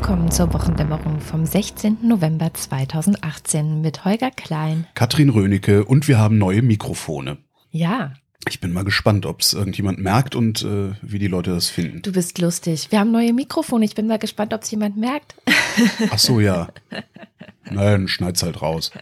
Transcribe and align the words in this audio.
Willkommen 0.00 0.30
zur 0.30 0.54
Wochendämmerung 0.54 1.20
vom 1.20 1.44
16. 1.44 1.98
November 2.02 2.54
2018 2.54 3.80
mit 3.80 4.04
Holger 4.04 4.30
Klein. 4.30 4.86
Katrin 4.94 5.28
Rönecke 5.28 5.84
und 5.84 6.06
wir 6.06 6.18
haben 6.18 6.38
neue 6.38 6.62
Mikrofone. 6.62 7.38
Ja, 7.72 8.14
Ich 8.48 8.60
bin 8.60 8.72
mal 8.72 8.84
gespannt, 8.84 9.26
ob 9.26 9.40
es 9.40 9.54
irgendjemand 9.54 9.98
merkt 9.98 10.36
und 10.36 10.62
äh, 10.62 10.92
wie 11.02 11.18
die 11.18 11.26
Leute 11.26 11.50
das 11.50 11.68
finden. 11.68 12.00
du 12.02 12.12
bist 12.12 12.38
lustig. 12.38 12.86
Wir 12.92 13.00
haben 13.00 13.10
neue 13.10 13.32
Mikrofone. 13.32 13.84
Ich 13.84 13.96
bin 13.96 14.06
mal 14.06 14.20
gespannt, 14.20 14.54
ob 14.54 14.62
es 14.62 14.70
jemand 14.70 14.96
merkt. 14.96 15.34
Ach 16.10 16.18
so, 16.18 16.38
ja. 16.38 16.68
Dann 17.64 18.06
schneid's 18.06 18.44
halt 18.44 18.62
raus. 18.62 18.92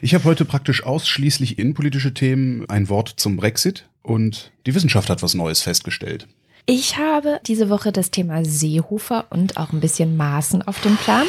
Ich 0.00 0.14
habe 0.14 0.24
heute 0.24 0.46
praktisch 0.46 0.84
ausschließlich 0.84 1.58
innenpolitische 1.58 2.14
Themen, 2.14 2.64
ein 2.70 2.88
Wort 2.88 3.10
zum 3.18 3.36
Brexit 3.36 3.90
und 4.02 4.52
die 4.64 4.74
Wissenschaft 4.74 5.10
hat 5.10 5.22
was 5.22 5.34
Neues 5.34 5.60
festgestellt. 5.60 6.26
Ich 6.66 6.96
habe 6.96 7.40
diese 7.46 7.68
Woche 7.68 7.92
das 7.92 8.10
Thema 8.10 8.44
Seehofer 8.44 9.26
und 9.30 9.58
auch 9.58 9.72
ein 9.72 9.80
bisschen 9.80 10.16
Maßen 10.16 10.62
auf 10.62 10.80
dem 10.80 10.96
Plan. 10.96 11.26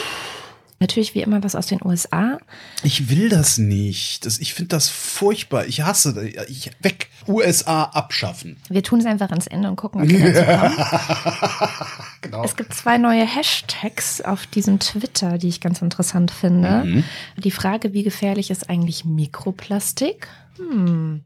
Natürlich 0.79 1.15
wie 1.15 1.21
immer 1.21 1.41
was 1.41 1.55
aus 1.55 1.67
den 1.67 1.79
USA. 1.83 2.37
Ich 2.83 3.09
will 3.09 3.29
das 3.29 3.57
nicht. 3.57 4.25
Das, 4.25 4.39
ich 4.39 4.53
finde 4.53 4.69
das 4.69 4.89
furchtbar. 4.89 5.65
Ich 5.67 5.81
hasse 5.81 6.13
das. 6.13 6.47
Ich, 6.49 6.71
weg. 6.81 7.09
USA 7.27 7.83
abschaffen. 7.83 8.57
Wir 8.69 8.83
tun 8.83 8.99
es 8.99 9.05
einfach 9.05 9.29
ans 9.29 9.47
Ende 9.47 9.69
und 9.69 9.77
gucken, 9.77 10.01
ob 10.01 10.09
wir 10.09 10.33
dazu. 10.33 10.81
Genau. 12.21 12.43
Es 12.43 12.55
gibt 12.55 12.73
zwei 12.73 12.97
neue 12.97 13.23
Hashtags 13.23 14.19
auf 14.19 14.47
diesem 14.47 14.79
Twitter, 14.79 15.37
die 15.37 15.47
ich 15.47 15.61
ganz 15.61 15.83
interessant 15.83 16.31
finde. 16.31 16.83
Mhm. 16.83 17.03
Die 17.37 17.51
Frage, 17.51 17.93
wie 17.93 18.01
gefährlich 18.01 18.49
ist 18.49 18.67
eigentlich 18.67 19.05
Mikroplastik? 19.05 20.27
Hm. 20.57 21.21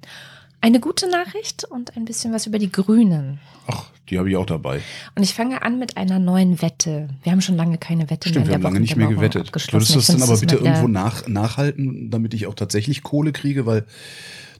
Eine 0.61 0.79
gute 0.79 1.09
Nachricht 1.09 1.63
und 1.63 1.95
ein 1.95 2.05
bisschen 2.05 2.33
was 2.33 2.45
über 2.45 2.59
die 2.59 2.71
Grünen. 2.71 3.39
Ach, 3.67 3.85
die 4.09 4.17
habe 4.17 4.29
ich 4.29 4.35
auch 4.35 4.45
dabei. 4.45 4.81
Und 5.15 5.23
ich 5.23 5.33
fange 5.33 5.61
an 5.61 5.79
mit 5.79 5.95
einer 5.95 6.19
neuen 6.19 6.61
Wette. 6.61 7.09
Wir 7.23 7.31
haben 7.31 7.41
schon 7.41 7.55
lange 7.55 7.77
keine 7.77 8.09
Wette 8.09 8.29
Stimmt, 8.29 8.45
wir 8.45 8.49
mehr. 8.49 8.55
haben 8.55 8.63
lange 8.63 8.79
nicht 8.79 8.95
mehr 8.95 9.07
gewettet. 9.07 9.51
Würdest 9.71 9.91
du 9.91 9.95
das 9.95 10.07
dann 10.07 10.21
aber 10.21 10.37
bitte 10.37 10.57
irgendwo 10.57 10.87
nach, 10.87 11.27
nachhalten, 11.27 12.09
damit 12.11 12.33
ich 12.33 12.47
auch 12.47 12.55
tatsächlich 12.55 13.03
Kohle 13.03 13.31
kriege, 13.31 13.65
weil 13.65 13.85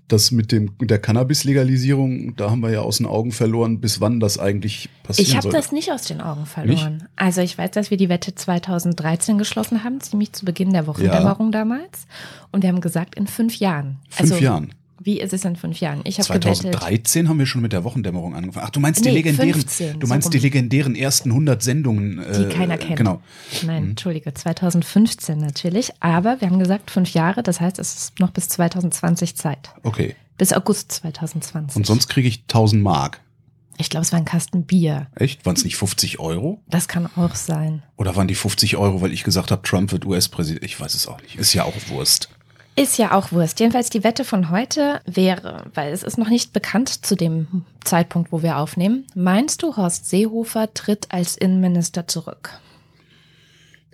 das 0.08 0.32
mit 0.32 0.52
dem 0.52 0.72
mit 0.80 0.90
der 0.90 1.00
Cannabis-Legalisierung, 1.00 2.36
da 2.36 2.50
haben 2.50 2.62
wir 2.62 2.72
ja 2.72 2.82
aus 2.82 2.98
den 2.98 3.06
Augen 3.06 3.32
verloren, 3.32 3.80
bis 3.80 4.02
wann 4.02 4.20
das 4.20 4.40
eigentlich 4.40 4.90
passieren 5.04 5.30
Ich 5.30 5.38
habe 5.38 5.50
das 5.50 5.72
nicht 5.72 5.92
aus 5.92 6.04
den 6.04 6.20
Augen 6.20 6.46
verloren. 6.46 7.08
Also 7.16 7.42
ich 7.42 7.58
weiß, 7.58 7.72
dass 7.72 7.92
wir 7.92 7.98
die 7.98 8.10
Wette 8.10 8.34
2013 8.34 9.38
geschlossen 9.38 9.84
haben, 9.84 10.02
ziemlich 10.02 10.34
zu 10.34 10.46
Beginn 10.46 10.74
der 10.74 10.88
Wochendämmerung 10.88 11.52
damals. 11.52 12.08
Und 12.52 12.64
wir 12.64 12.70
haben 12.70 12.82
gesagt, 12.82 13.16
in 13.16 13.28
fünf 13.28 13.58
Jahren. 13.58 13.98
Fünf 14.10 14.32
also, 14.32 14.44
Jahren. 14.44 14.74
Wie 15.02 15.20
ist 15.20 15.34
es 15.34 15.46
in 15.46 15.56
fünf 15.56 15.80
Jahren? 15.80 16.02
Ich 16.04 16.20
habe 16.20 16.28
gewettet. 16.40 16.62
2013 16.74 17.30
haben 17.30 17.40
wir 17.40 17.46
schon 17.46 17.62
mit 17.62 17.72
der 17.72 17.84
Wochendämmerung 17.84 18.36
angefangen. 18.36 18.66
Ach, 18.68 18.72
du 18.72 18.80
meinst 18.80 19.04
Nee, 19.04 19.12
die 19.12 19.16
legendären, 19.18 19.54
15, 19.54 20.00
du 20.00 20.08
so 20.08 20.10
meinst 20.10 20.28
rum. 20.28 20.32
die 20.32 20.40
legendären 20.40 20.96
ersten 20.96 21.30
100 21.30 21.64
Sendungen, 21.64 22.18
die 22.36 22.44
äh, 22.44 22.50
keiner 22.50 22.78
kennt. 22.78 22.98
Genau. 22.98 23.22
Nein, 23.66 23.90
Entschuldige, 23.92 24.34
2015 24.34 25.38
natürlich. 25.38 25.92
Aber 26.02 26.42
wir 26.42 26.50
haben 26.50 26.60
gesagt, 26.60 26.92
fünf 26.92 27.14
Jahre, 27.14 27.44
das 27.44 27.62
heißt, 27.62 27.80
es 27.80 27.96
ist 27.96 28.20
noch 28.20 28.32
bis 28.32 28.50
2020 28.50 29.36
Zeit. 29.36 29.70
Okay. 29.84 30.16
Bis 30.38 30.54
August 30.54 30.92
2020. 30.92 31.76
Und 31.78 31.86
sonst 31.86 32.08
kriege 32.08 32.28
ich 32.28 32.42
1000 32.44 32.82
Mark. 32.82 33.22
Ich 33.78 33.90
glaube, 33.90 34.06
es 34.06 34.12
war 34.12 34.20
ein 34.20 34.26
Kasten 34.26 34.66
Bier. 34.66 35.08
Echt? 35.16 35.46
Waren 35.46 35.56
es 35.56 35.64
nicht 35.64 35.78
50 35.78 36.20
Euro? 36.20 36.62
Das 36.68 36.90
kann 36.90 37.08
auch 37.16 37.36
sein. 37.36 37.82
Oder 37.96 38.18
waren 38.18 38.28
die 38.28 38.36
50 38.36 38.76
Euro, 38.76 39.02
weil 39.02 39.14
ich 39.14 39.24
gesagt 39.24 39.52
habe, 39.52 39.62
Trump 39.62 39.94
wird 39.94 40.06
US-Präsident? 40.06 40.66
Ich 40.66 40.78
weiß 40.80 40.94
es 40.96 41.08
auch 41.08 41.22
nicht. 41.22 41.36
Ist 41.36 41.54
ja 41.54 41.64
auch 41.64 41.74
Wurst. 41.88 42.28
Ist 42.80 42.98
ja 42.98 43.12
auch 43.12 43.32
Wurst. 43.34 43.60
Jedenfalls 43.60 43.90
die 43.90 44.06
Wette 44.06 44.24
von 44.24 44.50
heute 44.50 45.02
wäre, 45.06 45.66
weil 45.74 45.92
es 45.92 46.02
ist 46.02 46.18
noch 46.18 46.30
nicht 46.30 46.54
bekannt 46.54 47.06
zu 47.06 47.16
dem 47.16 47.66
Zeitpunkt, 47.84 48.32
wo 48.32 48.42
wir 48.42 48.58
aufnehmen. 48.58 49.06
Meinst 49.16 49.64
du, 49.64 49.76
Horst 49.76 50.10
Seehofer 50.10 50.74
tritt 50.74 51.08
als 51.10 51.36
Innenminister 51.36 52.08
zurück? 52.08 52.52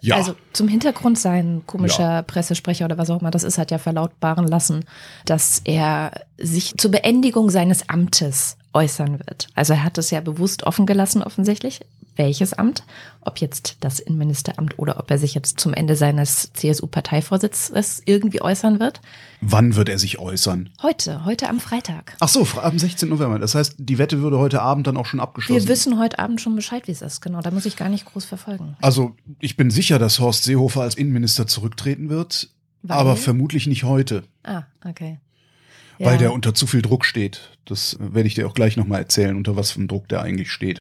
Ja. 0.01 0.17
Also 0.17 0.35
zum 0.53 0.67
Hintergrund 0.67 1.17
sein 1.17 1.63
komischer 1.65 2.17
Ja. 2.17 2.21
Pressesprecher 2.21 2.85
oder 2.85 2.99
was 2.99 3.09
auch 3.09 3.21
immer 3.21 3.31
das 3.31 3.43
ist, 3.43 3.57
hat 3.57 3.71
ja 3.71 3.79
verlautbaren 3.79 4.47
lassen, 4.47 4.85
dass 5.25 5.61
er 5.63 6.11
sich 6.37 6.75
zur 6.77 6.91
Beendigung 6.91 7.49
seines 7.49 7.89
Amtes 7.89 8.55
äußern 8.71 9.17
wird. 9.17 9.47
Also 9.55 9.73
er 9.73 9.83
hat 9.83 9.97
es 9.97 10.11
ja 10.11 10.21
bewusst 10.21 10.61
offen 10.63 10.85
gelassen 10.85 11.23
offensichtlich, 11.23 11.79
welches 12.15 12.53
Amt, 12.53 12.83
ob 13.21 13.39
jetzt 13.39 13.77
das 13.81 13.99
Innenministeramt 13.99 14.77
oder 14.79 14.99
ob 14.99 15.09
er 15.11 15.17
sich 15.17 15.33
jetzt 15.33 15.59
zum 15.59 15.73
Ende 15.73 15.95
seines 15.95 16.51
CSU-Parteivorsitzes 16.53 18.01
irgendwie 18.05 18.41
äußern 18.41 18.79
wird. 18.79 19.01
Wann 19.41 19.75
wird 19.75 19.89
er 19.89 19.99
sich 19.99 20.19
äußern? 20.19 20.69
Heute, 20.81 21.25
heute 21.25 21.49
am 21.49 21.59
Freitag. 21.59 22.15
Ach 22.19 22.27
so, 22.29 22.47
am 22.61 22.77
16. 22.79 23.09
November. 23.09 23.39
Das 23.39 23.55
heißt, 23.55 23.75
die 23.77 23.97
Wette 23.97 24.21
würde 24.21 24.39
heute 24.39 24.61
Abend 24.61 24.87
dann 24.87 24.97
auch 24.97 25.05
schon 25.05 25.19
abgeschlossen. 25.19 25.61
Wir 25.63 25.67
wissen 25.69 25.99
heute 25.99 26.19
Abend 26.19 26.41
schon 26.41 26.55
Bescheid, 26.55 26.87
wie 26.87 26.91
es 26.91 27.01
ist. 27.01 27.21
Genau, 27.21 27.41
da 27.41 27.51
muss 27.51 27.65
ich 27.65 27.75
gar 27.75 27.89
nicht 27.89 28.05
groß 28.05 28.25
verfolgen. 28.25 28.75
Also, 28.81 29.15
ich 29.39 29.57
bin 29.57 29.69
sicher, 29.71 29.99
dass 29.99 30.19
Horst 30.19 30.43
Seehofer 30.43 30.81
als 30.81 30.95
Innenminister 30.95 31.47
zurücktreten 31.47 32.09
wird, 32.09 32.49
Weil? 32.83 32.97
aber 32.97 33.15
vermutlich 33.15 33.67
nicht 33.67 33.83
heute, 33.83 34.23
Ah, 34.43 34.63
okay. 34.83 35.19
weil 35.99 36.13
Ja. 36.13 36.17
der 36.19 36.33
unter 36.33 36.53
zu 36.53 36.67
viel 36.67 36.81
Druck 36.81 37.05
steht. 37.05 37.51
Das 37.65 37.97
werde 37.99 38.27
ich 38.27 38.35
dir 38.35 38.47
auch 38.47 38.53
gleich 38.53 38.77
nochmal 38.77 38.99
erzählen, 39.01 39.35
unter 39.35 39.55
was 39.55 39.71
für 39.71 39.79
einem 39.79 39.87
Druck 39.87 40.07
der 40.09 40.21
eigentlich 40.21 40.51
steht. 40.51 40.79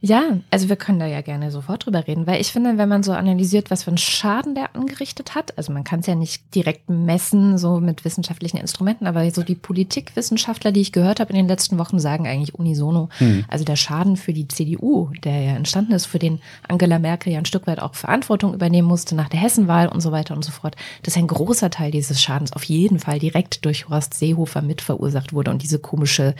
Ja, 0.00 0.38
also 0.50 0.68
wir 0.68 0.76
können 0.76 0.98
da 0.98 1.06
ja 1.06 1.22
gerne 1.22 1.50
sofort 1.50 1.86
drüber 1.86 2.06
reden, 2.06 2.26
weil 2.26 2.40
ich 2.40 2.52
finde, 2.52 2.76
wenn 2.76 2.88
man 2.88 3.02
so 3.02 3.12
analysiert, 3.12 3.70
was 3.70 3.84
für 3.84 3.88
einen 3.88 3.98
Schaden 3.98 4.54
der 4.54 4.76
angerichtet 4.76 5.34
hat, 5.34 5.56
also 5.56 5.72
man 5.72 5.84
kann 5.84 6.00
es 6.00 6.06
ja 6.06 6.14
nicht 6.14 6.54
direkt 6.54 6.90
messen, 6.90 7.56
so 7.56 7.80
mit 7.80 8.04
wissenschaftlichen 8.04 8.58
Instrumenten, 8.58 9.06
aber 9.06 9.30
so 9.30 9.42
die 9.42 9.54
Politikwissenschaftler, 9.54 10.72
die 10.72 10.82
ich 10.82 10.92
gehört 10.92 11.20
habe 11.20 11.30
in 11.30 11.36
den 11.36 11.48
letzten 11.48 11.78
Wochen, 11.78 11.98
sagen 11.98 12.26
eigentlich 12.26 12.54
unisono, 12.54 13.08
also 13.48 13.64
der 13.64 13.76
Schaden 13.76 14.16
für 14.16 14.34
die 14.34 14.46
CDU, 14.46 15.10
der 15.24 15.40
ja 15.40 15.52
entstanden 15.52 15.92
ist, 15.92 16.06
für 16.06 16.18
den 16.18 16.40
Angela 16.68 16.98
Merkel 16.98 17.32
ja 17.32 17.38
ein 17.38 17.46
Stück 17.46 17.66
weit 17.66 17.80
auch 17.80 17.94
Verantwortung 17.94 18.52
übernehmen 18.52 18.88
musste 18.88 19.14
nach 19.14 19.28
der 19.30 19.40
Hessenwahl 19.40 19.88
und 19.88 20.00
so 20.00 20.12
weiter 20.12 20.34
und 20.34 20.44
so 20.44 20.52
fort, 20.52 20.76
dass 21.02 21.16
ein 21.16 21.26
großer 21.26 21.70
Teil 21.70 21.90
dieses 21.90 22.20
Schadens 22.22 22.52
auf 22.52 22.64
jeden 22.64 22.98
Fall 22.98 23.18
direkt 23.18 23.64
durch 23.64 23.88
Horst 23.88 24.14
Seehofer 24.14 24.60
mit 24.60 24.82
verursacht 24.82 25.32
wurde 25.32 25.50
und 25.50 25.62
diese 25.62 25.78
komische 25.78 26.34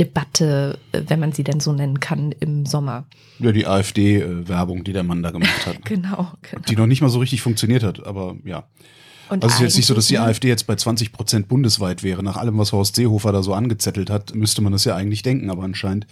Debatte, 0.00 0.78
äh, 0.92 1.02
wenn 1.06 1.20
man 1.20 1.32
sie 1.32 1.44
denn 1.44 1.60
so 1.60 1.72
nennen 1.72 2.00
kann, 2.00 2.32
im 2.32 2.66
Sommer. 2.66 3.04
Ja, 3.38 3.52
die 3.52 3.66
AfD-Werbung, 3.66 4.84
die 4.84 4.92
der 4.92 5.02
Mann 5.02 5.22
da 5.22 5.30
gemacht 5.30 5.66
hat. 5.66 5.78
Genau, 5.84 6.32
genau. 6.42 6.62
die 6.68 6.76
noch 6.76 6.86
nicht 6.86 7.00
mal 7.00 7.08
so 7.08 7.18
richtig 7.18 7.42
funktioniert 7.42 7.82
hat, 7.82 8.06
aber 8.06 8.36
ja. 8.44 8.64
Und 9.30 9.44
Also 9.44 9.54
es 9.54 9.54
ist 9.56 9.60
jetzt 9.60 9.76
nicht 9.76 9.86
so, 9.86 9.94
dass 9.94 10.06
die? 10.06 10.18
AfD 10.18 10.48
jetzt 10.48 10.66
bei 10.66 10.74
20 10.74 11.12
Prozent 11.12 11.48
bundesweit 11.48 12.02
wäre. 12.02 12.22
Nach 12.22 12.36
allem, 12.36 12.56
was 12.58 12.72
Horst 12.72 12.96
Seehofer 12.96 13.32
da 13.32 13.42
so 13.42 13.52
angezettelt 13.54 14.08
hat, 14.10 14.34
müsste 14.34 14.62
man 14.62 14.72
das 14.72 14.84
ja 14.84 14.96
eigentlich 14.96 15.22
denken, 15.22 15.50
aber 15.50 15.64
anscheinend 15.64 16.06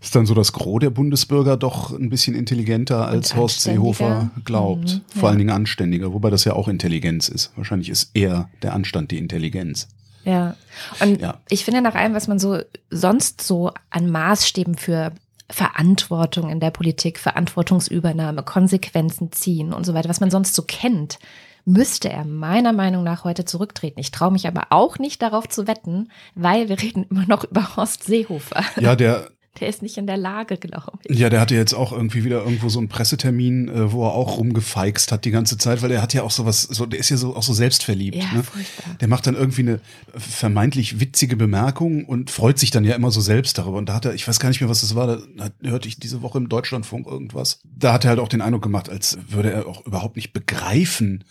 ist 0.00 0.14
dann 0.16 0.24
so 0.24 0.32
das 0.34 0.52
Gros 0.52 0.80
der 0.80 0.88
Bundesbürger 0.88 1.58
doch 1.58 1.92
ein 1.92 2.08
bisschen 2.08 2.34
intelligenter, 2.34 3.06
als 3.06 3.36
Horst. 3.36 3.60
Seehofer 3.60 4.30
glaubt. 4.44 5.02
Mhm, 5.14 5.18
Vor 5.20 5.28
allen 5.28 5.38
Dingen 5.38 5.50
anständiger, 5.50 6.14
wobei 6.14 6.30
das 6.30 6.44
ja 6.44 6.54
auch 6.54 6.68
Intelligenz 6.68 7.28
ist. 7.28 7.52
Wahrscheinlich 7.56 7.90
ist 7.90 8.10
eher 8.14 8.48
der 8.62 8.72
Anstand 8.72 9.10
die 9.10 9.18
Intelligenz. 9.18 9.88
Ja. 10.24 10.54
Und 11.00 11.20
Ja. 11.20 11.38
ich 11.48 11.64
finde 11.64 11.80
nach 11.82 11.94
allem, 11.94 12.14
was 12.14 12.28
man 12.28 12.38
so 12.38 12.58
sonst 12.90 13.40
so 13.42 13.72
an 13.90 14.10
Maßstäben 14.10 14.76
für 14.76 15.12
Verantwortung 15.48 16.48
in 16.48 16.60
der 16.60 16.70
Politik, 16.70 17.18
Verantwortungsübernahme, 17.18 18.42
Konsequenzen 18.42 19.32
ziehen 19.32 19.72
und 19.72 19.84
so 19.84 19.94
weiter, 19.94 20.08
was 20.08 20.20
man 20.20 20.30
sonst 20.30 20.54
so 20.54 20.62
kennt, 20.62 21.18
müsste 21.64 22.08
er 22.08 22.24
meiner 22.24 22.72
Meinung 22.72 23.02
nach 23.04 23.24
heute 23.24 23.44
zurücktreten. 23.44 24.00
Ich 24.00 24.10
traue 24.12 24.30
mich 24.30 24.46
aber 24.46 24.68
auch 24.70 24.98
nicht 24.98 25.20
darauf 25.22 25.48
zu 25.48 25.66
wetten, 25.66 26.10
weil 26.34 26.68
wir 26.68 26.80
reden 26.80 27.04
immer 27.10 27.26
noch 27.26 27.44
über 27.44 27.76
Horst 27.76 28.04
Seehofer. 28.04 28.62
Ja, 28.80 28.96
der, 28.96 29.30
Der 29.58 29.68
ist 29.68 29.82
nicht 29.82 29.98
in 29.98 30.06
der 30.06 30.16
Lage, 30.16 30.56
glaube 30.56 30.92
ich. 31.04 31.18
ja, 31.18 31.28
der 31.28 31.40
hatte 31.40 31.56
jetzt 31.56 31.74
auch 31.74 31.92
irgendwie 31.92 32.24
wieder 32.24 32.44
irgendwo 32.44 32.68
so 32.68 32.78
einen 32.78 32.88
Pressetermin, 32.88 33.68
äh, 33.68 33.92
wo 33.92 34.06
er 34.06 34.12
auch 34.12 34.38
rumgefeixt 34.38 35.10
hat 35.10 35.24
die 35.24 35.32
ganze 35.32 35.58
Zeit, 35.58 35.82
weil 35.82 35.88
der 35.88 36.00
hat 36.00 36.14
ja 36.14 36.22
auch 36.22 36.30
sowas, 36.30 36.62
so, 36.62 36.86
der 36.86 37.00
ist 37.00 37.10
ja 37.10 37.16
so 37.16 37.34
auch 37.34 37.42
so 37.42 37.52
selbstverliebt. 37.52 38.16
Ja, 38.16 38.32
ne? 38.32 38.44
furchtbar. 38.44 38.94
Der 39.00 39.08
macht 39.08 39.26
dann 39.26 39.34
irgendwie 39.34 39.62
eine 39.62 39.80
vermeintlich 40.16 41.00
witzige 41.00 41.36
Bemerkung 41.36 42.04
und 42.04 42.30
freut 42.30 42.60
sich 42.60 42.70
dann 42.70 42.84
ja 42.84 42.94
immer 42.94 43.10
so 43.10 43.20
selbst 43.20 43.58
darüber. 43.58 43.78
Und 43.78 43.88
da 43.88 43.94
hat 43.94 44.04
er, 44.04 44.14
ich 44.14 44.26
weiß 44.26 44.38
gar 44.38 44.50
nicht 44.50 44.60
mehr, 44.60 44.70
was 44.70 44.82
das 44.82 44.94
war, 44.94 45.18
da 45.18 45.50
hörte 45.62 45.88
ich 45.88 45.98
diese 45.98 46.22
Woche 46.22 46.38
im 46.38 46.48
Deutschlandfunk 46.48 47.06
irgendwas. 47.06 47.60
Da 47.64 47.92
hat 47.92 48.04
er 48.04 48.10
halt 48.10 48.20
auch 48.20 48.28
den 48.28 48.42
Eindruck 48.42 48.62
gemacht, 48.62 48.88
als 48.88 49.18
würde 49.28 49.50
er 49.50 49.66
auch 49.66 49.84
überhaupt 49.84 50.14
nicht 50.14 50.32
begreifen, 50.32 51.24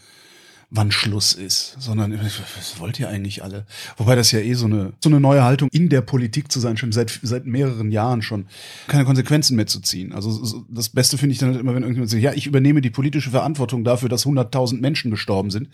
wann 0.72 0.92
Schluss 0.92 1.34
ist, 1.34 1.76
sondern 1.80 2.14
was 2.22 2.80
wollt 2.80 3.00
ihr 3.00 3.10
eigentlich 3.10 3.44
alle? 3.44 3.66
Wobei 3.98 4.16
das 4.16 4.32
ja 4.32 4.40
eh 4.40 4.54
so 4.54 4.66
eine 4.66 4.94
so 5.04 5.10
eine 5.10 5.20
neue 5.20 5.44
Haltung 5.44 5.68
in 5.72 5.90
der 5.90 6.02
Politik 6.02 6.52
zu 6.52 6.60
sein, 6.60 6.78
schon 6.78 6.92
seit 6.92 7.20
seit 7.24 7.46
mehreren 7.48 7.92
Jahren 7.92 8.22
schon 8.22 8.46
keine 8.88 9.06
Konsequenzen 9.06 9.56
mehr 9.56 9.68
zu 9.68 9.80
ziehen. 9.80 10.14
Also 10.14 10.30
so- 10.32 10.66
das 10.70 10.90
Beste 10.90 11.18
finde 11.18 11.34
ich 11.34 11.40
dann 11.40 11.50
halt 11.50 11.60
immer, 11.60 11.74
wenn 11.74 11.82
irgendjemand 11.84 12.12
sagt, 12.12 12.22
ja, 12.22 12.34
ich 12.34 12.46
übernehme 12.46 12.82
die 12.82 12.92
politische 12.92 13.32
Verantwortung 13.32 13.84
dafür, 13.84 14.10
dass 14.10 14.26
100.000 14.26 14.80
Menschen 14.82 15.10
gestorben 15.12 15.50
sind. 15.50 15.70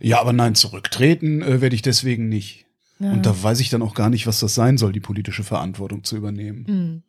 Ja, 0.00 0.20
aber 0.20 0.32
nein, 0.32 0.54
zurücktreten 0.54 1.42
äh, 1.42 1.60
werde 1.60 1.76
ich 1.76 1.82
deswegen 1.82 2.28
nicht. 2.28 2.66
Und 3.00 3.26
da 3.26 3.42
weiß 3.42 3.58
ich 3.60 3.70
dann 3.70 3.82
auch 3.82 3.94
gar 3.94 4.08
nicht, 4.08 4.26
was 4.26 4.38
das 4.40 4.54
sein 4.54 4.78
soll, 4.78 4.92
die 4.92 5.00
politische 5.00 5.42
Verantwortung 5.44 6.04
zu 6.04 6.16
übernehmen. 6.16 6.64
Hm. 6.66 7.02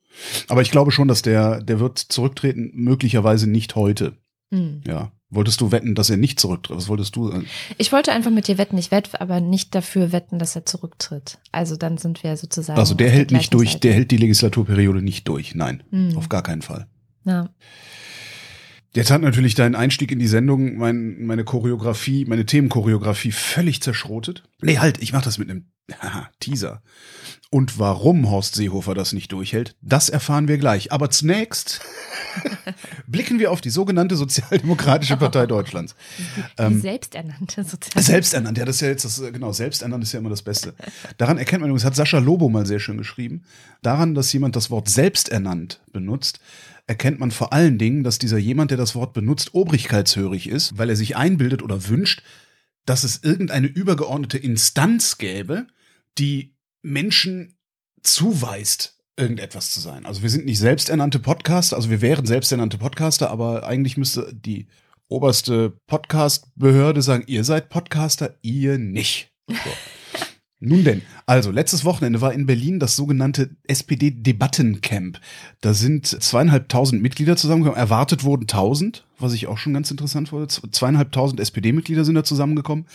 Aber 0.50 0.62
ich 0.64 0.72
glaube 0.72 0.92
schon, 0.92 1.08
dass 1.08 1.22
der, 1.22 1.62
der 1.62 1.80
wird 1.80 2.00
zurücktreten, 2.00 2.72
möglicherweise 2.74 3.48
nicht 3.50 3.76
heute. 3.76 4.18
Hm. 4.52 4.82
Ja. 4.86 5.12
Wolltest 5.36 5.62
du 5.62 5.72
wetten, 5.72 5.96
dass 5.96 6.10
er 6.10 6.18
nicht 6.18 6.40
zurücktritt? 6.40 6.76
Was 6.78 6.88
wolltest 6.88 7.16
du? 7.16 7.30
äh, 7.32 7.44
Ich 7.78 7.92
wollte 7.92 8.12
einfach 8.12 8.32
mit 8.32 8.48
dir 8.48 8.58
wetten. 8.58 8.78
Ich 8.78 8.90
wette 8.92 9.20
aber 9.22 9.42
nicht 9.42 9.76
dafür 9.76 10.12
wetten, 10.12 10.40
dass 10.40 10.56
er 10.56 10.66
zurücktritt. 10.66 11.38
Also 11.52 11.76
dann 11.76 11.98
sind 11.98 12.24
wir 12.24 12.36
sozusagen. 12.38 12.80
Also 12.80 12.96
der 12.96 13.10
hält 13.10 13.32
der 13.32 13.38
nicht 13.38 13.54
durch, 13.54 13.80
der 13.80 13.92
Seite. 13.92 13.94
hält 13.94 14.12
die 14.12 14.18
Legislaturperiode 14.18 15.02
nicht 15.02 15.28
durch. 15.28 15.54
Nein, 15.56 15.84
auf 15.86 15.90
gar 15.90 15.92
keinen 15.92 15.92
Fall. 15.94 15.94
auf 15.94 15.94
gar 15.94 15.94
keinen 15.94 15.94
Fall. 15.94 15.94
Der 15.94 15.94
hält 15.94 15.94
die 15.94 15.94
Legislaturperiode 15.94 15.94
nicht 15.94 15.94
durch. 15.98 16.06
Nein. 16.06 16.12
Mhm. 16.12 16.18
Auf 16.18 16.30
gar 16.30 16.44
keinen 16.44 16.62
Fall. 16.62 16.88
Ja. 17.26 17.50
Jetzt 18.96 19.12
hat 19.12 19.22
natürlich 19.22 19.56
dein 19.56 19.76
Einstieg 19.76 20.12
in 20.12 20.20
die 20.20 20.28
Sendung 20.28 20.78
mein, 20.78 21.26
meine 21.26 21.44
Choreografie, 21.44 22.24
meine 22.26 22.46
Themenchoreografie 22.46 23.34
völlig 23.34 23.82
zerschrotet. 23.82 24.44
Nee, 24.62 24.80
halt, 24.80 25.02
ich 25.02 25.12
mach 25.12 25.22
das 25.22 25.38
mit 25.38 25.50
einem 25.50 25.66
Teaser. 26.40 26.82
Und 27.52 27.78
warum 27.78 28.30
Horst 28.30 28.56
Seehofer 28.56 28.96
das 28.96 29.14
nicht 29.14 29.32
durchhält, 29.32 29.76
das 29.82 30.10
erfahren 30.10 30.48
wir 30.48 30.58
gleich. 30.58 30.92
Aber 30.94 31.10
zunächst 31.10 31.82
blicken 33.08 33.38
wir 33.38 33.52
auf 33.52 33.62
die 33.62 33.70
sogenannte 33.70 34.16
Sozialdemokratische 34.16 35.18
Partei 35.18 35.46
Deutschlands. 35.48 35.96
Die 36.18 36.64
ähm, 36.64 36.82
selbsternannte 36.82 37.64
Sozialdemokratie. 37.64 38.02
Selbsternannt, 38.02 38.58
ja, 38.58 38.66
das 38.66 38.78
ist 38.78 38.82
ja 38.82 38.88
jetzt 38.88 39.06
das, 39.06 39.22
genau, 39.32 39.52
selbsternannt 39.52 40.04
ist 40.04 40.14
ja 40.14 40.20
immer 40.20 40.30
das 40.30 40.42
Beste. 40.42 40.74
Daran 41.18 41.38
erkennt 41.38 41.62
man 41.62 41.70
übrigens, 41.70 41.86
hat 41.86 41.96
Sascha 41.96 42.20
Lobo 42.20 42.50
mal 42.50 42.66
sehr 42.66 42.80
schön 42.80 42.98
geschrieben, 42.98 43.44
daran, 43.82 44.16
dass 44.16 44.32
jemand 44.34 44.56
das 44.56 44.72
Wort 44.72 44.90
selbsternannt 44.90 45.82
benutzt, 45.92 46.40
erkennt 46.88 47.20
man 47.20 47.32
vor 47.32 47.54
allen 47.54 47.78
Dingen, 47.78 48.04
dass 48.04 48.20
dieser 48.20 48.38
jemand, 48.38 48.72
der 48.72 48.78
das 48.78 48.96
Wort 48.96 49.14
benutzt, 49.14 49.54
obrigkeitshörig 49.54 50.48
ist, 50.48 50.78
weil 50.78 50.90
er 50.90 50.96
sich 50.96 51.16
einbildet 51.16 51.64
oder 51.64 51.88
wünscht, 51.88 52.22
dass 52.86 53.04
es 53.04 53.24
irgendeine 53.24 53.68
übergeordnete 53.68 54.38
Instanz 54.38 55.18
gäbe, 55.18 55.68
die 56.18 56.56
Menschen 56.84 57.58
zuweist, 58.04 59.00
irgendetwas 59.18 59.72
zu 59.72 59.80
sein. 59.80 60.06
Also 60.06 60.22
wir 60.22 60.30
sind 60.30 60.46
nicht 60.46 60.60
selbsternannte 60.60 61.20
Podcaster, 61.20 61.76
also 61.76 61.90
wir 61.90 62.02
wären 62.02 62.26
selbsternannte 62.26 62.78
Podcaster, 62.78 63.32
aber 63.32 63.66
eigentlich 63.66 63.98
müsste 63.98 64.32
die 64.34 64.68
oberste 65.08 65.72
Podcast-Behörde 65.88 67.02
sagen, 67.02 67.24
ihr 67.28 67.44
seid 67.44 67.70
Podcaster, 67.70 68.38
ihr 68.42 68.78
nicht. 68.78 69.32
So. 69.48 69.56
Nun 70.60 70.84
denn, 70.86 71.02
also 71.26 71.52
letztes 71.52 71.84
Wochenende 71.84 72.22
war 72.22 72.34
in 72.34 72.46
Berlin 72.46 72.80
das 72.80 72.96
sogenannte 72.96 73.50
SPD-Debattencamp. 73.68 75.20
Da 75.60 75.74
sind 75.74 76.08
zweieinhalbtausend 76.08 77.02
Mitglieder 77.02 77.36
zusammengekommen. 77.36 77.80
Erwartet 77.80 78.24
wurden 78.24 78.48
tausend, 78.48 79.06
was 79.20 79.34
ich 79.34 79.48
auch 79.48 79.58
schon 79.58 79.74
ganz 79.74 79.92
interessant 79.92 80.32
wurde. 80.32 80.48
Zweieinhalbtausend 80.48 81.42
SPD-Mitglieder 81.42 82.06
sind 82.06 82.16
da 82.16 82.24
zusammengekommen 82.24 82.86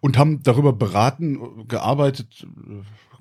und 0.00 0.18
haben 0.18 0.42
darüber 0.42 0.72
beraten, 0.72 1.68
gearbeitet, 1.68 2.46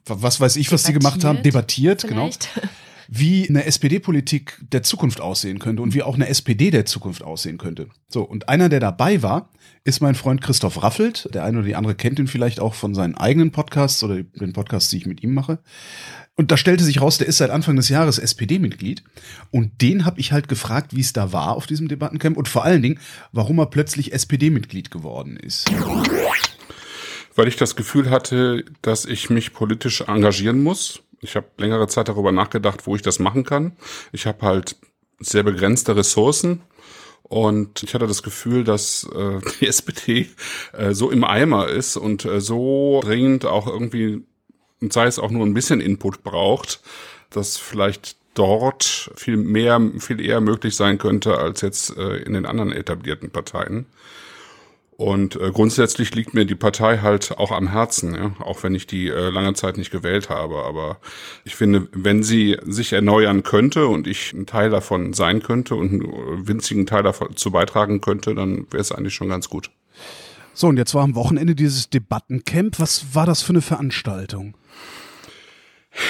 was 0.06 0.40
weiß 0.40 0.56
ich, 0.56 0.72
was 0.72 0.84
die 0.84 0.94
gemacht 0.94 1.24
haben, 1.24 1.44
debattiert, 1.44 2.02
genau. 2.02 2.24
vielleicht. 2.24 2.54
genau. 2.56 2.68
Wie 3.07 3.48
eine 3.48 3.66
SPD-Politik 3.66 4.60
der 4.72 4.84
Zukunft 4.84 5.22
aussehen 5.22 5.60
könnte 5.60 5.81
und 5.81 5.94
wie 5.94 6.04
auch 6.04 6.16
eine 6.16 6.28
SPD 6.28 6.72
der 6.72 6.86
Zukunft 6.86 7.24
aussehen 7.24 7.57
könnte. 7.57 7.88
So, 8.07 8.24
und 8.24 8.50
einer, 8.50 8.69
der 8.69 8.80
dabei 8.80 9.22
war, 9.22 9.50
ist 9.84 10.02
mein 10.02 10.16
Freund 10.16 10.42
Christoph 10.42 10.81
Raffelt. 10.81 11.30
Der 11.34 11.44
eine 11.44 11.60
oder 11.60 11.68
die 11.68 11.75
andere 11.75 11.96
kennt 11.96 12.19
ihn 12.19 12.28
vielleicht 12.28 12.60
auch 12.60 12.74
von 12.74 12.96
seinen 12.96 13.16
eigenen 13.16 13.52
Podcasts 13.52 14.04
oder 14.04 14.24
den 14.24 14.54
Podcasts, 14.54 14.90
die 14.90 14.98
ich 14.98 15.06
mit 15.06 15.24
ihm 15.24 15.34
mache. 15.34 15.60
Und 16.36 16.52
da 16.52 16.57
stellte 16.57 16.84
sich 16.84 17.02
raus, 17.02 17.18
der 17.18 17.28
ist 17.28 17.38
seit 17.38 17.50
Anfang 17.50 17.75
des 17.75 17.90
Jahres 17.90 18.19
SPD-Mitglied. 18.19 19.04
Und 19.51 19.81
den 19.81 20.06
habe 20.06 20.19
ich 20.19 20.31
halt 20.31 20.48
gefragt, 20.48 20.96
wie 20.96 21.01
es 21.01 21.13
da 21.13 21.31
war 21.31 21.56
auf 21.56 21.68
diesem 21.68 21.88
Debattencamp 21.88 22.36
und 22.36 22.48
vor 22.48 22.66
allen 22.66 22.81
Dingen, 22.81 23.00
warum 23.31 23.60
er 23.60 23.68
plötzlich 23.68 24.12
SPD-Mitglied 24.12 24.92
geworden 24.92 25.38
ist 25.38 25.69
weil 27.36 27.48
ich 27.50 27.58
das 27.58 27.75
Gefühl 27.75 28.10
hatte, 28.10 28.63
dass 28.81 29.06
ich 29.06 29.30
mich 29.30 29.54
politisch 29.54 30.01
engagieren 30.01 30.63
muss. 30.63 31.01
Ich 31.25 31.36
habe 31.36 31.48
längere 31.57 31.88
Zeit 31.88 32.07
darüber 32.07 32.31
nachgedacht, 32.31 32.86
wo 32.86 32.95
ich 32.95 33.01
das 33.01 33.19
machen 33.19 33.44
kann. 33.44 33.75
Ich 34.12 34.27
habe 34.27 34.45
halt 34.45 34.75
sehr 35.19 35.44
begrenzte 35.44 35.95
Ressourcen 35.95 36.62
und 37.24 37.81
ich 37.81 37.95
hatte 37.95 38.06
das 38.06 38.22
Gefühl, 38.22 38.63
dass 38.63 39.10
äh, 39.13 39.39
die 39.60 39.68
SPD 39.68 40.30
äh, 40.74 40.94
so 40.94 41.10
im 41.10 41.24
Eimer 41.24 41.68
ist 41.68 41.98
und 41.98 42.25
äh, 42.25 42.39
so 42.39 43.01
dringend 43.04 43.45
auch 43.45 43.68
irgendwie, 43.68 44.24
sei 44.89 45.07
es 45.07 45.19
auch 45.19 45.31
nur 45.31 45.45
ein 45.45 45.56
bisschen 45.56 45.81
Input 45.81 46.24
braucht, 46.24 46.81
dass 47.31 47.57
vielleicht 47.57 48.18
dort 48.36 49.10
viel 49.16 49.38
mehr, 49.38 49.81
viel 50.00 50.22
eher 50.22 50.42
möglich 50.42 50.75
sein 50.75 51.00
könnte 51.00 51.38
als 51.38 51.62
jetzt 51.62 51.98
äh, 51.98 52.18
in 52.18 52.33
den 52.33 52.45
anderen 52.45 52.72
etablierten 52.72 53.31
Parteien. 53.31 53.88
Und 54.98 55.36
äh, 55.36 55.52
grundsätzlich 55.52 56.16
liegt 56.16 56.34
mir 56.34 56.46
die 56.46 56.56
Partei 56.56 57.00
halt 57.00 57.38
auch 57.38 57.52
am 57.52 57.68
Herzen, 57.68 58.16
ja? 58.16 58.34
auch 58.40 58.64
wenn 58.64 58.74
ich 58.74 58.88
die 58.88 59.10
äh, 59.10 59.30
lange 59.30 59.54
Zeit 59.54 59.78
nicht 59.78 59.92
gewählt 59.92 60.30
habe. 60.30 60.64
Aber 60.64 61.00
ich 61.44 61.56
finde, 61.56 61.90
wenn 61.92 62.24
sie 62.24 62.58
sich 62.66 62.94
erneuern 62.94 63.44
könnte 63.44 63.88
und 63.88 64.08
ich 64.08 64.32
ein 64.32 64.46
Teil 64.46 64.70
davon 64.70 65.12
sein 65.12 65.44
könnte 65.44 65.76
und 65.76 65.92
einen 65.92 66.48
winzigen 66.48 66.86
Teil 66.86 67.04
dazu 67.04 67.52
beitragen 67.52 68.00
könnte, 68.00 68.36
dann 68.36 68.68
wäre 68.72 68.82
es 68.82 68.94
eigentlich 68.94 69.14
schon 69.14 69.28
ganz 69.28 69.50
gut. 69.50 69.70
So, 70.54 70.68
und 70.68 70.78
jetzt 70.78 70.96
war 70.96 71.04
am 71.04 71.16
Wochenende 71.16 71.56
dieses 71.56 71.90
Debattencamp. 71.90 72.80
Was 72.80 73.14
war 73.14 73.26
das 73.26 73.42
für 73.42 73.52
eine 73.52 73.62
Veranstaltung? 73.62 74.56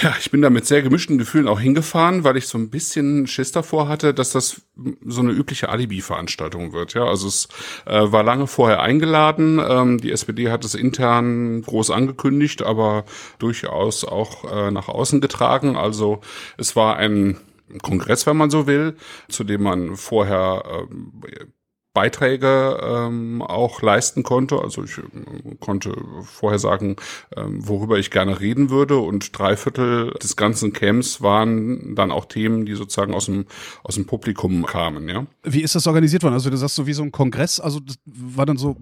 Ja, 0.02 0.16
ich 0.20 0.32
bin 0.32 0.42
da 0.42 0.50
mit 0.50 0.66
sehr 0.66 0.82
gemischten 0.82 1.20
Gefühlen 1.20 1.48
auch 1.48 1.60
hingefahren, 1.60 2.24
weil 2.24 2.38
ich 2.38 2.48
so 2.48 2.58
ein 2.58 2.72
bisschen 2.72 3.28
Schiss 3.28 3.52
davor 3.52 3.88
hatte, 3.88 4.16
dass 4.16 4.32
das 4.32 4.62
so 5.06 5.22
eine 5.22 5.32
übliche 5.32 5.70
Alibi-Veranstaltung 5.70 6.74
wird. 6.74 6.96
Ja, 6.96 7.06
also 7.06 7.28
es 7.28 7.48
äh, 7.86 8.12
war 8.12 8.24
lange 8.24 8.48
vorher 8.48 8.82
eingeladen. 8.82 9.60
Ähm, 9.60 10.00
die 10.00 10.12
SPD 10.12 10.50
hat 10.50 10.66
es 10.66 10.74
intern 10.74 11.62
groß 11.62 11.92
angekündigt, 11.92 12.64
aber 12.64 13.06
durchaus 13.38 14.04
auch 14.06 14.52
äh, 14.52 14.72
nach 14.72 14.88
außen 14.88 15.22
getragen. 15.22 15.78
Also 15.78 16.22
es 16.58 16.76
war 16.76 16.98
ein 16.98 17.38
Kongress, 17.84 18.26
wenn 18.26 18.38
man 18.38 18.50
so 18.50 18.66
will, 18.66 18.96
zu 19.30 19.44
dem 19.44 19.62
man 19.62 19.98
vorher 19.98 20.64
äh, 20.66 21.46
Beiträge 21.95 22.77
ähm, 22.83 23.42
auch 23.42 23.81
leisten 23.81 24.21
konnte. 24.21 24.59
Also 24.59 24.83
ich 24.83 25.00
äh, 25.00 25.56
konnte 25.59 25.95
vorher 26.24 26.59
sagen, 26.59 26.97
ähm, 27.36 27.68
worüber 27.68 27.97
ich 27.97 28.12
gerne 28.12 28.39
reden 28.39 28.69
würde 28.69 28.97
und 28.97 29.36
drei 29.36 29.57
Viertel 29.57 30.12
des 30.21 30.36
ganzen 30.36 30.74
Camps 30.74 31.21
waren 31.24 31.95
dann 31.95 32.12
auch 32.12 32.25
Themen, 32.25 32.68
die 32.68 32.75
sozusagen 32.75 33.15
aus 33.15 33.25
dem 33.25 33.45
aus 33.81 33.95
dem 33.95 34.06
Publikum 34.06 34.65
kamen. 34.68 35.09
Ja. 35.09 35.25
Wie 35.44 35.62
ist 35.62 35.74
das 35.74 35.88
organisiert 35.88 36.21
worden? 36.21 36.36
Also 36.36 36.51
du 36.51 36.57
sagst 36.57 36.75
so 36.75 36.86
wie 36.86 36.94
so 36.94 37.01
ein 37.01 37.12
Kongress, 37.12 37.59
also 37.59 37.80
das 37.80 37.98
war 38.06 38.45
dann 38.45 38.57
so 38.57 38.75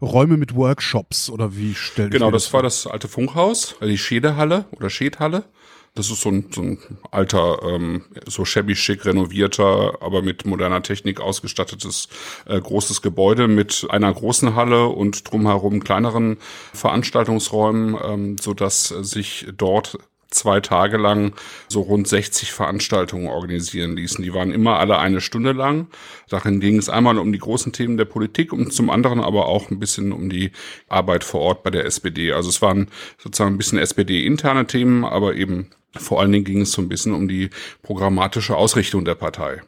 Räume 0.00 0.36
mit 0.38 0.54
Workshops 0.54 1.28
oder 1.28 1.56
wie 1.56 1.74
stellt 1.74 2.12
Genau, 2.12 2.30
das, 2.30 2.44
das 2.44 2.52
war 2.54 2.62
das 2.62 2.86
alte 2.86 3.08
Funkhaus, 3.08 3.74
die 3.82 3.98
Schädehalle 3.98 4.64
oder 4.72 4.88
Schädhalle. 4.88 5.44
Das 5.94 6.10
ist 6.10 6.20
so 6.20 6.30
ein, 6.30 6.46
so 6.52 6.62
ein 6.62 6.78
alter, 7.10 7.62
ähm, 7.64 8.04
so 8.26 8.44
shabby 8.44 8.76
schick 8.76 9.04
renovierter, 9.04 9.98
aber 10.00 10.22
mit 10.22 10.46
moderner 10.46 10.82
Technik 10.82 11.20
ausgestattetes 11.20 12.08
äh, 12.46 12.60
großes 12.60 13.02
Gebäude 13.02 13.48
mit 13.48 13.86
einer 13.90 14.12
großen 14.12 14.54
Halle 14.54 14.86
und 14.86 15.30
drumherum 15.30 15.82
kleineren 15.82 16.38
Veranstaltungsräumen, 16.72 17.98
ähm, 18.02 18.38
so 18.38 18.54
dass 18.54 18.88
sich 18.88 19.48
dort 19.56 19.98
zwei 20.30 20.60
Tage 20.60 20.96
lang 20.96 21.34
so 21.68 21.80
rund 21.82 22.06
60 22.06 22.52
Veranstaltungen 22.52 23.28
organisieren 23.28 23.96
ließen. 23.96 24.22
Die 24.22 24.32
waren 24.32 24.52
immer 24.52 24.78
alle 24.78 24.98
eine 24.98 25.20
Stunde 25.20 25.52
lang. 25.52 25.88
Darin 26.28 26.60
ging 26.60 26.78
es 26.78 26.88
einmal 26.88 27.18
um 27.18 27.32
die 27.32 27.38
großen 27.38 27.72
Themen 27.72 27.96
der 27.96 28.04
Politik 28.04 28.52
und 28.52 28.72
zum 28.72 28.90
anderen 28.90 29.20
aber 29.20 29.46
auch 29.46 29.70
ein 29.70 29.80
bisschen 29.80 30.12
um 30.12 30.30
die 30.30 30.52
Arbeit 30.88 31.24
vor 31.24 31.40
Ort 31.40 31.62
bei 31.62 31.70
der 31.70 31.84
SPD. 31.84 32.32
Also 32.32 32.48
es 32.48 32.62
waren 32.62 32.88
sozusagen 33.18 33.54
ein 33.54 33.58
bisschen 33.58 33.78
SPD-interne 33.78 34.66
Themen, 34.66 35.04
aber 35.04 35.34
eben 35.34 35.70
vor 35.96 36.20
allen 36.20 36.32
Dingen 36.32 36.44
ging 36.44 36.60
es 36.60 36.72
so 36.72 36.82
ein 36.82 36.88
bisschen 36.88 37.12
um 37.12 37.28
die 37.28 37.50
programmatische 37.82 38.56
Ausrichtung 38.56 39.04
der 39.04 39.14
Partei. 39.14 39.62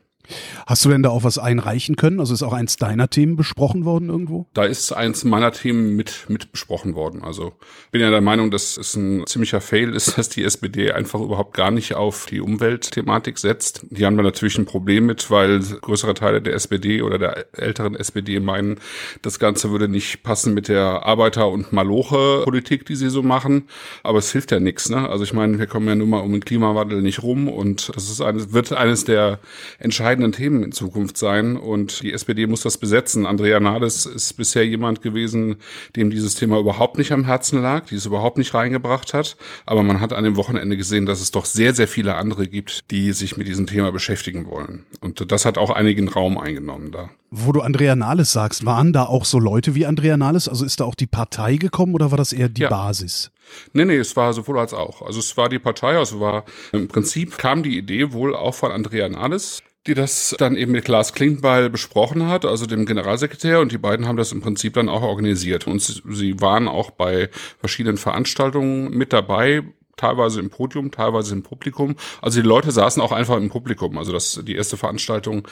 Hast 0.67 0.85
du 0.85 0.89
denn 0.89 1.03
da 1.03 1.11
auch 1.11 1.25
was 1.25 1.39
einreichen 1.39 1.97
können? 1.97 2.21
Also 2.21 2.33
ist 2.33 2.43
auch 2.43 2.53
eins 2.53 2.77
deiner 2.77 3.11
Themen 3.11 3.37
besprochen 3.37 3.85
worden 3.85 4.09
irgendwo? 4.09 4.47
Da 4.55 4.65
ist 4.65 4.93
eins 4.93 5.25
meiner 5.25 5.53
Themen 5.53 5.97
mit, 5.97 6.27
mit 6.29 6.53
besprochen 6.53 6.95
worden. 6.95 7.23
Also 7.23 7.55
bin 7.91 8.01
ja 8.01 8.11
der 8.11 8.21
Meinung, 8.21 8.51
dass 8.51 8.77
es 8.77 8.95
ein 8.95 9.27
ziemlicher 9.27 9.61
Fail 9.61 9.95
ist, 9.95 10.17
dass 10.19 10.29
die 10.29 10.45
SPD 10.45 10.93
einfach 10.93 11.21
überhaupt 11.21 11.55
gar 11.55 11.71
nicht 11.71 11.95
auf 11.95 12.27
die 12.27 12.41
Umweltthematik 12.41 13.39
setzt. 13.39 13.85
Die 13.91 14.07
haben 14.07 14.17
da 14.17 14.23
natürlich 14.23 14.57
ein 14.59 14.65
Problem 14.65 15.07
mit, 15.07 15.31
weil 15.31 15.61
größere 15.61 16.15
Teile 16.15 16.41
der 16.41 16.55
SPD 16.55 17.03
oder 17.03 17.19
der 17.19 17.47
älteren 17.53 17.97
SPD 17.97 18.41
meinen, 18.41 18.79
das 19.23 19.39
Ganze 19.39 19.71
würde 19.71 19.89
nicht 19.89 20.23
passen 20.23 20.55
mit 20.55 20.69
der 20.69 21.05
Arbeiter- 21.05 21.49
und 21.49 21.73
Maloche-Politik, 21.73 22.87
die 22.87 22.97
sie 22.97 23.11
so 23.11 23.23
machen. 23.23 23.65
Aber 24.03 24.19
es 24.19 24.31
hilft 24.31 24.53
ja 24.53 24.61
nichts. 24.61 24.89
Ne? 24.89 25.09
Also 25.09 25.25
ich 25.25 25.33
meine, 25.33 25.59
wir 25.59 25.67
kommen 25.67 25.89
ja 25.89 25.95
nun 25.95 26.11
mal 26.11 26.21
um 26.21 26.33
den 26.33 26.45
Klimawandel 26.45 27.03
nicht 27.03 27.23
rum 27.23 27.49
und 27.49 27.95
das 27.95 28.09
ist 28.11 28.21
eines, 28.21 28.53
wird 28.53 28.73
eines 28.73 29.05
der 29.05 29.41
entscheidenden 29.79 30.12
entscheidenden 30.13 30.33
Themen 30.33 30.63
in 30.63 30.73
Zukunft 30.73 31.17
sein 31.17 31.57
und 31.57 32.03
die 32.03 32.13
SPD 32.13 32.47
muss 32.47 32.61
das 32.61 32.77
besetzen. 32.77 33.25
Andrea 33.25 33.61
Nahles 33.61 34.05
ist 34.05 34.35
bisher 34.35 34.67
jemand 34.67 35.01
gewesen, 35.01 35.57
dem 35.97 36.11
dieses 36.11 36.35
Thema 36.35 36.59
überhaupt 36.59 36.99
nicht 36.99 37.13
am 37.13 37.25
Herzen 37.25 37.63
lag, 37.63 37.87
die 37.87 37.95
es 37.95 38.05
überhaupt 38.05 38.37
nicht 38.37 38.53
reingebracht 38.53 39.15
hat. 39.15 39.37
Aber 39.65 39.83
man 39.83 40.01
hat 40.01 40.13
an 40.13 40.25
dem 40.25 40.37
Wochenende 40.37 40.77
gesehen, 40.77 41.07
dass 41.07 41.23
es 41.23 41.31
doch 41.31 41.47
sehr, 41.47 41.73
sehr 41.75 41.89
viele 41.89 42.17
andere 42.17 42.47
gibt, 42.47 42.91
die 42.91 43.13
sich 43.13 43.39
mit 43.39 43.49
diesem 43.49 43.67
Thema 43.67 43.91
beschäftigen 43.91 44.47
wollen. 44.47 44.85
Und 45.01 45.33
das 45.33 45.47
hat 45.47 45.57
auch 45.57 45.71
einigen 45.71 46.09
Raum 46.09 46.37
eingenommen 46.37 46.93
da. 46.93 47.09
Wo 47.31 47.53
du 47.53 47.63
Andrea 47.63 47.97
Nahles 47.97 48.31
sagst, 48.31 48.67
waren 48.67 48.93
da 48.93 49.05
auch 49.05 49.25
so 49.25 49.39
Leute 49.39 49.75
wie 49.75 49.87
Andrea 49.87 50.19
Nahles? 50.19 50.47
Also 50.49 50.67
ist 50.67 50.81
da 50.81 50.85
auch 50.85 50.95
die 50.95 51.07
Partei 51.07 51.57
gekommen 51.57 51.95
oder 51.95 52.11
war 52.11 52.19
das 52.19 52.35
eher 52.35 52.51
die 52.51 52.63
ja. 52.63 52.69
Basis? 52.69 53.31
Nee, 53.73 53.87
nee, 53.87 53.97
es 53.97 54.15
war 54.17 54.35
sowohl 54.35 54.59
als 54.59 54.75
auch. 54.75 55.01
Also 55.01 55.19
es 55.21 55.35
war 55.39 55.49
die 55.49 55.59
Partei, 55.59 55.97
also 55.97 56.21
war 56.21 56.45
im 56.73 56.89
Prinzip 56.89 57.39
kam 57.39 57.63
die 57.63 57.79
Idee 57.79 58.13
wohl 58.13 58.37
auch 58.37 58.55
von 58.55 58.71
Andrea 58.71 59.09
Nahles, 59.09 59.63
die 59.87 59.95
das 59.95 60.35
dann 60.39 60.57
eben 60.57 60.73
mit 60.73 60.85
Klaas 60.85 61.13
Klingbeil 61.13 61.69
besprochen 61.69 62.29
hat, 62.29 62.45
also 62.45 62.67
dem 62.67 62.87
Generalsekretär, 62.87 63.61
und 63.61 63.73
die 63.73 63.79
beiden 63.79 64.07
haben 64.07 64.17
das 64.17 64.33
im 64.33 64.41
Prinzip 64.41 64.75
dann 64.75 64.89
auch 64.89 65.03
organisiert. 65.03 65.67
Und 65.67 65.81
sie 65.81 66.41
waren 66.41 66.69
auch 66.69 66.91
bei 66.91 67.31
verschiedenen 67.59 67.99
Veranstaltungen 67.99 68.91
mit 68.97 69.13
dabei, 69.13 69.63
teilweise 70.03 70.41
im 70.41 70.51
Podium, 70.51 70.91
teilweise 70.91 71.33
im 71.33 71.43
Publikum. 71.43 71.95
Also 72.21 72.43
die 72.43 72.47
Leute 72.47 72.73
saßen 72.73 73.01
auch 73.01 73.13
einfach 73.13 73.37
im 73.37 73.51
Publikum. 73.51 73.99
Also 73.99 74.13
das 74.13 74.43
die 74.45 74.57
erste 74.57 74.77
Veranstaltung, 74.77 75.47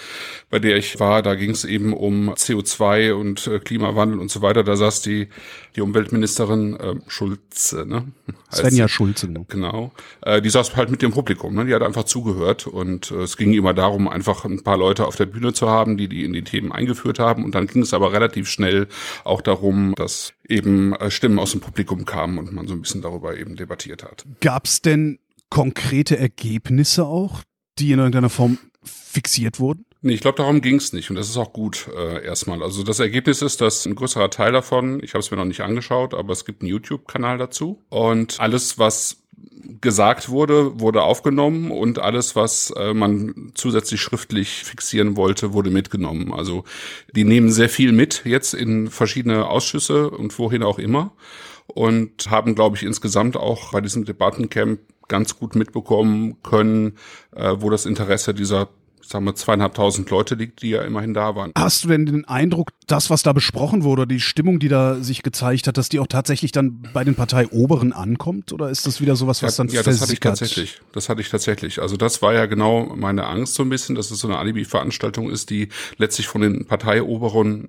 bei 0.51 0.59
der 0.59 0.77
ich 0.77 0.99
war, 0.99 1.23
da 1.23 1.37
ging 1.37 1.51
es 1.51 1.65
eben 1.65 1.93
um 1.93 2.31
CO2 2.31 3.13
und 3.13 3.47
äh, 3.47 3.61
Klimawandel 3.61 4.19
und 4.19 4.31
so 4.31 4.43
weiter. 4.43 4.65
Da 4.65 4.75
saß 4.75 5.03
die 5.03 5.29
die 5.77 5.83
Umweltministerin 5.83 6.77
äh, 6.77 6.95
Schulze, 7.07 7.87
ne? 7.87 8.09
Svenja 8.53 8.89
Schulze, 8.89 9.29
genau. 9.29 9.47
Genau. 9.49 9.93
Äh, 10.23 10.43
die 10.43 10.51
saß 10.51 10.75
halt 10.75 10.91
mit 10.91 11.01
dem 11.01 11.13
Publikum, 11.13 11.55
ne? 11.55 11.65
Die 11.65 11.75
hat 11.75 11.83
einfach 11.83 12.05
zugehört 12.05 12.67
und 12.67 13.13
äh, 13.13 13.23
es 13.23 13.37
ging 13.37 13.53
immer 13.53 13.73
darum, 13.73 14.09
einfach 14.09 14.45
ein 14.45 14.65
paar 14.65 14.79
Leute 14.79 15.07
auf 15.07 15.15
der 15.15 15.27
Bühne 15.27 15.53
zu 15.53 15.69
haben, 15.69 15.97
die 15.97 16.09
die 16.09 16.25
in 16.25 16.33
die 16.33 16.43
Themen 16.43 16.73
eingeführt 16.73 17.21
haben. 17.21 17.45
Und 17.45 17.55
dann 17.55 17.69
ging 17.69 17.83
es 17.83 17.95
aber 17.95 18.13
relativ 18.13 18.49
schnell 18.49 18.89
auch 19.23 19.43
darum, 19.43 19.95
dass 19.95 20.33
eben 20.51 20.95
äh, 20.95 21.11
Stimmen 21.11 21.39
aus 21.39 21.53
dem 21.53 21.61
Publikum 21.61 22.05
kamen 22.05 22.39
und 22.39 22.53
man 22.53 22.67
so 22.67 22.75
ein 22.75 22.83
bisschen 22.83 23.03
darüber 23.03 23.39
eben 23.39 23.57
debattiert 23.57 24.03
hat. 24.03 24.25
Gab 24.41 24.67
es 24.67 24.83
denn 24.83 25.19
konkrete 25.49 26.19
Ergebnisse 26.19 27.07
auch, 27.07 27.43
die 27.79 27.93
in 27.93 27.99
irgendeiner 27.99 28.31
Form 28.31 28.59
fixiert 28.83 29.61
wurden? 29.61 29.85
Nee, 30.03 30.15
ich 30.15 30.23
glaube, 30.23 30.39
darum 30.39 30.63
ging 30.63 30.77
es 30.77 30.95
nicht 30.95 31.11
und 31.11 31.17
das 31.17 31.29
ist 31.29 31.37
auch 31.37 31.53
gut 31.53 31.89
äh, 31.95 32.25
erstmal. 32.25 32.63
Also 32.63 32.83
das 32.83 33.01
Ergebnis 33.01 33.43
ist, 33.43 33.61
dass 33.61 33.85
ein 33.85 33.95
größerer 33.95 34.31
Teil 34.31 34.53
davon, 34.53 35.03
ich 35.03 35.13
habe 35.13 35.21
es 35.21 35.31
mir 35.31 35.37
noch 35.37 35.45
nicht 35.45 35.61
angeschaut, 35.61 36.15
aber 36.15 36.33
es 36.33 36.47
gibt 36.47 36.63
einen 36.63 36.71
YouTube-Kanal 36.71 37.37
dazu 37.37 37.83
und 37.91 38.41
alles, 38.41 38.79
was 38.79 39.19
gesagt 39.81 40.29
wurde, 40.29 40.81
wurde 40.81 41.03
aufgenommen 41.03 41.71
und 41.71 41.99
alles, 41.99 42.37
was 42.37 42.73
äh, 42.77 42.95
man 42.95 43.53
zusätzlich 43.55 44.01
schriftlich 44.01 44.65
fixieren 44.65 45.17
wollte, 45.17 45.53
wurde 45.53 45.71
mitgenommen. 45.71 46.33
Also 46.33 46.65
die 47.15 47.25
nehmen 47.25 47.51
sehr 47.51 47.69
viel 47.69 47.93
mit 47.93 48.23
jetzt 48.25 48.55
in 48.55 48.89
verschiedene 48.91 49.47
Ausschüsse 49.47 50.11
und 50.11 50.39
wohin 50.39 50.63
auch 50.63 50.79
immer 50.79 51.13
und 51.67 52.31
haben, 52.31 52.55
glaube 52.55 52.77
ich, 52.77 52.83
insgesamt 52.83 53.37
auch 53.37 53.73
bei 53.73 53.81
diesem 53.81 54.05
Debattencamp 54.05 54.81
ganz 55.09 55.37
gut 55.39 55.55
mitbekommen 55.55 56.43
können, 56.43 56.97
äh, 57.35 57.55
wo 57.59 57.71
das 57.71 57.87
Interesse 57.87 58.35
dieser 58.35 58.69
sagen 59.11 59.25
wir, 59.25 59.35
zweieinhalbtausend 59.35 60.09
Leute 60.11 60.37
liegt, 60.37 60.63
die 60.63 60.71
ja 60.71 60.83
immerhin 60.83 61.15
da 61.15 61.35
waren. 61.35 61.53
Hast 61.57 61.85
du 61.85 61.89
denn 61.89 62.07
den 62.07 62.25
Eindruck, 62.27 62.69
das, 62.91 63.11
was 63.11 63.23
da 63.23 63.33
besprochen 63.33 63.85
wurde, 63.85 64.07
die 64.07 64.21
Stimmung, 64.21 64.59
die 64.59 64.69
da 64.69 64.97
sich 65.03 65.23
gezeigt 65.23 65.67
hat, 65.67 65.77
dass 65.77 65.89
die 65.89 65.99
auch 65.99 66.07
tatsächlich 66.07 66.53
dann 66.53 66.83
bei 66.93 67.05
den 67.05 67.15
Parteioberen 67.15 67.93
ankommt? 67.93 68.53
Oder 68.53 68.71
ist 68.71 68.87
das 68.87 69.01
wieder 69.01 69.17
sowas, 69.17 69.43
was 69.43 69.57
ja, 69.57 69.65
dann 69.65 69.73
Ja, 69.73 69.83
das 69.83 70.01
hatte 70.01 70.13
ich 70.13 70.21
tatsächlich. 70.21 70.81
Das 70.93 71.09
hatte 71.09 71.21
ich 71.21 71.31
tatsächlich. 71.31 71.81
Also 71.81 71.97
das 71.97 72.23
war 72.23 72.35
ja 72.35 72.47
genau 72.47 72.95
meine 72.97 73.27
Angst 73.27 73.55
so 73.55 73.63
ein 73.63 73.69
bisschen, 73.69 73.95
dass 73.95 74.11
es 74.11 74.21
so 74.21 74.29
eine 74.29 74.39
Alibi-Veranstaltung 74.39 75.31
ist, 75.31 75.51
die 75.51 75.69
letztlich 75.99 76.27
von 76.27 76.41
den 76.41 76.67
Parteioberen 76.67 77.69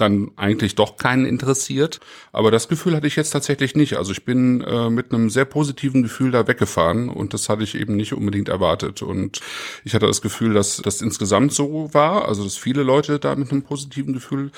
dann 0.00 0.30
eigentlich 0.36 0.74
doch 0.74 0.96
keinen 0.96 1.26
interessiert. 1.26 2.00
Aber 2.32 2.50
das 2.50 2.68
Gefühl 2.68 2.94
hatte 2.94 3.06
ich 3.06 3.16
jetzt 3.16 3.30
tatsächlich 3.30 3.74
nicht. 3.74 3.96
Also 3.96 4.12
ich 4.12 4.24
bin 4.24 4.60
äh, 4.62 4.90
mit 4.90 5.12
einem 5.12 5.30
sehr 5.30 5.44
positiven 5.44 6.02
Gefühl 6.02 6.30
da 6.30 6.46
weggefahren 6.46 7.08
und 7.08 7.34
das 7.34 7.48
hatte 7.48 7.64
ich 7.64 7.74
eben 7.74 7.96
nicht 7.96 8.12
unbedingt 8.12 8.48
erwartet. 8.48 9.02
Und 9.02 9.40
ich 9.84 9.94
hatte 9.94 10.06
das 10.06 10.22
Gefühl, 10.22 10.54
dass 10.54 10.78
das 10.78 11.02
insgesamt 11.02 11.52
so 11.52 11.92
war, 11.92 12.28
also 12.28 12.44
dass 12.44 12.56
viele 12.56 12.82
Leute 12.82 13.18
da 13.18 13.34
mit 13.34 13.50
einem 13.50 13.62
positiven 13.62 14.12
Gefühl 14.12 14.50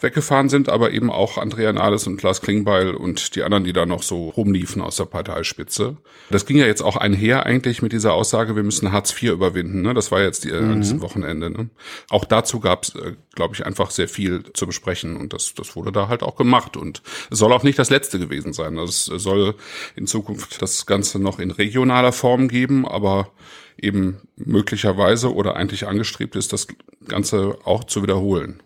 weggefahren 0.00 0.48
sind, 0.48 0.68
aber 0.68 0.90
eben 0.90 1.10
auch 1.10 1.38
Andrea 1.38 1.72
Nahles 1.72 2.06
und 2.06 2.18
Klaas 2.18 2.42
Klingbeil 2.42 2.90
und 2.90 3.34
die 3.34 3.42
anderen, 3.42 3.64
die 3.64 3.72
da 3.72 3.86
noch 3.86 4.02
so 4.02 4.28
rumliefen 4.28 4.82
aus 4.82 4.96
der 4.96 5.06
Parteispitze. 5.06 5.96
Das 6.30 6.44
ging 6.44 6.58
ja 6.58 6.66
jetzt 6.66 6.82
auch 6.82 6.96
einher 6.96 7.46
eigentlich 7.46 7.80
mit 7.80 7.92
dieser 7.92 8.12
Aussage, 8.12 8.56
wir 8.56 8.62
müssen 8.62 8.92
Hartz 8.92 9.10
IV 9.12 9.32
überwinden. 9.32 9.82
Ne? 9.82 9.94
Das 9.94 10.10
war 10.10 10.20
jetzt 10.20 10.44
die, 10.44 10.52
mhm. 10.52 10.72
an 10.72 10.80
diesem 10.82 11.00
Wochenende. 11.00 11.50
Ne? 11.50 11.70
Auch 12.10 12.24
dazu 12.24 12.60
gab 12.60 12.84
es, 12.84 12.94
äh, 12.94 13.14
glaube 13.34 13.54
ich, 13.54 13.64
einfach 13.64 13.90
sehr 13.90 14.08
viel 14.08 14.44
zu 14.52 14.66
besprechen 14.66 15.16
und 15.16 15.32
das, 15.32 15.54
das 15.54 15.76
wurde 15.76 15.92
da 15.92 16.08
halt 16.08 16.22
auch 16.22 16.36
gemacht 16.36 16.76
und 16.76 17.02
es 17.30 17.38
soll 17.38 17.52
auch 17.52 17.62
nicht 17.62 17.78
das 17.78 17.90
letzte 17.90 18.18
gewesen 18.18 18.52
sein. 18.52 18.78
Also 18.78 19.14
es 19.14 19.22
soll 19.22 19.54
in 19.94 20.06
Zukunft 20.06 20.60
das 20.60 20.84
Ganze 20.84 21.18
noch 21.18 21.38
in 21.38 21.50
regionaler 21.50 22.12
Form 22.12 22.48
geben, 22.48 22.86
aber 22.86 23.32
eben 23.78 24.22
möglicherweise 24.36 25.34
oder 25.34 25.56
eigentlich 25.56 25.86
angestrebt 25.86 26.36
ist, 26.36 26.52
das 26.52 26.66
Ganze 27.06 27.58
auch 27.64 27.84
zu 27.84 28.02
wiederholen. 28.02 28.62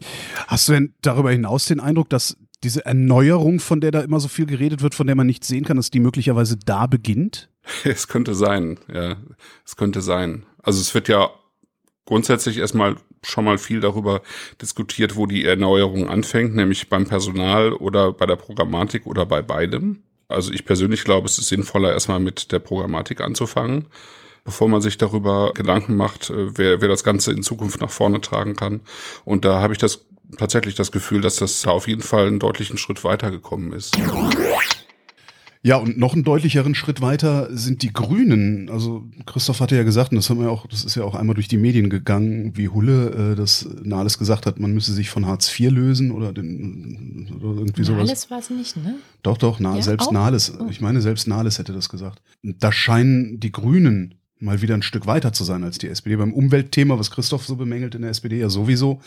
Hast 0.46 0.68
du 0.68 0.72
denn 0.72 0.94
darüber 1.02 1.30
hinaus 1.30 1.66
den 1.66 1.80
Eindruck, 1.80 2.10
dass 2.10 2.36
diese 2.62 2.84
Erneuerung, 2.84 3.58
von 3.58 3.80
der 3.80 3.90
da 3.90 4.00
immer 4.00 4.20
so 4.20 4.28
viel 4.28 4.46
geredet 4.46 4.82
wird, 4.82 4.94
von 4.94 5.06
der 5.06 5.16
man 5.16 5.26
nichts 5.26 5.48
sehen 5.48 5.64
kann, 5.64 5.76
dass 5.76 5.90
die 5.90 6.00
möglicherweise 6.00 6.56
da 6.56 6.86
beginnt? 6.86 7.48
Es 7.84 8.08
könnte 8.08 8.34
sein, 8.34 8.78
ja. 8.92 9.16
Es 9.64 9.76
könnte 9.76 10.00
sein. 10.00 10.44
Also 10.62 10.80
es 10.80 10.94
wird 10.94 11.08
ja 11.08 11.30
grundsätzlich 12.04 12.58
erstmal 12.58 12.96
schon 13.22 13.44
mal 13.44 13.58
viel 13.58 13.80
darüber 13.80 14.22
diskutiert, 14.60 15.14
wo 15.16 15.26
die 15.26 15.44
Erneuerung 15.44 16.08
anfängt, 16.08 16.54
nämlich 16.54 16.88
beim 16.88 17.06
Personal 17.06 17.72
oder 17.72 18.12
bei 18.12 18.26
der 18.26 18.36
Programmatik 18.36 19.06
oder 19.06 19.26
bei 19.26 19.42
beidem. 19.42 20.02
Also 20.26 20.52
ich 20.52 20.64
persönlich 20.64 21.04
glaube, 21.04 21.26
es 21.26 21.38
ist 21.38 21.48
sinnvoller, 21.48 21.92
erstmal 21.92 22.20
mit 22.20 22.50
der 22.50 22.60
Programmatik 22.60 23.20
anzufangen 23.20 23.86
bevor 24.44 24.68
man 24.68 24.80
sich 24.80 24.98
darüber 24.98 25.52
Gedanken 25.54 25.96
macht, 25.96 26.30
äh, 26.30 26.56
wer, 26.56 26.80
wer 26.80 26.88
das 26.88 27.04
Ganze 27.04 27.32
in 27.32 27.42
Zukunft 27.42 27.80
nach 27.80 27.90
vorne 27.90 28.20
tragen 28.20 28.56
kann. 28.56 28.80
Und 29.24 29.44
da 29.44 29.60
habe 29.60 29.72
ich 29.72 29.78
das 29.78 30.06
tatsächlich 30.38 30.74
das 30.74 30.92
Gefühl, 30.92 31.20
dass 31.20 31.36
das 31.36 31.62
da 31.62 31.70
auf 31.70 31.88
jeden 31.88 32.02
Fall 32.02 32.26
einen 32.26 32.38
deutlichen 32.38 32.78
Schritt 32.78 33.04
weitergekommen 33.04 33.72
ist. 33.72 33.96
Ja, 35.62 35.76
und 35.76 35.98
noch 35.98 36.14
einen 36.14 36.24
deutlicheren 36.24 36.74
Schritt 36.74 37.02
weiter 37.02 37.54
sind 37.54 37.82
die 37.82 37.92
Grünen. 37.92 38.70
Also 38.70 39.04
Christoph 39.26 39.60
hatte 39.60 39.76
ja 39.76 39.82
gesagt, 39.82 40.10
und 40.10 40.16
das 40.16 40.30
haben 40.30 40.40
wir 40.40 40.50
auch, 40.50 40.66
das 40.66 40.84
ist 40.84 40.94
ja 40.94 41.04
auch 41.04 41.14
einmal 41.14 41.34
durch 41.34 41.48
die 41.48 41.58
Medien 41.58 41.90
gegangen, 41.90 42.56
wie 42.56 42.70
Hulle 42.70 43.32
äh, 43.32 43.36
das 43.36 43.68
Nahles 43.82 44.16
gesagt 44.16 44.46
hat, 44.46 44.58
man 44.58 44.72
müsse 44.72 44.94
sich 44.94 45.10
von 45.10 45.26
Hartz 45.26 45.50
IV 45.60 45.70
lösen 45.70 46.12
oder, 46.12 46.32
den, 46.32 47.30
oder 47.36 47.60
irgendwie 47.60 47.84
sowas. 47.84 48.06
Nahles 48.06 48.30
war 48.30 48.38
es 48.38 48.48
nicht, 48.48 48.76
ne? 48.78 48.94
Doch, 49.22 49.36
doch, 49.36 49.60
na, 49.60 49.76
ja, 49.76 49.82
selbst 49.82 50.08
auch? 50.08 50.12
Nahles. 50.12 50.50
Oh. 50.58 50.66
Ich 50.70 50.80
meine, 50.80 51.02
selbst 51.02 51.28
Nahles 51.28 51.58
hätte 51.58 51.74
das 51.74 51.90
gesagt. 51.90 52.22
Da 52.42 52.72
scheinen 52.72 53.38
die 53.38 53.52
Grünen 53.52 54.14
mal 54.40 54.62
wieder 54.62 54.74
ein 54.74 54.82
Stück 54.82 55.06
weiter 55.06 55.32
zu 55.32 55.44
sein 55.44 55.64
als 55.64 55.78
die 55.78 55.88
SPD. 55.88 56.16
Beim 56.16 56.32
Umweltthema, 56.32 56.98
was 56.98 57.10
Christoph 57.10 57.46
so 57.46 57.56
bemängelt 57.56 57.94
in 57.94 58.02
der 58.02 58.10
SPD, 58.10 58.38
ja 58.38 58.48
sowieso. 58.48 59.00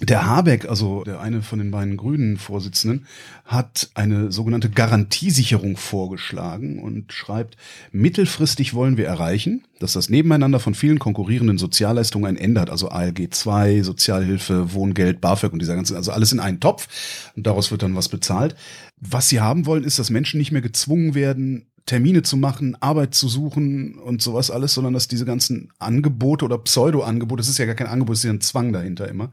Der 0.00 0.26
Habeck, 0.26 0.68
also 0.68 1.04
der 1.04 1.20
eine 1.20 1.40
von 1.40 1.60
den 1.60 1.70
beiden 1.70 1.96
grünen 1.96 2.36
Vorsitzenden, 2.36 3.06
hat 3.44 3.90
eine 3.94 4.32
sogenannte 4.32 4.68
Garantiesicherung 4.68 5.76
vorgeschlagen 5.76 6.80
und 6.80 7.12
schreibt, 7.12 7.56
mittelfristig 7.92 8.74
wollen 8.74 8.96
wir 8.96 9.06
erreichen, 9.06 9.62
dass 9.78 9.92
das 9.92 10.10
Nebeneinander 10.10 10.58
von 10.58 10.74
vielen 10.74 10.98
konkurrierenden 10.98 11.58
Sozialleistungen 11.58 12.26
ein 12.26 12.36
Ende 12.36 12.60
hat, 12.60 12.70
also 12.70 12.88
ALG 12.88 13.28
2, 13.30 13.82
Sozialhilfe, 13.82 14.74
Wohngeld, 14.74 15.20
BAföG 15.20 15.52
und 15.52 15.62
dieser 15.62 15.76
ganze, 15.76 15.94
also 15.94 16.10
alles 16.10 16.32
in 16.32 16.40
einen 16.40 16.58
Topf 16.58 17.30
und 17.36 17.46
daraus 17.46 17.70
wird 17.70 17.84
dann 17.84 17.94
was 17.94 18.08
bezahlt. 18.08 18.56
Was 19.00 19.28
sie 19.28 19.40
haben 19.40 19.64
wollen, 19.64 19.84
ist, 19.84 20.00
dass 20.00 20.10
Menschen 20.10 20.38
nicht 20.38 20.50
mehr 20.50 20.62
gezwungen 20.62 21.14
werden, 21.14 21.66
Termine 21.86 22.22
zu 22.22 22.36
machen, 22.36 22.76
Arbeit 22.80 23.14
zu 23.14 23.28
suchen 23.28 23.98
und 23.98 24.22
sowas 24.22 24.50
alles, 24.50 24.72
sondern 24.72 24.94
dass 24.94 25.08
diese 25.08 25.26
ganzen 25.26 25.70
Angebote 25.78 26.44
oder 26.44 26.58
Pseudo-Angebote, 26.58 27.40
das 27.40 27.48
ist 27.48 27.58
ja 27.58 27.66
gar 27.66 27.74
kein 27.74 27.88
Angebot, 27.88 28.14
es 28.14 28.20
ist 28.20 28.24
ja 28.24 28.32
ein 28.32 28.40
Zwang 28.40 28.72
dahinter 28.72 29.08
immer, 29.08 29.30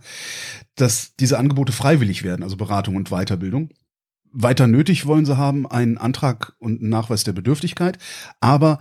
dass 0.75 1.15
diese 1.15 1.39
Angebote 1.39 1.71
freiwillig 1.71 2.23
werden, 2.23 2.43
also 2.43 2.57
Beratung 2.57 2.97
und 2.97 3.09
Weiterbildung. 3.09 3.69
Weiter 4.33 4.67
nötig 4.67 5.05
wollen 5.05 5.25
sie 5.25 5.37
haben 5.37 5.65
einen 5.65 5.97
Antrag 5.97 6.53
und 6.59 6.81
einen 6.81 6.89
Nachweis 6.89 7.23
der 7.23 7.33
Bedürftigkeit, 7.33 7.97
aber 8.39 8.79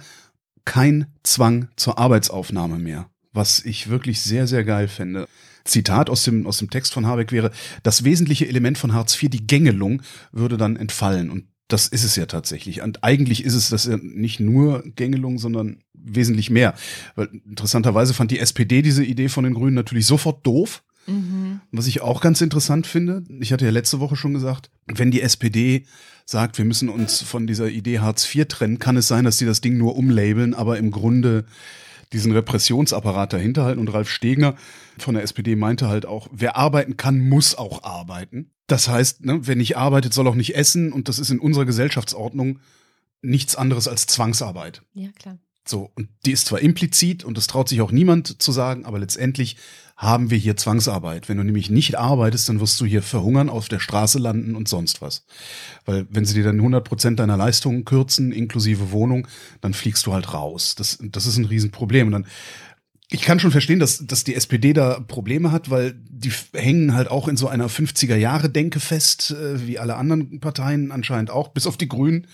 kein 0.64 1.06
Zwang 1.22 1.68
zur 1.76 1.98
Arbeitsaufnahme 1.98 2.78
mehr, 2.78 3.08
was 3.32 3.64
ich 3.64 3.88
wirklich 3.88 4.20
sehr, 4.20 4.46
sehr 4.46 4.64
geil 4.64 4.88
fände. 4.88 5.28
Zitat 5.64 6.10
aus 6.10 6.24
dem, 6.24 6.46
aus 6.46 6.58
dem 6.58 6.70
Text 6.70 6.92
von 6.92 7.06
Habeck 7.06 7.32
wäre, 7.32 7.50
das 7.82 8.04
wesentliche 8.04 8.48
Element 8.48 8.78
von 8.78 8.94
Hartz 8.94 9.20
IV, 9.20 9.30
die 9.30 9.46
Gängelung, 9.46 10.02
würde 10.32 10.56
dann 10.56 10.76
entfallen. 10.76 11.30
Und 11.30 11.44
das 11.72 11.88
ist 11.88 12.04
es 12.04 12.16
ja 12.16 12.26
tatsächlich. 12.26 12.82
Und 12.82 13.04
eigentlich 13.04 13.44
ist 13.44 13.54
es 13.54 13.70
das 13.70 13.86
ja 13.86 13.96
nicht 13.96 14.40
nur 14.40 14.82
Gängelung, 14.96 15.38
sondern 15.38 15.82
wesentlich 15.94 16.50
mehr. 16.50 16.74
Weil 17.14 17.28
interessanterweise 17.48 18.14
fand 18.14 18.30
die 18.30 18.38
SPD 18.38 18.82
diese 18.82 19.04
Idee 19.04 19.28
von 19.28 19.44
den 19.44 19.54
Grünen 19.54 19.74
natürlich 19.74 20.06
sofort 20.06 20.46
doof. 20.46 20.82
Mhm. 21.06 21.60
Was 21.72 21.86
ich 21.86 22.02
auch 22.02 22.20
ganz 22.20 22.40
interessant 22.40 22.86
finde, 22.86 23.24
ich 23.40 23.52
hatte 23.52 23.64
ja 23.64 23.70
letzte 23.70 24.00
Woche 24.00 24.16
schon 24.16 24.34
gesagt, 24.34 24.70
wenn 24.86 25.10
die 25.10 25.22
SPD 25.22 25.86
sagt, 26.24 26.58
wir 26.58 26.64
müssen 26.64 26.88
uns 26.88 27.22
von 27.22 27.46
dieser 27.46 27.68
Idee 27.68 27.98
Hartz 27.98 28.32
IV 28.32 28.46
trennen, 28.46 28.78
kann 28.78 28.96
es 28.96 29.08
sein, 29.08 29.24
dass 29.24 29.38
sie 29.38 29.46
das 29.46 29.60
Ding 29.60 29.78
nur 29.78 29.96
umlabeln, 29.96 30.54
aber 30.54 30.78
im 30.78 30.90
Grunde 30.90 31.44
diesen 32.12 32.32
Repressionsapparat 32.32 33.32
dahinter 33.32 33.64
halten. 33.64 33.80
Und 33.80 33.92
Ralf 33.92 34.10
Stegner 34.10 34.56
von 34.98 35.14
der 35.14 35.22
SPD 35.22 35.56
meinte 35.56 35.88
halt 35.88 36.06
auch, 36.06 36.28
wer 36.32 36.56
arbeiten 36.56 36.96
kann, 36.96 37.28
muss 37.28 37.54
auch 37.54 37.82
arbeiten. 37.84 38.50
Das 38.66 38.88
heißt, 38.88 39.24
ne, 39.24 39.40
wer 39.42 39.56
nicht 39.56 39.76
arbeitet, 39.76 40.14
soll 40.14 40.26
auch 40.28 40.34
nicht 40.34 40.54
essen. 40.54 40.92
Und 40.92 41.08
das 41.08 41.18
ist 41.18 41.30
in 41.30 41.40
unserer 41.40 41.64
Gesellschaftsordnung 41.64 42.60
nichts 43.22 43.56
anderes 43.56 43.88
als 43.88 44.06
Zwangsarbeit. 44.06 44.82
Ja, 44.94 45.10
klar. 45.18 45.38
So, 45.66 45.90
und 45.94 46.08
die 46.24 46.32
ist 46.32 46.46
zwar 46.46 46.60
implizit 46.60 47.22
und 47.22 47.36
das 47.36 47.46
traut 47.46 47.68
sich 47.68 47.80
auch 47.80 47.92
niemand 47.92 48.42
zu 48.42 48.50
sagen, 48.50 48.86
aber 48.86 48.98
letztendlich 48.98 49.56
haben 50.00 50.30
wir 50.30 50.38
hier 50.38 50.56
Zwangsarbeit. 50.56 51.28
Wenn 51.28 51.36
du 51.36 51.44
nämlich 51.44 51.68
nicht 51.68 51.98
arbeitest, 51.98 52.48
dann 52.48 52.58
wirst 52.58 52.80
du 52.80 52.86
hier 52.86 53.02
verhungern, 53.02 53.50
auf 53.50 53.68
der 53.68 53.80
Straße 53.80 54.18
landen 54.18 54.56
und 54.56 54.66
sonst 54.66 55.02
was. 55.02 55.26
Weil 55.84 56.06
wenn 56.08 56.24
sie 56.24 56.32
dir 56.32 56.42
dann 56.42 56.56
100 56.56 56.82
Prozent 56.82 57.20
deiner 57.20 57.36
Leistungen 57.36 57.84
kürzen, 57.84 58.32
inklusive 58.32 58.92
Wohnung, 58.92 59.28
dann 59.60 59.74
fliegst 59.74 60.06
du 60.06 60.14
halt 60.14 60.32
raus. 60.32 60.74
Das, 60.74 60.98
das 61.02 61.26
ist 61.26 61.36
ein 61.36 61.44
Riesenproblem. 61.44 62.06
Und 62.06 62.12
dann, 62.12 62.26
ich 63.10 63.20
kann 63.20 63.40
schon 63.40 63.50
verstehen, 63.50 63.78
dass, 63.78 63.98
dass 64.06 64.24
die 64.24 64.34
SPD 64.34 64.72
da 64.72 65.00
Probleme 65.00 65.52
hat, 65.52 65.68
weil 65.68 65.94
die 66.08 66.32
hängen 66.54 66.94
halt 66.94 67.10
auch 67.10 67.28
in 67.28 67.36
so 67.36 67.48
einer 67.48 67.68
50er-Jahre-Denke 67.68 68.80
fest, 68.80 69.32
äh, 69.32 69.66
wie 69.66 69.78
alle 69.78 69.96
anderen 69.96 70.40
Parteien 70.40 70.92
anscheinend 70.92 71.28
auch, 71.28 71.48
bis 71.48 71.66
auf 71.66 71.76
die 71.76 71.88
Grünen. 71.88 72.26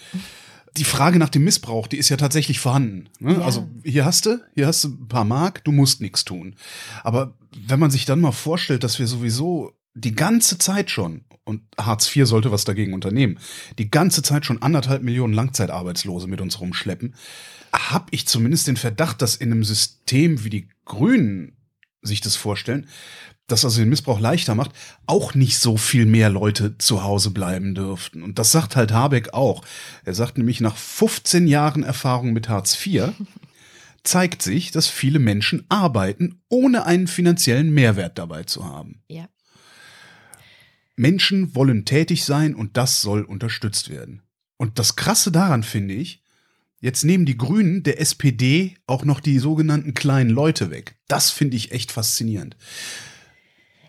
Die 0.76 0.84
Frage 0.84 1.18
nach 1.18 1.28
dem 1.28 1.44
Missbrauch, 1.44 1.86
die 1.86 1.96
ist 1.96 2.08
ja 2.08 2.16
tatsächlich 2.16 2.60
vorhanden. 2.60 3.08
Ne? 3.18 3.34
Ja. 3.34 3.40
Also 3.40 3.68
hier 3.84 4.04
hast 4.04 4.26
du, 4.26 4.40
hier 4.54 4.66
hast 4.66 4.84
du 4.84 4.88
ein 4.88 5.08
paar 5.08 5.24
Mark, 5.24 5.64
du 5.64 5.72
musst 5.72 6.00
nichts 6.00 6.24
tun. 6.24 6.56
Aber 7.02 7.34
wenn 7.66 7.80
man 7.80 7.90
sich 7.90 8.04
dann 8.04 8.20
mal 8.20 8.32
vorstellt, 8.32 8.84
dass 8.84 8.98
wir 8.98 9.06
sowieso 9.06 9.72
die 9.94 10.14
ganze 10.14 10.58
Zeit 10.58 10.90
schon, 10.90 11.24
und 11.44 11.62
Hartz 11.78 12.14
IV 12.14 12.26
sollte 12.26 12.52
was 12.52 12.64
dagegen 12.64 12.92
unternehmen, 12.92 13.38
die 13.78 13.90
ganze 13.90 14.22
Zeit 14.22 14.44
schon 14.44 14.60
anderthalb 14.62 15.02
Millionen 15.02 15.32
Langzeitarbeitslose 15.32 16.26
mit 16.26 16.40
uns 16.40 16.60
rumschleppen, 16.60 17.14
habe 17.72 18.06
ich 18.10 18.26
zumindest 18.26 18.66
den 18.66 18.76
Verdacht, 18.76 19.22
dass 19.22 19.36
in 19.36 19.52
einem 19.52 19.64
System 19.64 20.44
wie 20.44 20.50
die 20.50 20.68
Grünen 20.84 21.56
sich 22.02 22.20
das 22.20 22.36
vorstellen, 22.36 22.88
das 23.46 23.64
also 23.64 23.80
den 23.80 23.88
Missbrauch 23.88 24.18
leichter 24.18 24.54
macht, 24.54 24.72
auch 25.06 25.34
nicht 25.34 25.58
so 25.58 25.76
viel 25.76 26.04
mehr 26.06 26.30
Leute 26.30 26.78
zu 26.78 27.04
Hause 27.04 27.30
bleiben 27.30 27.74
dürften. 27.74 28.22
Und 28.22 28.38
das 28.38 28.50
sagt 28.50 28.74
halt 28.74 28.92
Habeck 28.92 29.34
auch. 29.34 29.64
Er 30.04 30.14
sagt 30.14 30.36
nämlich, 30.38 30.60
nach 30.60 30.76
15 30.76 31.46
Jahren 31.46 31.82
Erfahrung 31.84 32.32
mit 32.32 32.48
Hartz 32.48 32.76
IV 32.84 33.12
zeigt 34.02 34.42
sich, 34.42 34.70
dass 34.70 34.88
viele 34.88 35.18
Menschen 35.18 35.64
arbeiten, 35.68 36.40
ohne 36.48 36.86
einen 36.86 37.06
finanziellen 37.06 37.72
Mehrwert 37.72 38.18
dabei 38.18 38.44
zu 38.44 38.64
haben. 38.64 39.02
Ja. 39.08 39.28
Menschen 40.96 41.54
wollen 41.54 41.84
tätig 41.84 42.24
sein 42.24 42.54
und 42.54 42.76
das 42.76 43.00
soll 43.00 43.22
unterstützt 43.22 43.90
werden. 43.90 44.22
Und 44.56 44.78
das 44.78 44.96
Krasse 44.96 45.30
daran 45.30 45.62
finde 45.62 45.94
ich, 45.94 46.22
jetzt 46.80 47.04
nehmen 47.04 47.26
die 47.26 47.36
Grünen 47.36 47.82
der 47.82 48.00
SPD 48.00 48.76
auch 48.86 49.04
noch 49.04 49.20
die 49.20 49.38
sogenannten 49.38 49.92
kleinen 49.92 50.30
Leute 50.30 50.70
weg. 50.70 50.96
Das 51.06 51.30
finde 51.30 51.56
ich 51.56 51.72
echt 51.72 51.92
faszinierend. 51.92 52.56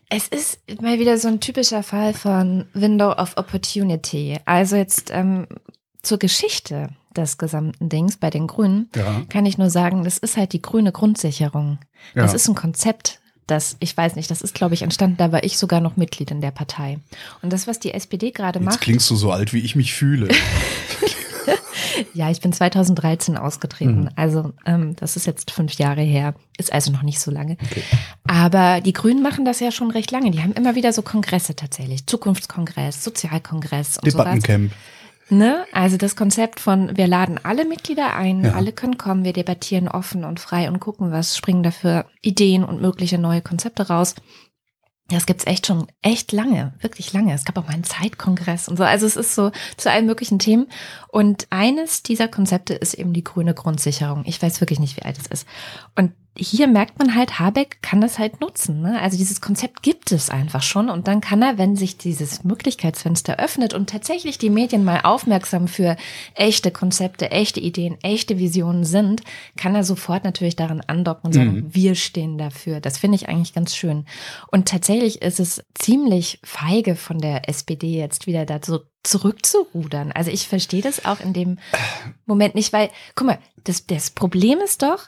Es 0.09 0.27
ist 0.29 0.59
mal 0.81 0.99
wieder 0.99 1.17
so 1.17 1.27
ein 1.27 1.39
typischer 1.41 1.83
Fall 1.83 2.13
von 2.13 2.65
Window 2.73 3.11
of 3.11 3.35
Opportunity. 3.35 4.37
Also 4.45 4.75
jetzt 4.77 5.09
ähm, 5.11 5.47
zur 6.01 6.17
Geschichte 6.17 6.89
des 7.15 7.37
gesamten 7.37 7.89
Dings 7.89 8.15
bei 8.17 8.29
den 8.29 8.47
Grünen 8.47 8.89
Ja. 8.95 9.23
kann 9.27 9.45
ich 9.45 9.57
nur 9.57 9.69
sagen, 9.69 10.03
das 10.03 10.17
ist 10.17 10.37
halt 10.37 10.53
die 10.53 10.61
grüne 10.61 10.91
Grundsicherung. 10.93 11.79
Das 12.15 12.31
Ja. 12.31 12.35
ist 12.35 12.47
ein 12.47 12.55
Konzept, 12.55 13.19
das, 13.47 13.75
ich 13.79 13.95
weiß 13.97 14.15
nicht, 14.15 14.29
das 14.31 14.41
ist, 14.41 14.53
glaube 14.53 14.75
ich, 14.75 14.81
entstanden, 14.81 15.17
da 15.17 15.31
war 15.31 15.43
ich 15.43 15.57
sogar 15.57 15.81
noch 15.81 15.97
Mitglied 15.97 16.31
in 16.31 16.41
der 16.41 16.51
Partei. 16.51 16.99
Und 17.41 17.51
das, 17.51 17.65
was 17.67 17.79
die 17.79 17.93
SPD 17.93 18.31
gerade 18.31 18.59
Jetzt 18.59 18.65
macht, 18.65 18.81
klingst 18.81 19.09
du 19.09 19.15
so 19.15 19.31
alt, 19.31 19.51
wie 19.53 19.59
ich 19.59 19.75
mich 19.75 19.93
fühle. 19.93 20.27
ja, 22.13 22.29
ich 22.29 22.41
bin 22.41 22.53
2013 22.53 23.35
Mhm. 23.35 23.39
ausgetreten, 23.39 24.09
also 24.15 24.53
ähm, 24.65 24.95
das 24.97 25.15
ist 25.15 25.25
jetzt 25.27 25.51
fünf 25.51 25.73
Jahre 25.73 26.01
her, 26.01 26.33
ist 26.57 26.71
also 26.73 26.91
noch 26.91 27.03
nicht 27.03 27.19
so 27.19 27.31
lange. 27.31 27.57
Aber 28.27 28.81
die 28.81 28.93
Grünen 28.93 29.21
machen 29.21 29.45
das 29.45 29.59
ja 29.59 29.71
schon 29.71 29.91
recht 29.91 30.11
lange. 30.11 30.31
Die 30.31 30.41
haben 30.41 30.53
immer 30.53 30.75
wieder 30.75 30.93
so 30.93 31.01
Kongresse 31.01 31.55
tatsächlich, 31.55 32.05
Zukunftskongress, 32.07 33.03
Sozialkongress 33.03 33.97
und 33.99 34.11
sowas. 34.11 34.25
Debattencamp. 34.25 34.71
Ne? 35.29 35.65
Also 35.73 35.97
das 35.97 36.15
Konzept 36.15 36.61
von, 36.61 36.95
wir 36.95 37.05
laden 37.05 37.37
alle 37.43 37.65
Mitglieder 37.65 38.15
ein, 38.15 38.45
Ja. 38.45 38.53
alle 38.53 38.71
können 38.71 38.97
kommen, 38.97 39.25
wir 39.25 39.33
debattieren 39.33 39.89
offen 39.89 40.23
und 40.23 40.39
frei 40.39 40.69
und 40.69 40.79
gucken, 40.79 41.11
was 41.11 41.35
springen 41.35 41.63
dafür 41.63 42.05
Ideen 42.21 42.63
und 42.63 42.81
mögliche 42.81 43.17
neue 43.17 43.41
Konzepte 43.41 43.87
raus. 43.89 44.15
Das 45.09 45.25
gibt's 45.25 45.47
echt 45.47 45.67
schon 45.67 45.87
echt 46.01 46.33
lange, 46.33 46.73
wirklich 46.81 47.13
lange. 47.13 47.33
Es 47.33 47.45
gab 47.45 47.57
auch 47.57 47.65
mal 47.65 47.73
einen 47.73 47.85
Zeitkongress 47.85 48.67
und 48.67 48.77
so. 48.77 48.83
Also 48.83 49.05
es 49.05 49.15
ist 49.15 49.35
so 49.35 49.51
zu 49.77 49.89
allen 49.89 50.05
möglichen 50.05 50.37
Themen. 50.37 50.67
Und 51.07 51.47
eines 51.49 52.03
dieser 52.03 52.27
Konzepte 52.27 52.73
ist 52.73 52.93
eben 52.93 53.13
die 53.13 53.23
grüne 53.23 53.53
Grundsicherung. 53.53 54.23
Ich 54.25 54.41
weiß 54.41 54.59
wirklich 54.59 54.79
nicht, 54.79 54.97
wie 54.97 55.03
alt 55.03 55.17
es 55.17 55.27
ist. 55.27 55.47
Und 55.95 56.11
hier 56.37 56.67
merkt 56.67 56.99
man 56.99 57.15
halt, 57.15 57.39
Habeck 57.39 57.81
kann 57.81 58.01
das 58.01 58.19
halt 58.19 58.41
nutzen. 58.41 58.81
Ne? 58.81 58.99
Also 59.01 59.17
dieses 59.17 59.41
Konzept 59.41 59.81
gibt 59.81 60.11
es 60.11 60.29
einfach 60.29 60.61
schon. 60.61 60.89
Und 60.89 61.07
dann 61.07 61.21
kann 61.21 61.41
er, 61.41 61.57
wenn 61.57 61.75
sich 61.75 61.97
dieses 61.97 62.43
Möglichkeitsfenster 62.43 63.39
öffnet 63.39 63.73
und 63.73 63.89
tatsächlich 63.89 64.37
die 64.37 64.49
Medien 64.49 64.83
mal 64.83 65.01
aufmerksam 65.03 65.67
für 65.67 65.97
echte 66.35 66.71
Konzepte, 66.71 67.31
echte 67.31 67.59
Ideen, 67.59 67.97
echte 68.03 68.37
Visionen 68.37 68.83
sind, 68.83 69.21
kann 69.57 69.75
er 69.75 69.83
sofort 69.83 70.23
natürlich 70.23 70.55
daran 70.55 70.81
andocken 70.81 71.27
und 71.27 71.33
sagen, 71.33 71.65
wir 71.73 71.95
stehen 71.95 72.37
dafür. 72.37 72.79
Das 72.79 72.97
finde 72.97 73.15
ich 73.15 73.29
eigentlich 73.29 73.53
ganz 73.53 73.75
schön. 73.75 74.05
Und 74.51 74.67
tatsächlich 74.67 75.21
ist 75.21 75.39
es 75.39 75.63
ziemlich 75.73 76.39
feige 76.43 76.95
von 76.95 77.19
der 77.19 77.49
SPD 77.49 77.97
jetzt 77.97 78.27
wieder 78.27 78.45
dazu 78.45 78.79
zurückzurudern. 79.03 80.11
Also 80.11 80.31
ich 80.31 80.47
verstehe 80.47 80.81
das 80.81 81.05
auch 81.05 81.19
in 81.21 81.33
dem 81.33 81.59
Moment 82.25 82.55
nicht, 82.55 82.73
weil, 82.73 82.89
guck 83.15 83.27
mal, 83.27 83.39
das, 83.63 83.87
das 83.87 84.11
Problem 84.11 84.59
ist 84.59 84.81
doch, 84.81 85.07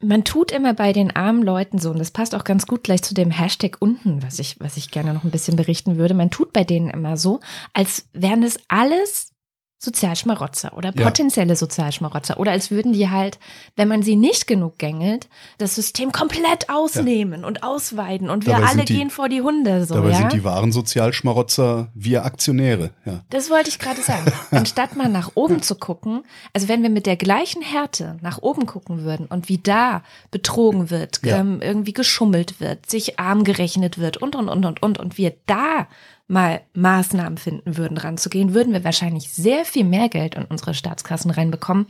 man 0.00 0.24
tut 0.24 0.52
immer 0.52 0.74
bei 0.74 0.92
den 0.92 1.14
armen 1.14 1.42
Leuten 1.42 1.78
so, 1.78 1.90
und 1.90 1.98
das 1.98 2.10
passt 2.10 2.34
auch 2.34 2.44
ganz 2.44 2.66
gut 2.66 2.84
gleich 2.84 3.02
zu 3.02 3.14
dem 3.14 3.30
Hashtag 3.30 3.76
unten, 3.80 4.22
was 4.22 4.38
ich, 4.38 4.56
was 4.60 4.76
ich 4.76 4.90
gerne 4.90 5.12
noch 5.12 5.24
ein 5.24 5.30
bisschen 5.30 5.56
berichten 5.56 5.96
würde. 5.96 6.14
Man 6.14 6.30
tut 6.30 6.52
bei 6.52 6.64
denen 6.64 6.90
immer 6.90 7.16
so, 7.16 7.40
als 7.72 8.08
wären 8.12 8.42
es 8.42 8.60
alles 8.68 9.32
Sozialschmarotzer 9.80 10.76
oder 10.76 10.92
Ja. 10.96 11.04
potenzielle 11.04 11.54
Sozialschmarotzer 11.54 12.40
oder 12.40 12.50
als 12.50 12.70
würden 12.70 12.92
die 12.92 13.08
halt, 13.10 13.38
wenn 13.76 13.86
man 13.88 14.02
sie 14.02 14.16
nicht 14.16 14.46
genug 14.48 14.76
gängelt, 14.78 15.28
das 15.58 15.76
System 15.76 16.10
komplett 16.10 16.68
ausnehmen 16.68 17.44
und 17.44 17.62
ausweiten 17.62 18.28
und 18.28 18.44
wir 18.46 18.54
Dabei 18.54 18.66
alle 18.66 18.84
die- 18.84 18.94
gehen 18.96 19.10
vor 19.10 19.28
die 19.28 19.40
Hunde 19.40 19.84
so, 19.84 19.94
Dabei 19.94 20.10
ja? 20.10 20.16
sind 20.18 20.32
die 20.32 20.42
wahren 20.44 20.72
Sozialschmarotzer 20.72 21.88
wir 21.94 22.24
Aktionäre. 22.24 22.90
Ja. 23.04 23.20
Das 23.30 23.50
wollte 23.50 23.68
ich 23.68 23.78
gerade 23.78 24.02
sagen. 24.02 24.30
Anstatt 24.50 24.96
mal 24.96 25.08
nach 25.08 25.30
oben 25.34 25.62
zu 25.62 25.76
gucken, 25.76 26.24
also 26.52 26.68
wenn 26.68 26.82
wir 26.82 26.90
mit 26.90 27.06
der 27.06 27.16
gleichen 27.16 27.62
Härte 27.62 28.16
nach 28.20 28.42
oben 28.42 28.66
gucken 28.66 29.04
würden 29.04 29.26
und 29.26 29.48
wie 29.48 29.58
da 29.58 30.02
betrogen 30.30 30.90
wird, 30.90 31.20
Ja. 31.24 31.38
ähm, 31.38 31.60
irgendwie 31.62 31.92
geschummelt 31.92 32.60
wird, 32.60 32.90
sich 32.90 33.18
arm 33.20 33.44
gerechnet 33.44 33.98
wird 33.98 34.16
und, 34.16 34.34
und, 34.34 34.48
und, 34.48 34.64
und, 34.64 34.82
und, 34.82 34.98
und 34.98 35.18
wir 35.18 35.34
da 35.46 35.86
mal 36.28 36.60
Maßnahmen 36.74 37.38
finden 37.38 37.76
würden, 37.76 37.96
ranzugehen, 37.96 38.54
würden 38.54 38.72
wir 38.72 38.84
wahrscheinlich 38.84 39.30
sehr 39.32 39.64
viel 39.64 39.84
mehr 39.84 40.08
Geld 40.08 40.34
in 40.34 40.44
unsere 40.44 40.74
Staatskassen 40.74 41.30
reinbekommen, 41.30 41.86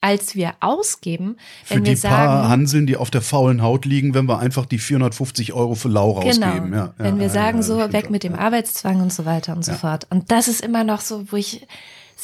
als 0.00 0.34
wir 0.34 0.54
ausgeben, 0.58 1.36
Für 1.64 1.76
wenn 1.76 1.84
die 1.84 2.02
wir 2.02 2.08
paar 2.10 2.26
sagen, 2.26 2.48
Hanseln, 2.48 2.86
die 2.86 2.96
auf 2.96 3.10
der 3.10 3.22
faulen 3.22 3.62
Haut 3.62 3.84
liegen, 3.84 4.14
wenn 4.14 4.26
wir 4.26 4.40
einfach 4.40 4.66
die 4.66 4.78
450 4.78 5.52
Euro 5.52 5.76
für 5.76 5.88
Lau 5.88 6.14
Genau. 6.14 6.46
rausgeben. 6.46 6.72
Ja, 6.74 6.94
Wenn 6.96 7.14
ja, 7.14 7.20
wir 7.20 7.26
ja, 7.28 7.32
sagen, 7.32 7.62
so 7.62 7.78
weg 7.92 8.10
mit 8.10 8.24
dem 8.24 8.34
Arbeitszwang 8.34 9.00
und 9.00 9.12
so 9.12 9.26
weiter 9.26 9.54
und 9.54 9.64
so 9.64 9.72
fort. 9.74 10.06
Und 10.10 10.32
das 10.32 10.48
ist 10.48 10.60
immer 10.60 10.82
noch 10.82 11.00
so, 11.02 11.30
wo 11.30 11.36
ich 11.36 11.66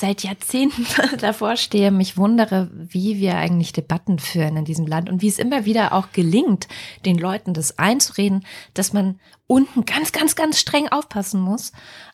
seit 0.00 0.22
Jahrzehnten 0.22 0.86
davor 1.20 1.56
stehe, 1.56 1.90
mich 1.90 2.16
wundere, 2.16 2.70
wie 2.72 3.18
wir 3.18 3.36
eigentlich 3.36 3.72
Debatten 3.72 4.18
führen 4.18 4.56
in 4.56 4.64
diesem 4.64 4.86
Land 4.86 5.08
und 5.10 5.22
wie 5.22 5.28
es 5.28 5.38
immer 5.38 5.64
wieder 5.64 5.92
auch 5.92 6.12
gelingt, 6.12 6.68
den 7.04 7.18
Leuten 7.18 7.52
das 7.54 7.78
einzureden, 7.78 8.44
dass 8.74 8.92
man 8.92 9.18
unten 9.46 9.84
ganz, 9.84 10.12
ganz, 10.12 10.36
ganz 10.36 10.60
streng 10.60 10.88
aufpassen 10.88 11.40
muss. 11.40 11.72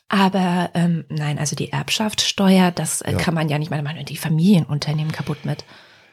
Aber 0.09 0.70
ähm, 0.75 1.05
nein, 1.09 1.38
also 1.38 1.57
die 1.57 1.73
Erbschaftssteuer, 1.73 2.70
das 2.70 3.01
äh, 3.03 3.12
Ja. 3.12 3.18
kann 3.18 3.35
man 3.35 3.49
ja 3.49 3.59
nicht 3.59 3.70
mal 3.70 3.83
machen, 3.83 4.05
die 4.07 4.16
Familienunternehmen 4.16 5.12
kaputt 5.12 5.44
mit. 5.44 5.64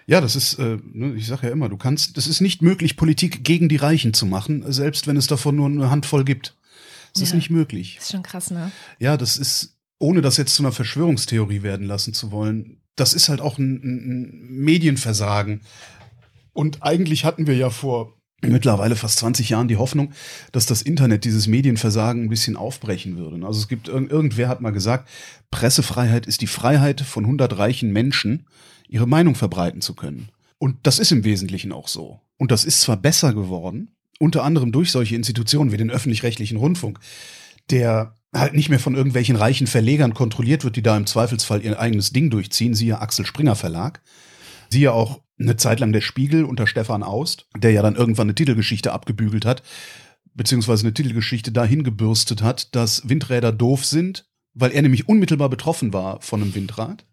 Ja, 0.08 0.20
das 0.20 0.36
ist, 0.36 0.56
äh, 0.56 0.78
ne, 0.92 1.14
ich 1.16 1.28
sage 1.28 1.48
ja 1.48 1.54
immer, 1.54 1.70
du 1.70 1.78
kannst, 1.78 2.18
das 2.18 2.28
ist 2.28 2.42
nicht 2.42 2.62
möglich, 2.62 2.98
Politik 2.98 3.44
gegen 3.46 3.70
die 3.70 3.78
Reichen 3.78 4.14
zu 4.14 4.26
machen, 4.26 4.64
selbst 4.72 5.08
wenn 5.08 5.16
es 5.16 5.28
davon 5.28 5.56
nur 5.56 5.68
eine 5.68 5.90
Handvoll 5.90 6.26
gibt. 6.26 6.56
Das 7.14 7.22
ist 7.22 7.30
Ja. 7.30 7.36
nicht 7.38 7.50
möglich. 7.50 7.96
Das 7.98 8.06
ist 8.06 8.12
schon 8.12 8.24
krass, 8.24 8.52
ne? 8.52 8.72
Ja, 9.00 9.16
das 9.16 9.38
ist, 9.38 9.78
ohne 10.02 10.22
das 10.22 10.38
jetzt 10.38 10.56
zu 10.56 10.64
einer 10.64 10.72
Verschwörungstheorie 10.72 11.62
werden 11.64 11.86
lassen 11.88 12.14
zu 12.14 12.32
wollen, 12.32 12.82
das 12.96 13.14
ist 13.14 13.30
halt 13.30 13.40
auch 13.42 13.58
ein, 13.58 13.76
ein, 13.84 14.48
Medienversagen. 14.50 15.62
Und 16.54 16.84
eigentlich 16.84 17.24
hatten 17.24 17.48
wir 17.48 17.56
ja 17.56 17.70
vor 17.70 18.18
mittlerweile 18.44 18.96
fast 18.96 19.20
20 19.20 19.50
Jahren 19.50 19.68
die 19.68 19.78
Hoffnung, 19.78 20.12
dass 20.52 20.66
das 20.66 20.82
Internet 20.82 21.24
dieses 21.24 21.48
Medienversagen 21.48 22.24
ein 22.24 22.30
bisschen 22.30 22.58
aufbrechen 22.58 23.16
würde. 23.16 23.46
Also 23.46 23.60
es 23.60 23.68
gibt, 23.68 23.88
irg- 23.90 24.10
irgendwer 24.10 24.50
hat 24.50 24.62
mal 24.62 24.72
gesagt, 24.72 25.08
Pressefreiheit 25.52 26.26
ist 26.26 26.42
die 26.42 26.48
Freiheit 26.48 27.02
von 27.02 27.24
100 27.24 27.58
reichen 27.58 27.92
Menschen, 27.94 28.48
ihre 28.88 29.08
Meinung 29.08 29.36
verbreiten 29.36 29.82
zu 29.82 29.94
können. 29.94 30.30
Und 30.58 30.78
das 30.84 30.98
ist 31.00 31.12
im 31.12 31.24
Wesentlichen 31.24 31.72
auch 31.72 31.88
so. 31.88 32.20
Und 32.38 32.52
das 32.52 32.66
ist 32.66 32.82
zwar 32.82 32.98
besser 32.98 33.34
geworden, 33.34 33.96
unter 34.20 34.44
anderem 34.44 34.72
durch 34.72 34.92
solche 34.92 35.16
Institutionen 35.16 35.72
wie 35.72 35.78
den 35.78 35.92
öffentlich-rechtlichen 35.92 36.58
Rundfunk, 36.58 37.00
der 37.70 38.16
halt 38.34 38.54
nicht 38.54 38.70
mehr 38.70 38.80
von 38.80 38.96
irgendwelchen 38.96 39.36
reichen 39.36 39.67
Verlegern 39.67 40.13
kontrolliert 40.13 40.63
wird, 40.63 40.76
die 40.76 40.82
da 40.82 40.96
im 40.96 41.06
Zweifelsfall 41.06 41.63
ihr 41.63 41.80
eigenes 41.80 42.12
Ding 42.12 42.30
durchziehen, 42.30 42.74
siehe 42.74 43.00
Axel 43.00 43.26
Springer 43.26 43.56
Verlag. 43.56 44.02
Siehe 44.70 44.94
auch 44.94 45.22
eine 45.38 45.58
Zeit 45.58 45.80
lang 45.80 45.91
der 45.91 46.02
Spiegel 46.02 46.46
unter 46.46 46.67
Stefan 46.67 47.04
Aust, 47.04 47.48
der 47.58 47.72
ja 47.72 47.82
dann 47.82 47.96
irgendwann 47.96 48.28
eine 48.28 48.36
Titelgeschichte 48.36 48.94
abgebügelt 48.94 49.44
hat, 49.44 49.63
beziehungsweise 50.34 50.86
eine 50.86 50.94
Titelgeschichte 50.94 51.52
dahin 51.52 51.84
gebürstet 51.84 52.41
hat, 52.41 52.74
dass 52.74 53.10
Windräder 53.10 53.52
doof 53.52 53.86
sind, 53.86 54.30
weil 54.54 54.72
er 54.72 54.82
nämlich 54.82 55.10
unmittelbar 55.10 55.50
betroffen 55.50 55.91
war 55.91 56.22
von 56.22 56.41
einem 56.41 56.56
Windrad. 56.56 57.06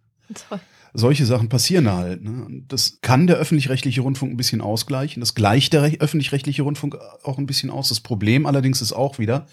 Toll. 0.49 0.61
Solche 0.95 1.27
Sachen 1.27 1.49
passieren 1.49 1.91
halt. 1.91 2.23
Ne? 2.23 2.63
Das 2.69 2.99
kann 3.03 3.27
der 3.27 3.37
öffentlich-rechtliche 3.37 4.01
Rundfunk 4.01 4.33
ein 4.33 4.37
bisschen 4.37 4.61
ausgleichen. 4.61 5.21
Das 5.21 5.35
gleicht 5.35 5.73
der 5.73 5.83
rech- 5.83 6.01
öffentlich-rechtliche 6.01 6.63
Rundfunk 6.63 6.97
auch 7.25 7.39
ein 7.39 7.47
bisschen 7.47 7.71
aus. 7.71 7.89
Das 7.89 8.01
Problem 8.01 8.47
allerdings 8.47 8.81
ist 8.81 8.93
auch 8.93 9.19
wieder, 9.19 9.47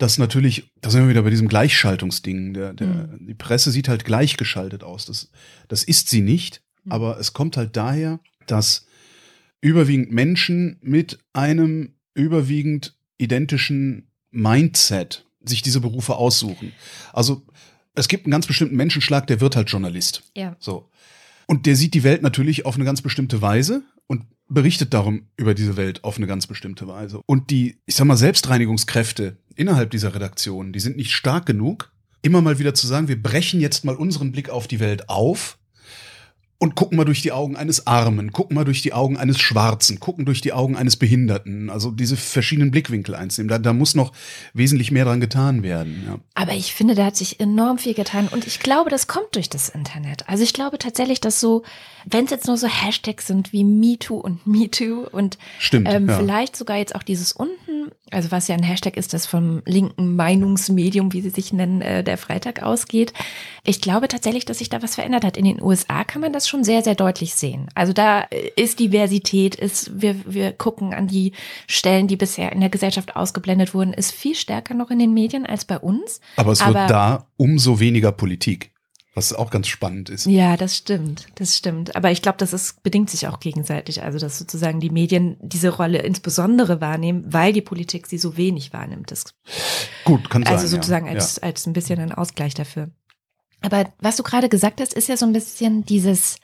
dass 0.00 0.16
natürlich, 0.16 0.72
da 0.80 0.88
sind 0.88 1.02
wir 1.02 1.10
wieder 1.10 1.22
bei 1.22 1.30
diesem 1.30 1.46
Gleichschaltungsding. 1.46 2.54
Der, 2.54 2.72
der, 2.72 3.10
Die 3.20 3.34
Presse 3.34 3.70
sieht 3.70 3.86
halt 3.86 4.06
gleichgeschaltet 4.06 4.82
aus. 4.82 5.04
Das, 5.04 5.30
das 5.68 5.84
ist 5.84 6.08
sie 6.08 6.22
nicht. 6.22 6.62
Aber 6.88 7.20
es 7.20 7.34
kommt 7.34 7.58
halt 7.58 7.76
daher, 7.76 8.18
dass 8.46 8.86
überwiegend 9.60 10.10
Menschen 10.10 10.78
mit 10.80 11.18
einem 11.34 11.96
überwiegend 12.14 12.96
identischen 13.18 14.08
Mindset 14.30 15.26
sich 15.44 15.60
diese 15.60 15.80
Berufe 15.80 16.16
aussuchen. 16.16 16.72
Also 17.12 17.42
Es 17.94 18.08
gibt 18.08 18.24
einen 18.24 18.32
ganz 18.32 18.46
bestimmten 18.46 18.76
Menschenschlag, 18.76 19.26
der 19.26 19.42
wird 19.42 19.54
halt 19.54 19.68
Journalist. 19.68 20.22
Ja. 20.34 20.56
So. 20.60 20.88
Und 21.46 21.66
der 21.66 21.76
sieht 21.76 21.92
die 21.92 22.04
Welt 22.04 22.22
natürlich 22.22 22.64
auf 22.64 22.76
eine 22.76 22.84
ganz 22.86 23.02
bestimmte 23.02 23.42
Weise 23.42 23.82
und 24.06 24.24
berichtet 24.48 24.94
darum 24.94 25.26
über 25.36 25.54
diese 25.54 25.76
Welt 25.76 26.04
auf 26.04 26.16
eine 26.16 26.26
ganz 26.26 26.46
bestimmte 26.46 26.88
Weise. 26.88 27.20
Und 27.26 27.50
die, 27.50 27.80
ich 27.86 27.96
sag 27.96 28.06
mal, 28.06 28.16
Selbstreinigungskräfte 28.16 29.36
innerhalb 29.56 29.90
dieser 29.90 30.14
Redaktion, 30.14 30.72
die 30.72 30.80
sind 30.80 30.96
nicht 30.96 31.12
stark 31.12 31.46
genug, 31.46 31.92
immer 32.22 32.40
mal 32.40 32.58
wieder 32.58 32.74
zu 32.74 32.86
sagen, 32.86 33.08
wir 33.08 33.20
brechen 33.20 33.60
jetzt 33.60 33.84
mal 33.84 33.96
unseren 33.96 34.32
Blick 34.32 34.50
auf 34.50 34.68
die 34.68 34.80
Welt 34.80 35.08
auf 35.08 35.58
und 36.62 36.74
gucken 36.74 36.98
mal 36.98 37.06
durch 37.06 37.22
die 37.22 37.32
Augen 37.32 37.56
eines 37.56 37.86
Armen, 37.86 38.32
gucken 38.32 38.54
mal 38.54 38.66
durch 38.66 38.82
die 38.82 38.92
Augen 38.92 39.16
eines 39.16 39.40
Schwarzen, 39.40 39.98
gucken 39.98 40.26
durch 40.26 40.42
die 40.42 40.52
Augen 40.52 40.76
eines 40.76 40.96
Behinderten. 40.96 41.70
Also 41.70 41.90
diese 41.90 42.18
verschiedenen 42.18 42.70
Blickwinkel 42.70 43.14
einzunehmen. 43.14 43.48
Da, 43.48 43.58
da 43.58 43.72
muss 43.72 43.94
noch 43.94 44.12
wesentlich 44.52 44.90
mehr 44.90 45.06
dran 45.06 45.22
getan 45.22 45.62
werden. 45.62 46.04
Ja. 46.06 46.18
Aber 46.34 46.52
ich 46.52 46.74
finde, 46.74 46.94
da 46.94 47.06
hat 47.06 47.16
sich 47.16 47.40
enorm 47.40 47.78
viel 47.78 47.94
getan 47.94 48.28
und 48.28 48.46
ich 48.46 48.60
glaube, 48.60 48.90
das 48.90 49.06
kommt 49.06 49.36
durch 49.36 49.48
das 49.48 49.70
Internet. 49.70 50.28
Also 50.28 50.44
ich 50.44 50.52
glaube 50.52 50.76
tatsächlich, 50.76 51.22
dass 51.22 51.40
so, 51.40 51.62
wenn 52.04 52.26
es 52.26 52.30
jetzt 52.30 52.46
nur 52.46 52.58
so 52.58 52.66
Hashtags 52.66 53.26
sind 53.26 53.54
wie 53.54 53.64
MeToo 53.64 54.16
und 54.16 54.46
MeToo 54.46 55.08
und 55.10 55.38
Stimmt, 55.58 55.88
ähm, 55.88 56.10
ja. 56.10 56.18
vielleicht 56.18 56.56
sogar 56.56 56.76
jetzt 56.76 56.94
auch 56.94 57.02
dieses 57.02 57.32
unten, 57.32 57.90
also 58.10 58.30
was 58.30 58.48
ja 58.48 58.54
ein 58.54 58.62
Hashtag 58.62 58.96
ist, 58.96 59.14
das 59.14 59.26
vom 59.26 59.62
linken 59.66 60.16
Meinungsmedium, 60.16 61.12
wie 61.12 61.20
sie 61.20 61.30
sich 61.30 61.52
nennen, 61.52 61.80
äh, 61.80 62.02
der 62.04 62.18
Freitag 62.18 62.62
ausgeht. 62.62 63.12
Ich 63.64 63.80
glaube 63.80 64.08
tatsächlich, 64.08 64.44
dass 64.44 64.58
sich 64.58 64.68
da 64.68 64.82
was 64.82 64.94
verändert 64.94 65.24
hat. 65.24 65.36
In 65.36 65.44
den 65.44 65.62
USA 65.62 66.04
kann 66.04 66.20
man 66.20 66.32
das 66.32 66.48
schon 66.48 66.64
sehr, 66.64 66.82
sehr 66.82 66.94
deutlich 66.94 67.34
sehen. 67.34 67.68
Also 67.74 67.92
da 67.92 68.26
ist 68.56 68.80
Diversität, 68.80 69.54
ist, 69.54 70.00
wir, 70.00 70.16
wir 70.26 70.52
gucken 70.52 70.94
an 70.94 71.06
die 71.06 71.32
Stellen, 71.66 72.08
die 72.08 72.16
bisher 72.16 72.52
in 72.52 72.60
der 72.60 72.70
Gesellschaft 72.70 73.16
ausgeblendet 73.16 73.74
wurden, 73.74 73.92
ist 73.92 74.12
viel 74.12 74.34
stärker 74.34 74.74
noch 74.74 74.90
in 74.90 74.98
den 74.98 75.14
Medien 75.14 75.46
als 75.46 75.64
bei 75.64 75.78
uns. 75.78 76.20
Aber 76.36 76.52
es 76.52 76.60
Aber- 76.60 76.80
wird 76.80 76.90
da 76.90 77.26
umso 77.36 77.80
weniger 77.80 78.12
Politik, 78.12 78.70
was 79.20 79.34
auch 79.34 79.50
ganz 79.50 79.68
spannend 79.68 80.08
ist. 80.08 80.24
Ja, 80.24 80.56
das 80.56 80.76
stimmt, 80.76 81.26
das 81.34 81.56
stimmt. 81.56 81.94
Aber 81.94 82.10
ich 82.10 82.22
glaube, 82.22 82.38
das 82.38 82.54
ist, 82.54 82.82
bedingt 82.82 83.10
sich 83.10 83.28
auch 83.28 83.38
gegenseitig. 83.38 84.02
Also, 84.02 84.18
dass 84.18 84.38
sozusagen 84.38 84.80
die 84.80 84.88
Medien 84.88 85.36
diese 85.40 85.68
Rolle 85.68 85.98
insbesondere 85.98 86.80
wahrnehmen, 86.80 87.24
weil 87.26 87.52
die 87.52 87.60
Politik 87.60 88.06
sie 88.06 88.16
so 88.16 88.38
wenig 88.38 88.72
wahrnimmt. 88.72 89.10
Das 89.10 89.24
Gut, 90.04 90.30
kann 90.30 90.42
sein. 90.42 90.52
also 90.54 90.66
sozusagen 90.66 91.06
ja. 91.06 91.12
als, 91.12 91.38
als 91.38 91.66
ein 91.66 91.74
bisschen 91.74 92.00
ein 92.00 92.12
Ausgleich 92.12 92.54
dafür. 92.54 92.90
Aber 93.60 93.92
was 93.98 94.16
du 94.16 94.22
gerade 94.22 94.48
gesagt 94.48 94.80
hast, 94.80 94.94
ist 94.94 95.08
ja 95.08 95.18
so 95.18 95.26
ein 95.26 95.34
bisschen 95.34 95.84
dieses, 95.84 96.38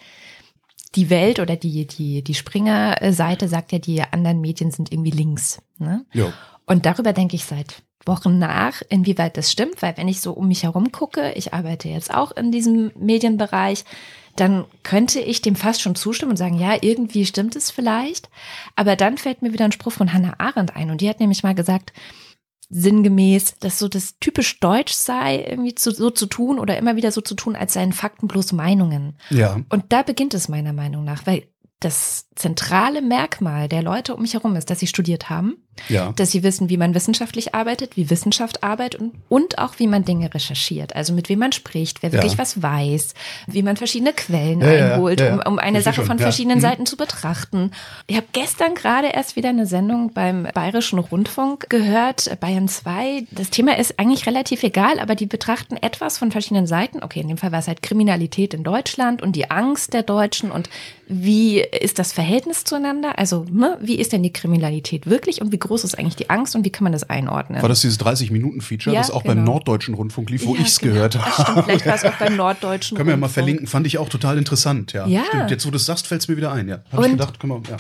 die 0.94 1.08
Welt 1.08 1.40
oder 1.40 1.56
die, 1.56 1.86
die, 1.86 2.22
die 2.22 2.34
Springer-Seite 2.34 3.48
sagt 3.48 3.72
ja, 3.72 3.78
die 3.78 4.02
anderen 4.02 4.42
Medien 4.42 4.70
sind 4.70 4.92
irgendwie 4.92 5.12
links. 5.12 5.62
Ne? 5.78 6.04
Ja. 6.12 6.30
Und 6.66 6.84
darüber 6.84 7.14
denke 7.14 7.36
ich 7.36 7.44
seit 7.44 7.82
Wochen 8.04 8.38
nach, 8.38 8.82
inwieweit 8.88 9.36
das 9.36 9.50
stimmt, 9.50 9.82
weil 9.82 9.96
wenn 9.96 10.08
ich 10.08 10.20
so 10.20 10.32
um 10.32 10.48
mich 10.48 10.62
herum 10.62 10.92
gucke, 10.92 11.32
ich 11.32 11.54
arbeite 11.54 11.88
jetzt 11.88 12.12
auch 12.12 12.30
in 12.32 12.52
diesem 12.52 12.92
Medienbereich, 12.96 13.84
dann 14.36 14.66
könnte 14.82 15.18
ich 15.18 15.40
dem 15.40 15.56
fast 15.56 15.80
schon 15.80 15.94
zustimmen 15.94 16.32
und 16.32 16.36
sagen, 16.36 16.58
ja, 16.58 16.76
irgendwie 16.80 17.24
stimmt 17.24 17.56
es 17.56 17.70
vielleicht. 17.70 18.28
Aber 18.76 18.94
dann 18.94 19.18
fällt 19.18 19.42
mir 19.42 19.52
wieder 19.52 19.64
ein 19.64 19.72
Spruch 19.72 19.92
von 19.92 20.12
Hannah 20.12 20.34
Arendt 20.38 20.76
ein 20.76 20.90
und 20.90 21.00
die 21.00 21.08
hat 21.08 21.20
nämlich 21.20 21.42
mal 21.42 21.54
gesagt, 21.54 21.92
sinngemäß, 22.68 23.58
dass 23.60 23.78
so 23.78 23.88
das 23.88 24.18
typisch 24.18 24.58
deutsch 24.60 24.92
sei, 24.92 25.44
irgendwie 25.48 25.74
zu, 25.74 25.92
so 25.92 26.10
zu 26.10 26.26
tun 26.26 26.58
oder 26.58 26.76
immer 26.76 26.96
wieder 26.96 27.12
so 27.12 27.20
zu 27.20 27.34
tun, 27.34 27.56
als 27.56 27.74
seien 27.74 27.92
Fakten 27.92 28.28
bloß 28.28 28.52
Meinungen. 28.52 29.16
ja. 29.30 29.60
Und 29.68 29.84
da 29.90 30.02
beginnt 30.02 30.34
es 30.34 30.48
meiner 30.48 30.72
Meinung 30.72 31.04
nach, 31.04 31.26
weil 31.26 31.48
das 31.80 32.28
zentrale 32.34 33.02
Merkmal 33.02 33.68
der 33.68 33.82
Leute 33.82 34.14
um 34.14 34.22
mich 34.22 34.34
herum 34.34 34.56
ist, 34.56 34.70
dass 34.70 34.80
sie 34.80 34.86
studiert 34.86 35.30
haben, 35.30 35.65
Ja. 35.88 36.12
dass 36.16 36.30
sie 36.30 36.42
wissen, 36.42 36.68
wie 36.70 36.76
man 36.76 36.94
wissenschaftlich 36.94 37.54
arbeitet, 37.54 37.96
wie 37.96 38.10
Wissenschaft 38.10 38.62
arbeitet 38.62 39.00
und, 39.00 39.12
und 39.28 39.58
auch 39.58 39.78
wie 39.78 39.86
man 39.86 40.04
Dinge 40.04 40.32
recherchiert. 40.32 40.94
Also 40.96 41.12
mit 41.12 41.28
wem 41.28 41.38
man 41.40 41.52
spricht, 41.52 42.02
wer 42.02 42.12
wirklich 42.12 42.32
Ja. 42.32 42.38
was 42.38 42.62
weiß, 42.62 43.14
wie 43.46 43.62
man 43.62 43.76
verschiedene 43.76 44.12
Quellen 44.12 44.60
Ja, 44.60 44.94
einholt. 44.94 45.20
Um, 45.20 45.40
um 45.46 45.58
eine 45.58 45.82
Sache 45.82 45.96
schon, 45.96 46.06
von 46.06 46.18
verschiedenen 46.18 46.58
Mhm. 46.58 46.62
Seiten 46.62 46.86
zu 46.86 46.96
betrachten. 46.96 47.70
Ich 48.06 48.16
habe 48.16 48.26
gestern 48.32 48.74
gerade 48.74 49.08
erst 49.08 49.36
wieder 49.36 49.48
eine 49.50 49.66
Sendung 49.66 50.12
beim 50.12 50.48
Bayerischen 50.54 50.98
Rundfunk 50.98 51.68
gehört, 51.70 52.38
Bayern 52.40 52.68
2. 52.68 53.26
Das 53.30 53.50
Thema 53.50 53.78
ist 53.78 53.98
eigentlich 53.98 54.26
relativ 54.26 54.62
egal, 54.62 54.98
aber 54.98 55.14
die 55.14 55.26
betrachten 55.26 55.76
etwas 55.76 56.18
von 56.18 56.30
verschiedenen 56.32 56.66
Seiten. 56.66 57.02
Okay, 57.02 57.20
in 57.20 57.28
dem 57.28 57.36
Fall 57.38 57.52
war 57.52 57.58
es 57.58 57.68
halt 57.68 57.82
Kriminalität 57.82 58.54
in 58.54 58.62
Deutschland 58.64 59.22
und 59.22 59.36
die 59.36 59.50
Angst 59.50 59.92
der 59.92 60.02
Deutschen 60.02 60.50
und 60.50 60.68
wie 61.08 61.60
ist 61.60 61.98
das 62.00 62.12
Verhältnis 62.12 62.64
zueinander? 62.64 63.18
Also, 63.18 63.44
ne, 63.50 63.78
wie 63.80 63.94
ist 63.96 64.12
denn 64.12 64.22
die 64.24 64.32
Kriminalität 64.32 65.06
wirklich 65.06 65.40
und 65.40 65.52
wie 65.52 65.58
groß 65.66 65.84
ist 65.84 65.98
eigentlich 65.98 66.16
die 66.16 66.30
Angst 66.30 66.54
und 66.56 66.64
wie 66.64 66.70
kann 66.70 66.84
man 66.84 66.92
das 66.92 67.04
einordnen? 67.08 67.60
War 67.62 67.68
das 67.68 67.80
dieses 67.80 67.98
30-Minuten-Feature, 68.00 68.94
Ja, 68.94 69.00
das 69.00 69.10
auch 69.10 69.22
beim 69.22 69.38
genau. 69.38 69.52
Norddeutschen 69.52 69.94
Rundfunk 69.94 70.30
lief, 70.30 70.46
wo 70.46 70.54
Ja, 70.54 70.60
ich's 70.62 70.78
genau. 70.78 70.94
gehört 70.94 71.18
habe? 71.18 71.42
stimmt, 71.42 71.64
vielleicht 71.66 71.86
war 71.86 71.94
es 71.94 72.04
auch 72.04 72.14
beim 72.18 72.36
Norddeutschen. 72.36 72.96
Können 72.96 73.08
wir 73.08 73.14
ja 73.14 73.18
mal 73.18 73.28
verlinken, 73.28 73.66
fand 73.66 73.86
ich 73.86 73.98
auch 73.98 74.08
total 74.08 74.38
interessant, 74.38 74.92
ja. 74.92 75.06
Ja. 75.06 75.24
Stimmt, 75.28 75.50
jetzt 75.50 75.66
wo 75.66 75.70
du 75.70 75.76
es 75.76 75.86
sagst, 75.86 76.06
fällt 76.06 76.22
es 76.22 76.28
mir 76.28 76.36
wieder 76.36 76.52
ein, 76.52 76.68
ja. 76.68 76.78
Habe 76.92 77.02
ich 77.06 77.12
Und- 77.12 77.18
gedacht, 77.18 77.40
können 77.40 77.52
wir, 77.64 77.70
ja. 77.70 77.76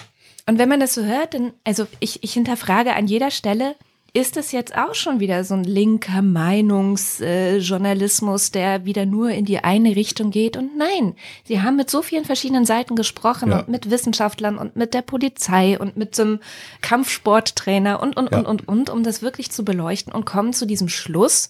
Und 0.48 0.58
wenn 0.58 0.68
man 0.68 0.78
das 0.78 0.94
so 0.94 1.04
hört, 1.04 1.34
dann, 1.34 1.52
also 1.64 1.86
ich, 1.98 2.22
ich 2.22 2.32
hinterfrage 2.34 2.94
an 2.94 3.06
jeder 3.08 3.30
Stelle, 3.32 3.74
ist 4.12 4.36
das 4.36 4.52
jetzt 4.52 4.76
auch 4.76 4.94
schon 4.94 5.20
wieder 5.20 5.44
so 5.44 5.54
ein 5.54 5.64
linker 5.64 6.22
Meinungsjournalismus, 6.22 8.50
der 8.50 8.84
wieder 8.84 9.06
nur 9.06 9.30
in 9.30 9.44
die 9.44 9.58
eine 9.62 9.94
Richtung 9.96 10.30
geht? 10.30 10.56
Und 10.56 10.76
nein, 10.76 11.14
sie 11.44 11.60
haben 11.62 11.76
mit 11.76 11.90
so 11.90 12.02
vielen 12.02 12.24
verschiedenen 12.24 12.64
Seiten 12.64 12.96
gesprochen 12.96 13.50
Ja. 13.50 13.60
und 13.60 13.68
mit 13.68 13.90
Wissenschaftlern 13.90 14.58
und 14.58 14.76
mit 14.76 14.94
der 14.94 15.02
Polizei 15.02 15.78
und 15.78 15.96
mit 15.96 16.14
so 16.14 16.22
einem 16.22 16.40
Kampfsporttrainer 16.80 18.00
und, 18.00 18.16
und, 18.16 18.30
Ja. 18.32 18.38
und, 18.38 18.46
und, 18.46 18.68
und, 18.68 18.90
um 18.90 19.02
das 19.02 19.22
wirklich 19.22 19.50
zu 19.50 19.64
beleuchten 19.64 20.12
und 20.12 20.24
kommen 20.24 20.52
zu 20.52 20.66
diesem 20.66 20.88
Schluss, 20.88 21.48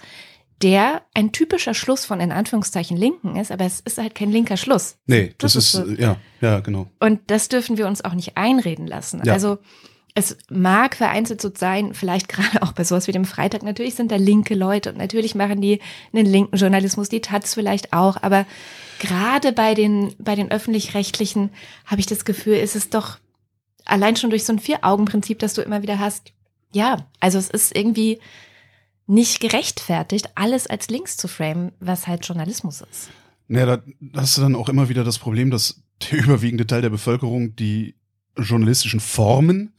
der 0.62 1.02
ein 1.14 1.32
typischer 1.32 1.74
Schluss 1.74 2.06
von 2.06 2.18
in 2.18 2.32
Anführungszeichen 2.32 2.96
Linken 2.96 3.36
ist, 3.36 3.52
aber 3.52 3.66
es 3.66 3.80
ist 3.80 3.98
halt 3.98 4.14
kein 4.14 4.32
linker 4.32 4.56
Schluss. 4.56 4.96
Nee, 5.06 5.34
das, 5.38 5.52
Das 5.52 5.64
ist, 5.66 5.74
ist 5.74 5.96
so. 5.98 6.02
ja, 6.02 6.16
ja, 6.40 6.60
genau. 6.60 6.86
Und 6.98 7.20
das 7.26 7.48
dürfen 7.48 7.76
wir 7.76 7.86
uns 7.86 8.02
auch 8.04 8.14
nicht 8.14 8.38
einreden 8.38 8.86
lassen. 8.86 9.20
Ja. 9.24 9.34
Also 9.34 9.58
es 10.16 10.38
mag 10.48 10.96
vereinzelt 10.96 11.42
so 11.42 11.50
sein, 11.54 11.92
vielleicht 11.92 12.28
gerade 12.28 12.62
auch 12.62 12.72
bei 12.72 12.84
sowas 12.84 13.06
wie 13.06 13.12
dem 13.12 13.26
Freitag, 13.26 13.62
natürlich 13.62 13.94
sind 13.94 14.10
da 14.10 14.16
linke 14.16 14.54
Leute 14.54 14.90
und 14.90 14.98
natürlich 14.98 15.34
machen 15.34 15.60
die 15.60 15.80
einen 16.12 16.24
linken 16.24 16.56
Journalismus, 16.56 17.10
die 17.10 17.20
Taz 17.20 17.52
vielleicht 17.52 17.92
auch, 17.92 18.16
aber 18.22 18.46
gerade 18.98 19.52
bei 19.52 19.74
den, 19.74 20.14
bei 20.18 20.34
den 20.34 20.50
öffentlich-rechtlichen 20.50 21.50
habe 21.84 22.00
ich 22.00 22.06
das 22.06 22.24
Gefühl, 22.24 22.54
ist 22.56 22.76
es 22.76 22.88
doch 22.88 23.18
allein 23.84 24.16
schon 24.16 24.30
durch 24.30 24.44
so 24.44 24.54
ein 24.54 24.58
Vier-Augen-Prinzip, 24.58 25.38
das 25.38 25.52
du 25.52 25.60
immer 25.60 25.82
wieder 25.82 25.98
hast, 25.98 26.32
ja, 26.72 27.06
also 27.20 27.38
es 27.38 27.50
ist 27.50 27.76
irgendwie 27.76 28.18
nicht 29.06 29.40
gerechtfertigt, 29.40 30.30
alles 30.34 30.66
als 30.66 30.88
links 30.88 31.18
zu 31.18 31.28
framen, 31.28 31.72
was 31.78 32.06
halt 32.06 32.26
Journalismus 32.26 32.80
ist. 32.80 33.10
Naja, 33.48 33.76
da 34.00 34.20
hast 34.20 34.38
du 34.38 34.40
dann 34.40 34.56
auch 34.56 34.70
immer 34.70 34.88
wieder 34.88 35.04
das 35.04 35.18
Problem, 35.18 35.50
dass 35.50 35.82
der 36.10 36.18
überwiegende 36.24 36.66
Teil 36.66 36.80
der 36.80 36.90
Bevölkerung 36.90 37.54
die 37.54 37.96
journalistischen 38.38 39.00
Formen, 39.00 39.74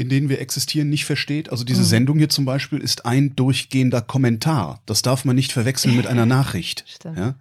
in 0.00 0.08
denen 0.08 0.30
wir 0.30 0.40
existieren, 0.40 0.88
nicht 0.88 1.04
versteht. 1.04 1.50
Also 1.50 1.62
diese 1.62 1.82
Mhm. 1.82 1.86
Sendung 1.86 2.18
hier 2.18 2.30
zum 2.30 2.46
Beispiel 2.46 2.78
ist 2.78 3.04
ein 3.04 3.36
durchgehender 3.36 4.00
Kommentar. 4.00 4.80
Das 4.86 5.02
darf 5.02 5.26
man 5.26 5.36
nicht 5.36 5.52
verwechseln 5.52 5.94
mit 5.94 6.06
einer 6.06 6.24
Nachricht. 6.26 6.84
Ja? 7.04 7.34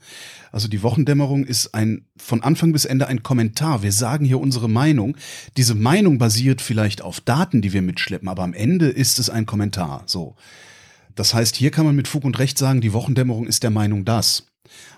Also 0.51 0.67
die 0.67 0.83
Wochendämmerung 0.83 1.45
ist 1.45 1.73
ein 1.73 2.05
von 2.17 2.43
Anfang 2.43 2.73
bis 2.73 2.83
Ende 2.83 3.07
ein 3.07 3.23
Kommentar. 3.23 3.81
Wir 3.81 3.93
sagen 3.93 4.25
hier 4.25 4.39
unsere 4.41 4.67
Meinung. 4.67 5.15
Diese 5.55 5.73
Meinung 5.73 6.17
basiert 6.17 6.61
vielleicht 6.61 7.01
auf 7.01 7.21
Daten, 7.21 7.61
die 7.61 7.71
wir 7.71 7.81
mitschleppen, 7.81 8.27
aber 8.27 8.43
am 8.43 8.53
Ende 8.53 8.89
ist 8.89 9.19
es 9.19 9.29
ein 9.29 9.45
Kommentar. 9.45 10.03
So. 10.05 10.35
Das 11.15 11.33
heißt, 11.33 11.55
hier 11.55 11.71
kann 11.71 11.85
man 11.85 11.95
mit 11.95 12.07
Fug 12.09 12.25
und 12.25 12.39
Recht 12.39 12.57
sagen, 12.57 12.81
die 12.81 12.91
Wochendämmerung 12.93 13.47
ist 13.47 13.63
der 13.63 13.71
Meinung 13.71 14.03
das. 14.03 14.47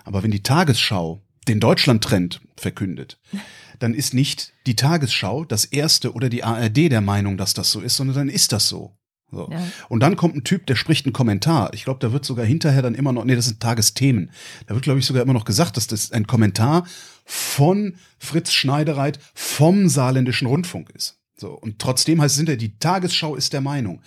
Aber 0.04 0.22
wenn 0.24 0.30
die 0.32 0.42
Tagesschau 0.42 1.22
den 1.46 1.60
Deutschlandtrend 1.60 2.40
verkündet, 2.56 3.18
dann 3.82 3.94
ist 3.94 4.14
nicht 4.14 4.52
die 4.66 4.76
Tagesschau 4.76 5.44
das 5.44 5.64
erste 5.64 6.12
oder 6.12 6.28
die 6.28 6.44
ARD 6.44 6.90
der 6.90 7.00
Meinung, 7.00 7.36
dass 7.36 7.54
das 7.54 7.70
so 7.70 7.80
ist, 7.80 7.96
sondern 7.96 8.16
dann 8.16 8.28
ist 8.28 8.52
das 8.52 8.68
so. 8.68 8.96
so. 9.30 9.48
Ja. 9.50 9.62
Und 9.88 10.00
dann 10.00 10.16
kommt 10.16 10.36
ein 10.36 10.44
Typ, 10.44 10.66
der 10.66 10.76
spricht 10.76 11.06
einen 11.06 11.12
Kommentar. 11.12 11.72
Ich 11.74 11.84
glaube, 11.84 12.00
da 12.00 12.12
wird 12.12 12.24
sogar 12.24 12.44
hinterher 12.44 12.82
dann 12.82 12.94
immer 12.94 13.12
noch, 13.12 13.24
nee, 13.24 13.34
das 13.34 13.46
sind 13.46 13.60
Tagesthemen. 13.60 14.30
Da 14.66 14.74
wird, 14.74 14.84
glaube 14.84 15.00
ich, 15.00 15.06
sogar 15.06 15.22
immer 15.22 15.32
noch 15.32 15.44
gesagt, 15.44 15.76
dass 15.76 15.86
das 15.86 16.12
ein 16.12 16.26
Kommentar 16.26 16.86
von 17.24 17.96
Fritz 18.18 18.52
Schneidereit 18.52 19.18
vom 19.34 19.88
Saarländischen 19.88 20.48
Rundfunk 20.48 20.90
ist. 20.90 21.18
So. 21.36 21.52
Und 21.52 21.78
trotzdem 21.78 22.20
heißt 22.20 22.34
es 22.34 22.38
hinterher, 22.38 22.58
die 22.58 22.78
Tagesschau 22.78 23.34
ist 23.34 23.52
der 23.52 23.60
Meinung. 23.60 24.00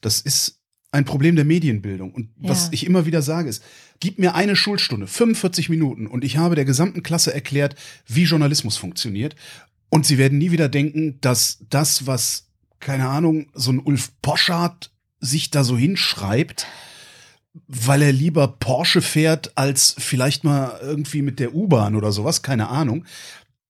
Das 0.00 0.20
ist 0.20 0.59
ein 0.92 1.04
Problem 1.04 1.36
der 1.36 1.44
Medienbildung. 1.44 2.12
Und 2.12 2.30
was 2.36 2.64
Ja. 2.66 2.72
ich 2.72 2.86
immer 2.86 3.06
wieder 3.06 3.22
sage, 3.22 3.48
ist, 3.48 3.62
gib 4.00 4.18
mir 4.18 4.34
eine 4.34 4.56
Schulstunde, 4.56 5.06
45 5.06 5.68
Minuten, 5.68 6.06
und 6.06 6.24
ich 6.24 6.36
habe 6.36 6.56
der 6.56 6.64
gesamten 6.64 7.02
Klasse 7.02 7.32
erklärt, 7.32 7.76
wie 8.06 8.24
Journalismus 8.24 8.76
funktioniert. 8.76 9.36
Und 9.88 10.06
sie 10.06 10.18
werden 10.18 10.38
nie 10.38 10.50
wieder 10.50 10.68
denken, 10.68 11.18
dass 11.20 11.58
das, 11.68 12.06
was, 12.06 12.46
keine 12.80 13.08
Ahnung, 13.08 13.50
so 13.54 13.72
ein 13.72 13.80
Ulf 13.80 14.10
Poschardt 14.22 14.90
sich 15.20 15.50
da 15.50 15.64
so 15.64 15.76
hinschreibt, 15.76 16.66
weil 17.66 18.02
er 18.02 18.12
lieber 18.12 18.46
Porsche 18.48 19.02
fährt, 19.02 19.52
als 19.56 19.94
vielleicht 19.98 20.44
mal 20.44 20.78
irgendwie 20.82 21.22
mit 21.22 21.40
der 21.40 21.54
U-Bahn 21.54 21.96
oder 21.96 22.12
sowas, 22.12 22.42
keine 22.42 22.68
Ahnung. 22.68 23.04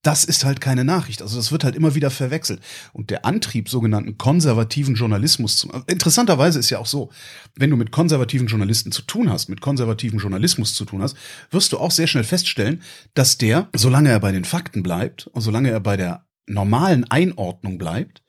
Das 0.03 0.25
ist 0.25 0.45
halt 0.45 0.61
keine 0.61 0.85
Nachricht. 0.85 1.21
Also 1.21 1.37
das 1.37 1.53
wird 1.53 1.65
halt 1.65 1.77
immer 1.77 1.95
wieder 1.95 2.11
verwechselt. 2.11 2.61
Und 2.93 3.11
der 3.11 3.27
Antrieb, 3.27 3.69
sogenannten 3.69 4.17
konservativen 4.17 4.95
Journalismus 4.95 5.57
zu. 5.57 5.71
Interessanterweise 5.87 6.59
ist 6.59 6.71
ja 6.71 6.79
auch 6.79 6.87
so, 6.87 7.11
wenn 7.55 7.71
du 7.71 7.77
mit 7.77 7.93
konservativen 7.93 8.47
Journalisten 8.47 8.93
zu 8.93 9.03
tun 9.03 9.31
hast, 9.31 9.49
mit 9.49 9.61
konservativen 9.61 10.19
Journalismus 10.19 10.75
zu 10.75 10.85
tun 10.85 11.03
hast, 11.03 11.17
wirst 11.51 11.73
du 11.73 11.79
auch 11.79 11.91
sehr 11.91 12.07
schnell 12.07 12.25
feststellen, 12.25 12.83
dass 13.15 13.37
der, 13.37 13.69
solange 13.75 14.09
er 14.11 14.21
bei 14.21 14.33
den 14.33 14.45
Fakten 14.45 14.83
bleibt 14.83 15.27
und 15.27 15.43
solange 15.43 15.71
er 15.71 15.81
bei 15.81 15.97
der 15.97 16.25
normalen 16.47 17.05
Einordnung 17.11 17.77
bleibt, 17.79 18.23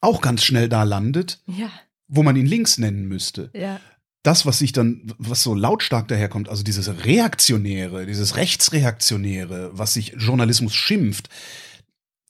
auch 0.00 0.20
ganz 0.20 0.44
schnell 0.44 0.68
da 0.68 0.82
landet, 0.82 1.40
Ja, 1.46 1.70
wo 2.06 2.22
man 2.22 2.36
ihn 2.36 2.46
links 2.46 2.78
nennen 2.78 3.08
müsste 3.08 3.50
ja. 3.54 3.80
Das, 4.26 4.44
was 4.44 4.58
sich 4.58 4.72
dann, 4.72 5.02
was 5.18 5.42
so 5.42 5.54
lautstark 5.54 6.08
daherkommt, 6.08 6.48
also 6.48 6.62
dieses 6.62 6.88
Reaktionäre, 7.04 8.06
dieses 8.06 8.36
Rechtsreaktionäre, 8.36 9.70
was 9.72 9.94
sich 9.94 10.14
Journalismus 10.18 10.74
schimpft, 10.74 11.28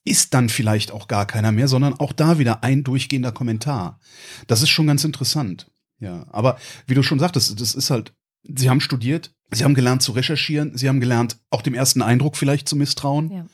ist 0.05 0.35
dann 0.35 0.49
vielleicht 0.49 0.93
auch 0.93 1.09
gar 1.09 1.27
keiner 1.27 1.53
mehr, 1.53 1.69
sondern 1.69 1.95
auch 1.95 2.13
da 2.13 2.39
wieder 2.39 2.63
ein 2.63 2.85
durchgehender 2.85 3.33
Kommentar. 3.33 3.99
Das 4.47 4.63
ist 4.63 4.69
schon 4.69 4.87
ganz 4.87 5.05
interessant. 5.05 5.71
Ja, 5.99 6.27
aber 6.31 6.59
wie 6.87 6.95
du 6.95 7.03
schon 7.03 7.19
sagtest, 7.19 7.59
das 7.61 7.75
ist 7.75 7.91
halt, 7.91 8.13
sie 8.43 8.69
haben 8.69 8.83
studiert, 8.83 9.33
sie 9.51 9.65
haben 9.65 9.75
gelernt 9.75 10.03
zu 10.03 10.13
recherchieren, 10.13 10.77
sie 10.77 10.89
haben 10.89 11.01
gelernt, 11.01 11.39
auch 11.51 11.63
dem 11.63 11.75
ersten 11.75 12.03
Eindruck 12.03 12.37
vielleicht 12.37 12.69
zu 12.69 12.77
misstrauen. 12.77 13.31
Ja. 13.31 13.47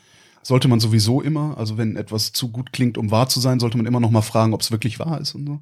Sollte 0.42 0.66
man 0.66 0.80
sowieso 0.80 1.22
immer, 1.22 1.56
also 1.56 1.78
wenn 1.78 1.94
etwas 1.94 2.32
zu 2.32 2.50
gut 2.50 2.72
klingt, 2.72 2.98
um 2.98 3.12
wahr 3.12 3.28
zu 3.28 3.38
sein, 3.38 3.60
sollte 3.60 3.76
man 3.76 3.86
immer 3.86 4.00
noch 4.00 4.10
mal 4.10 4.22
fragen, 4.22 4.52
ob 4.52 4.62
es 4.62 4.72
wirklich 4.72 4.98
wahr 4.98 5.20
ist 5.20 5.36
und 5.36 5.46
so. 5.46 5.60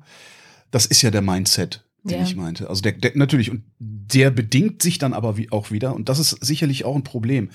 Das 0.70 0.86
ist 0.86 1.02
ja 1.02 1.10
der 1.10 1.20
Mindset, 1.20 1.84
den 2.04 2.18
Ja. 2.18 2.24
ich 2.24 2.36
meinte. 2.36 2.68
Also 2.68 2.82
der, 2.82 2.92
der 2.92 3.12
natürlich 3.14 3.50
und 3.50 3.64
der 3.78 4.30
bedingt 4.30 4.82
sich 4.82 4.98
dann 4.98 5.12
aber 5.12 5.36
wie 5.36 5.50
auch 5.52 5.70
wieder 5.70 5.94
und 5.94 6.08
das 6.08 6.18
ist 6.18 6.30
sicherlich 6.44 6.84
auch 6.84 6.96
ein 6.96 7.04
Problem. 7.04 7.50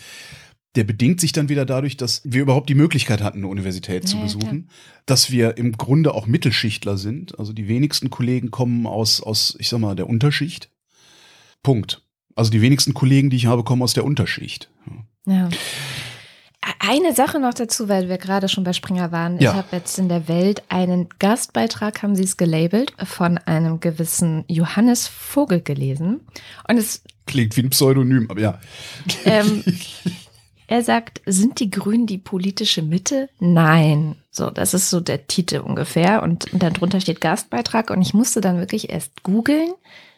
Der 0.75 0.83
bedingt 0.83 1.21
sich 1.21 1.31
dann 1.31 1.47
wieder 1.47 1.65
dadurch, 1.65 1.95
dass 1.95 2.21
wir 2.25 2.41
überhaupt 2.41 2.67
die 2.67 2.75
Möglichkeit 2.75 3.21
hatten, 3.23 3.37
eine 3.39 3.47
Universität 3.47 4.07
zu 4.07 4.17
Ja, 4.17 4.21
ja, 4.21 4.25
besuchen, 4.25 4.69
dass 5.05 5.31
wir 5.31 5.57
im 5.57 5.71
Grunde 5.71 6.13
auch 6.13 6.27
Mittelschichtler 6.27 6.97
sind. 6.97 7.39
Also 7.39 7.53
die 7.53 7.69
wenigsten 7.69 8.09
Kollegen 8.09 8.51
kommen 8.51 8.85
aus 8.85 9.21
aus 9.21 9.55
ich 9.59 9.69
sag 9.69 9.79
mal 9.79 9.95
der 9.95 10.09
Unterschicht. 10.09 10.69
Punkt. 11.63 12.01
Also 12.35 12.51
die 12.51 12.61
wenigsten 12.61 12.93
Kollegen, 12.93 13.29
die 13.29 13.37
ich 13.37 13.45
habe, 13.45 13.63
kommen 13.63 13.81
aus 13.81 13.93
der 13.93 14.03
Unterschicht. 14.03 14.69
Ja. 15.25 15.49
Eine 16.79 17.13
Sache 17.13 17.39
noch 17.39 17.53
dazu, 17.53 17.89
weil 17.89 18.09
wir 18.09 18.17
gerade 18.17 18.49
schon 18.49 18.63
bei 18.63 18.73
Springer 18.73 19.11
waren. 19.11 19.39
Ja. 19.39 19.51
Ich 19.51 19.57
habe 19.57 19.67
jetzt 19.73 19.99
in 19.99 20.09
der 20.09 20.27
Welt 20.27 20.63
einen 20.69 21.09
Gastbeitrag, 21.19 22.01
haben 22.01 22.15
sie 22.15 22.23
es 22.23 22.37
gelabelt, 22.37 22.93
von 23.03 23.37
einem 23.37 23.79
gewissen 23.79 24.45
Johannes 24.47 25.07
Vogel 25.07 25.61
gelesen. 25.61 26.21
Und 26.67 26.77
es, 26.77 27.03
Klingt 27.27 27.55
wie 27.55 27.61
ein 27.61 27.69
Pseudonym, 27.69 28.29
aber 28.29 28.39
ja. 28.39 28.59
ähm, 29.25 29.63
er 30.67 30.81
sagt, 30.81 31.21
sind 31.27 31.59
die 31.59 31.69
Grünen 31.69 32.07
die 32.07 32.17
politische 32.17 32.81
Mitte? 32.81 33.29
Nein. 33.39 34.15
So, 34.31 34.49
das 34.49 34.73
ist 34.73 34.89
so 34.89 34.99
der 34.99 35.27
Titel 35.27 35.57
ungefähr. 35.57 36.23
Und, 36.23 36.51
und 36.51 36.63
darunter 36.63 36.99
steht 36.99 37.21
Gastbeitrag. 37.21 37.91
Und 37.91 38.01
ich 38.01 38.15
musste 38.15 38.41
dann 38.41 38.57
wirklich 38.57 38.89
erst 38.89 39.21
googeln. 39.21 39.73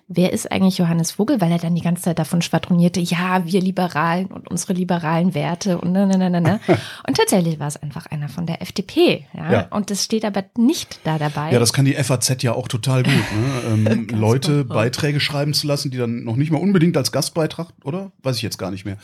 Wer 0.09 0.31
ist 0.31 0.49
eigentlich 0.49 0.77
Johannes 0.77 1.11
Vogel? 1.11 1.41
Weil 1.41 1.51
er 1.51 1.57
dann 1.57 1.75
die 1.75 1.81
ganze 1.81 2.03
Zeit 2.03 2.17
davon 2.17 2.41
schwadronierte, 2.41 3.01
ja, 3.01 3.45
wir 3.45 3.59
Liberalen 3.59 4.27
und 4.27 4.47
unsere 4.49 4.71
liberalen 4.71 5.33
Werte 5.33 5.79
und 5.79 5.91
ne, 5.91 6.07
ne, 6.07 6.17
ne, 6.17 6.29
ne, 6.29 6.39
ne. 6.39 6.59
Und 7.07 7.17
tatsächlich 7.17 7.59
war 7.59 7.67
es 7.67 7.75
einfach 7.77 8.05
einer 8.05 8.29
von 8.29 8.45
der 8.45 8.61
FDP. 8.61 9.25
Ja? 9.33 9.51
Ja. 9.51 9.67
Und 9.69 9.89
das 9.91 10.03
steht 10.03 10.23
aber 10.23 10.45
nicht 10.57 10.99
da 11.03 11.17
dabei. 11.17 11.51
Ja, 11.51 11.59
das 11.59 11.73
kann 11.73 11.85
die 11.85 11.93
FAZ 11.93 12.41
ja 12.41 12.53
auch 12.53 12.67
total 12.67 13.03
gut. 13.03 13.13
Ne? 13.13 13.89
Ähm, 13.89 14.07
Leute 14.11 14.63
Beiträge 14.63 15.19
schreiben 15.19 15.53
zu 15.53 15.67
lassen, 15.67 15.91
die 15.91 15.97
dann 15.97 16.23
noch 16.23 16.37
nicht 16.37 16.51
mal 16.51 16.61
unbedingt 16.61 16.95
als 16.95 17.11
Gastbeitrag, 17.11 17.67
oder? 17.83 18.11
Weiß 18.23 18.37
ich 18.37 18.41
jetzt 18.41 18.57
gar 18.57 18.71
nicht 18.71 18.85
mehr. 18.85 18.97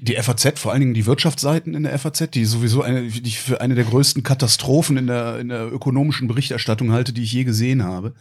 Die 0.00 0.14
FAZ, 0.14 0.60
vor 0.60 0.70
allen 0.70 0.80
Dingen 0.80 0.94
die 0.94 1.06
Wirtschaftsseiten 1.06 1.74
in 1.74 1.82
der 1.82 1.98
FAZ, 1.98 2.30
die 2.30 2.44
sowieso 2.44 2.82
eine, 2.82 3.02
die 3.02 3.28
ich 3.28 3.40
für 3.40 3.60
eine 3.60 3.74
der 3.74 3.84
größten 3.84 4.22
Katastrophen 4.22 4.96
in 4.96 5.08
der, 5.08 5.40
in 5.40 5.48
der 5.48 5.72
ökonomischen 5.72 6.28
Berichterstattung 6.28 6.92
halte, 6.92 7.12
die 7.12 7.24
ich 7.24 7.32
je 7.32 7.42
gesehen 7.42 7.82
habe. 7.82 8.14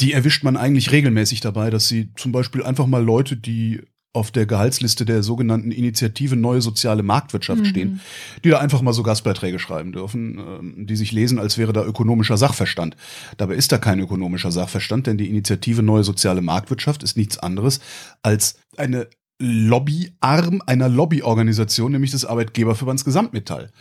Die 0.00 0.12
erwischt 0.12 0.42
man 0.42 0.56
eigentlich 0.56 0.92
regelmäßig 0.92 1.40
dabei, 1.40 1.70
dass 1.70 1.88
sie 1.88 2.12
zum 2.14 2.32
Beispiel 2.32 2.62
einfach 2.62 2.86
mal 2.86 3.02
Leute, 3.02 3.36
die 3.36 3.80
auf 4.12 4.32
der 4.32 4.44
Gehaltsliste 4.44 5.04
der 5.04 5.22
sogenannten 5.22 5.70
Initiative 5.70 6.34
Neue 6.34 6.60
Soziale 6.60 7.04
Marktwirtschaft 7.04 7.64
stehen, 7.66 8.00
die 8.42 8.50
da 8.50 8.58
einfach 8.58 8.82
mal 8.82 8.92
so 8.92 9.04
Gastbeiträge 9.04 9.60
schreiben 9.60 9.92
dürfen, 9.92 10.38
ähm, 10.38 10.86
die 10.86 10.96
sich 10.96 11.12
lesen, 11.12 11.38
als 11.38 11.58
wäre 11.58 11.72
da 11.72 11.84
ökonomischer 11.84 12.36
Sachverstand. 12.36 12.96
Dabei 13.36 13.54
ist 13.54 13.70
da 13.70 13.78
kein 13.78 14.00
ökonomischer 14.00 14.50
Sachverstand, 14.50 15.06
denn 15.06 15.16
die 15.16 15.28
Initiative 15.28 15.84
Neue 15.84 16.02
Soziale 16.02 16.40
Marktwirtschaft 16.40 17.04
ist 17.04 17.16
nichts 17.16 17.38
anderes 17.38 17.80
als 18.22 18.56
eine 18.76 19.06
Lobbyarm 19.40 20.62
einer 20.66 20.88
Lobbyorganisation, 20.88 21.92
nämlich 21.92 22.10
des 22.10 22.24
Arbeitgeberverbands 22.24 23.04
Gesamtmetall. 23.04 23.72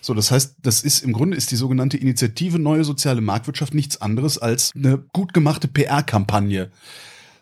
So, 0.00 0.14
das 0.14 0.30
heißt, 0.30 0.56
das 0.62 0.82
ist 0.82 1.02
im 1.02 1.12
Grunde 1.12 1.36
ist 1.36 1.50
die 1.50 1.56
sogenannte 1.56 1.96
Initiative 1.96 2.58
Neue 2.58 2.84
Soziale 2.84 3.20
Marktwirtschaft 3.20 3.74
nichts 3.74 4.00
anderes 4.00 4.38
als 4.38 4.70
eine 4.74 4.98
gut 5.12 5.34
gemachte 5.34 5.66
PR-Kampagne. 5.66 6.70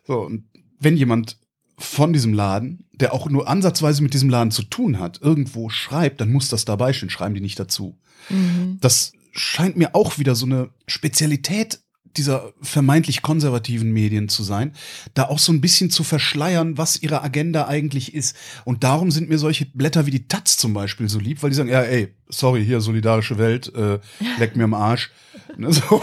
So, 0.06 0.20
und 0.20 0.44
wenn 0.80 0.96
jemand 0.96 1.38
von 1.78 2.14
diesem 2.14 2.32
Laden, 2.32 2.86
der 2.92 3.12
auch 3.12 3.28
nur 3.28 3.46
ansatzweise 3.46 4.02
mit 4.02 4.14
diesem 4.14 4.30
Laden 4.30 4.50
zu 4.50 4.62
tun 4.62 4.98
hat, 4.98 5.20
irgendwo 5.20 5.68
schreibt, 5.68 6.22
dann 6.22 6.32
muss 6.32 6.48
das 6.48 6.64
dabei 6.64 6.94
stehen, 6.94 7.10
schreiben 7.10 7.34
die 7.34 7.42
nicht 7.42 7.60
dazu. 7.60 7.98
Mhm. 8.30 8.78
Das 8.80 9.12
scheint 9.32 9.76
mir 9.76 9.94
auch 9.94 10.18
wieder 10.18 10.34
so 10.34 10.46
eine 10.46 10.70
Spezialität 10.86 11.80
dieser 12.16 12.52
vermeintlich 12.62 13.22
konservativen 13.22 13.92
Medien 13.92 14.28
zu 14.28 14.42
sein, 14.42 14.72
da 15.14 15.24
auch 15.24 15.38
so 15.38 15.52
ein 15.52 15.60
bisschen 15.60 15.90
zu 15.90 16.04
verschleiern, 16.04 16.78
was 16.78 17.02
ihre 17.02 17.22
Agenda 17.22 17.66
eigentlich 17.68 18.14
ist. 18.14 18.36
Und 18.64 18.84
darum 18.84 19.10
sind 19.10 19.28
mir 19.28 19.38
solche 19.38 19.66
Blätter 19.66 20.06
wie 20.06 20.10
die 20.10 20.28
Taz 20.28 20.56
zum 20.56 20.74
Beispiel 20.74 21.08
so 21.08 21.18
lieb, 21.18 21.42
weil 21.42 21.50
die 21.50 21.56
sagen, 21.56 21.68
ja, 21.68 21.82
ey, 21.82 22.14
sorry, 22.28 22.64
hier 22.64 22.80
solidarische 22.80 23.38
Welt, 23.38 23.72
äh, 23.74 23.98
leck 24.38 24.56
mir 24.56 24.64
am 24.64 24.74
Arsch. 24.74 25.10
Ne, 25.58 25.72
so, 25.72 25.80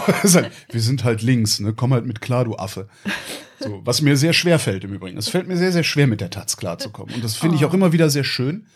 wir 0.70 0.80
sind 0.80 1.04
halt 1.04 1.22
links, 1.22 1.60
ne, 1.60 1.74
komm 1.74 1.92
halt 1.92 2.06
mit 2.06 2.20
klar, 2.20 2.44
du 2.44 2.56
Affe. 2.56 2.88
So, 3.60 3.82
was 3.84 4.00
mir 4.00 4.16
sehr 4.16 4.32
schwer 4.32 4.58
fällt 4.58 4.82
im 4.84 4.92
Übrigen. 4.94 5.16
Es 5.18 5.28
fällt 5.28 5.46
mir 5.46 5.56
sehr, 5.56 5.70
sehr 5.70 5.84
schwer, 5.84 6.06
mit 6.08 6.20
der 6.20 6.30
Taz 6.30 6.56
klarzukommen. 6.56 7.14
Und 7.14 7.22
das 7.22 7.36
finde 7.36 7.54
ich 7.56 7.62
Oh. 7.64 7.68
auch 7.68 7.74
immer 7.74 7.92
wieder 7.92 8.10
sehr 8.10 8.24
schön, 8.24 8.66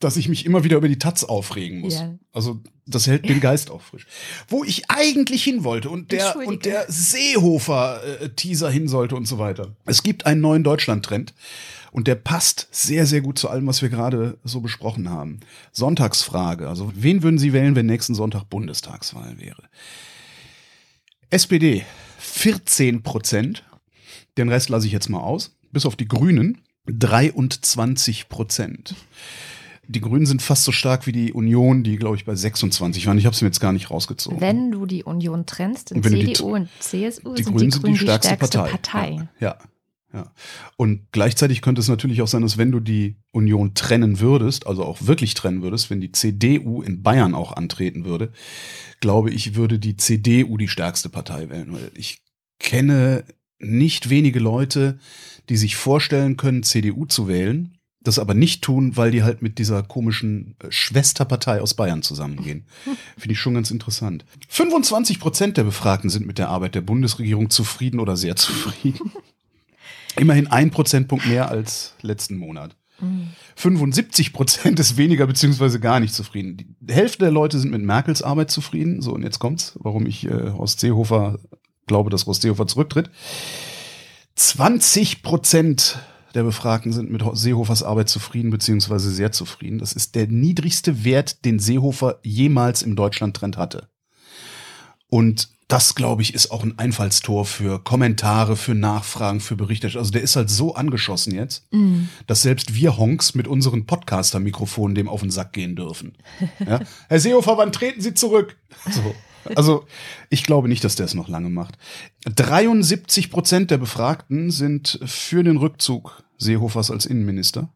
dass 0.00 0.16
ich 0.16 0.28
mich 0.28 0.46
immer 0.46 0.64
wieder 0.64 0.76
über 0.76 0.88
die 0.88 0.98
Taz 0.98 1.24
aufregen 1.24 1.80
muss. 1.80 1.94
Ja. 1.94 2.14
Also 2.32 2.60
das 2.86 3.06
hält 3.06 3.28
den 3.28 3.40
Geist 3.40 3.70
auch 3.70 3.82
frisch. 3.82 4.06
Wo 4.46 4.64
ich 4.64 4.88
eigentlich 4.88 5.42
hin 5.42 5.64
wollte 5.64 5.90
und 5.90 6.12
der 6.12 6.36
und 6.36 6.64
der 6.64 6.86
Seehofer-Teaser 6.88 8.70
hin 8.70 8.88
sollte 8.88 9.16
und 9.16 9.26
so 9.26 9.38
weiter. 9.38 9.74
Es 9.86 10.02
gibt 10.02 10.26
einen 10.26 10.40
neuen 10.40 10.62
Deutschland-Trend 10.62 11.34
und 11.90 12.06
der 12.06 12.14
passt 12.14 12.68
sehr, 12.70 13.06
sehr 13.06 13.20
gut 13.20 13.38
zu 13.38 13.48
allem, 13.48 13.66
was 13.66 13.82
wir 13.82 13.88
gerade 13.88 14.38
so 14.44 14.60
besprochen 14.60 15.10
haben. 15.10 15.40
Sonntagsfrage. 15.72 16.68
Also 16.68 16.92
wen 16.94 17.22
würden 17.22 17.38
Sie 17.38 17.52
wählen, 17.52 17.74
wenn 17.74 17.86
nächsten 17.86 18.14
Sonntag 18.14 18.44
Bundestagswahl 18.44 19.38
wäre? 19.40 19.62
SPD 21.30 21.84
14 22.18 23.02
Prozent. 23.02 23.64
Den 24.36 24.48
Rest 24.48 24.68
lasse 24.68 24.86
ich 24.86 24.92
jetzt 24.92 25.08
mal 25.08 25.20
aus. 25.20 25.56
Bis 25.72 25.84
auf 25.84 25.96
die 25.96 26.08
Grünen 26.08 26.62
23 26.86 28.28
Prozent. 28.28 28.94
Die 29.90 30.00
Grünen 30.02 30.26
sind 30.26 30.42
fast 30.42 30.64
so 30.64 30.72
stark 30.72 31.06
wie 31.06 31.12
die 31.12 31.32
Union, 31.32 31.82
die, 31.82 31.96
glaube 31.96 32.16
ich, 32.16 32.26
bei 32.26 32.34
26 32.34 33.06
waren. 33.06 33.16
Ich 33.16 33.24
habe 33.24 33.34
es 33.34 33.40
mir 33.40 33.48
jetzt 33.48 33.60
gar 33.60 33.72
nicht 33.72 33.90
rausgezogen. 33.90 34.40
Wenn 34.40 34.70
du 34.70 34.84
die 34.84 35.02
Union 35.02 35.46
trennst, 35.46 35.92
in 35.92 36.02
CDU 36.02 36.54
und 36.54 36.68
CSU 36.78 37.34
die 37.34 37.42
sind 37.42 37.54
Grünen 37.54 37.70
die 37.70 37.70
sind 37.72 37.82
Grünen 37.82 37.94
die 37.94 38.00
stärkste, 38.00 38.36
Partei. 38.36 38.70
Partei. 38.70 39.28
Ja. 39.40 39.56
ja. 40.12 40.18
ja. 40.18 40.32
Und 40.76 41.10
gleichzeitig 41.10 41.62
könnte 41.62 41.80
es 41.80 41.88
natürlich 41.88 42.20
auch 42.20 42.28
sein, 42.28 42.42
dass 42.42 42.58
wenn 42.58 42.70
du 42.70 42.80
die 42.80 43.16
Union 43.32 43.72
trennen 43.72 44.20
würdest, 44.20 44.66
also 44.66 44.84
auch 44.84 44.98
wirklich 45.06 45.32
trennen 45.32 45.62
würdest, 45.62 45.88
wenn 45.88 46.02
die 46.02 46.12
CDU 46.12 46.82
in 46.82 47.02
Bayern 47.02 47.34
auch 47.34 47.52
antreten 47.52 48.04
würde, 48.04 48.32
glaube 49.00 49.30
ich, 49.30 49.54
würde 49.54 49.78
die 49.78 49.96
CDU 49.96 50.58
die 50.58 50.68
stärkste 50.68 51.08
Partei 51.08 51.48
wählen. 51.48 51.74
Ich 51.94 52.22
kenne 52.58 53.24
nicht 53.58 54.10
wenige 54.10 54.38
Leute, 54.38 54.98
die 55.48 55.56
sich 55.56 55.76
vorstellen 55.76 56.36
können, 56.36 56.62
CDU 56.62 57.06
zu 57.06 57.26
wählen, 57.28 57.77
das 58.08 58.18
aber 58.18 58.34
nicht 58.34 58.62
tun, 58.62 58.96
weil 58.96 59.10
die 59.10 59.22
halt 59.22 59.42
mit 59.42 59.58
dieser 59.58 59.82
komischen 59.82 60.56
äh, 60.58 60.70
Schwesterpartei 60.70 61.60
aus 61.60 61.74
Bayern 61.74 62.02
zusammengehen. 62.02 62.64
Finde 63.16 63.32
ich 63.32 63.38
schon 63.38 63.54
ganz 63.54 63.70
interessant. 63.70 64.24
25 64.48 65.20
Prozent 65.20 65.56
der 65.56 65.64
Befragten 65.64 66.10
sind 66.10 66.26
mit 66.26 66.38
der 66.38 66.48
Arbeit 66.48 66.74
der 66.74 66.80
Bundesregierung 66.80 67.50
zufrieden 67.50 68.00
oder 68.00 68.16
sehr 68.16 68.36
zufrieden. 68.36 69.12
Immerhin 70.16 70.48
ein 70.48 70.70
Prozentpunkt 70.70 71.26
mehr 71.26 71.48
als 71.48 71.94
letzten 72.02 72.36
Monat. 72.36 72.74
75 73.54 74.32
Prozent 74.32 74.80
ist 74.80 74.96
weniger 74.96 75.26
beziehungsweise 75.26 75.78
gar 75.78 76.00
nicht 76.00 76.12
zufrieden. 76.12 76.76
Die 76.80 76.92
Hälfte 76.92 77.20
der 77.20 77.30
Leute 77.30 77.58
sind 77.58 77.70
mit 77.70 77.82
Merkels 77.82 78.22
Arbeit 78.22 78.50
zufrieden. 78.50 79.02
So, 79.02 79.12
und 79.12 79.22
jetzt 79.22 79.38
kommt's, 79.38 79.78
warum 79.78 80.06
ich 80.06 80.26
äh, 80.26 80.50
Horst 80.52 80.80
Seehofer 80.80 81.38
glaube, 81.86 82.10
dass 82.10 82.26
Horst 82.26 82.42
Seehofer 82.42 82.66
zurücktritt. 82.66 83.10
20 84.34 85.22
Prozent 85.22 85.98
der 86.34 86.42
Befragten 86.42 86.92
sind 86.92 87.10
mit 87.10 87.22
Seehofers 87.32 87.82
Arbeit 87.82 88.08
zufrieden 88.08 88.50
beziehungsweise 88.50 89.10
sehr 89.10 89.32
zufrieden. 89.32 89.78
Das 89.78 89.92
ist 89.92 90.14
der 90.14 90.26
niedrigste 90.26 91.04
Wert, 91.04 91.44
den 91.44 91.58
Seehofer 91.58 92.18
jemals 92.22 92.82
im 92.82 92.96
Deutschland-Trend 92.96 93.56
hatte. 93.56 93.88
Und 95.08 95.48
das, 95.68 95.94
glaube 95.94 96.22
ich, 96.22 96.32
ist 96.32 96.50
auch 96.50 96.62
ein 96.64 96.78
Einfallstor 96.78 97.44
für 97.44 97.78
Kommentare, 97.84 98.56
für 98.56 98.74
Nachfragen, 98.74 99.40
für 99.40 99.54
Berichte. 99.54 99.86
Also 99.98 100.10
der 100.10 100.22
ist 100.22 100.34
halt 100.34 100.48
so 100.48 100.74
angeschossen 100.74 101.34
jetzt, 101.34 101.66
Mhm. 101.72 102.08
dass 102.26 102.40
selbst 102.40 102.74
wir 102.74 102.96
Honks 102.96 103.34
mit 103.34 103.46
unseren 103.46 103.84
Podcaster-Mikrofonen 103.84 104.94
dem 104.94 105.08
auf 105.10 105.20
den 105.20 105.30
Sack 105.30 105.52
gehen 105.52 105.76
dürfen. 105.76 106.16
Ja? 106.66 106.80
Herr 107.08 107.20
Seehofer, 107.20 107.58
wann 107.58 107.72
treten 107.72 108.00
Sie 108.00 108.14
zurück? 108.14 108.56
So. 108.90 109.14
Also 109.54 109.86
ich 110.30 110.42
glaube 110.44 110.68
nicht, 110.68 110.84
dass 110.84 110.96
der 110.96 111.06
es 111.06 111.14
noch 111.14 111.28
lange 111.28 111.48
macht. 111.50 111.78
73 112.26 113.30
Prozent 113.30 113.70
der 113.70 113.78
Befragten 113.78 114.50
sind 114.50 115.00
für 115.04 115.42
den 115.42 115.56
Rückzug 115.56 116.22
Seehofers 116.38 116.90
als 116.90 117.06
Innenminister. 117.06 117.72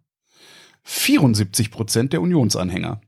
74 0.84 1.70
Prozent 1.70 2.12
der 2.12 2.20
Unionsanhänger. 2.20 3.00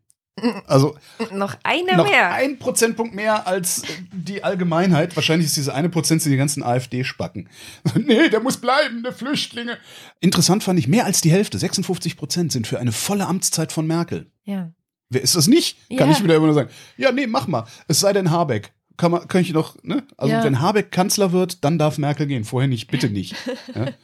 Also 0.67 0.97
Noch 1.33 1.57
eine 1.63 1.97
noch 1.97 2.09
mehr. 2.11 2.33
ein 2.33 2.59
Prozentpunkt 2.59 3.15
mehr 3.15 3.47
als 3.47 3.83
die 4.13 4.43
Allgemeinheit. 4.43 5.15
Wahrscheinlich 5.15 5.47
ist 5.47 5.57
diese 5.57 5.73
eine 5.73 5.89
Prozent 5.89 6.25
die 6.25 6.37
ganzen 6.37 6.65
AfD-Spacken. 6.65 7.49
nee, 7.95 8.29
der 8.29 8.41
muss 8.41 8.57
bleiben, 8.57 9.05
der 9.05 9.13
Flüchtlinge. 9.13 9.79
Interessant 10.21 10.65
fand 10.65 10.79
ich, 10.81 10.89
mehr 10.89 11.05
als 11.05 11.21
die 11.21 11.31
Hälfte, 11.31 11.59
56 11.59 12.17
Prozent 12.17 12.51
sind 12.51 12.67
für 12.67 12.81
eine 12.81 12.91
volle 12.91 13.27
Amtszeit 13.27 13.71
von 13.71 13.87
Merkel. 13.87 14.31
Ja. 14.43 14.73
Wer 15.11 15.23
ist 15.23 15.37
das 15.37 15.47
nicht? 15.47 15.77
Kann 15.97 16.11
Ja. 16.11 16.17
ich 16.17 16.23
wieder 16.25 16.37
immer 16.37 16.47
nur 16.47 16.55
sagen. 16.55 16.71
Ja, 16.97 17.13
nee, 17.13 17.27
mach 17.27 17.47
mal. 17.47 17.65
Es 17.89 18.01
sei 18.01 18.13
denn 18.13 18.31
Habeck. 18.31 18.73
Kann 18.97 19.11
man, 19.11 19.27
kann 19.29 19.41
ich 19.43 19.53
noch, 19.53 19.77
ne? 19.83 20.05
Also 20.17 20.33
Ja. 20.33 20.45
wenn 20.45 20.61
Habeck 20.61 20.93
Kanzler 20.93 21.33
wird, 21.33 21.65
dann 21.65 21.79
darf 21.79 21.99
Merkel 21.99 22.27
gehen. 22.27 22.45
Vorher 22.45 22.69
nicht, 22.69 22.91
bitte 22.91 23.11
nicht. 23.11 23.35
ja? 23.75 23.87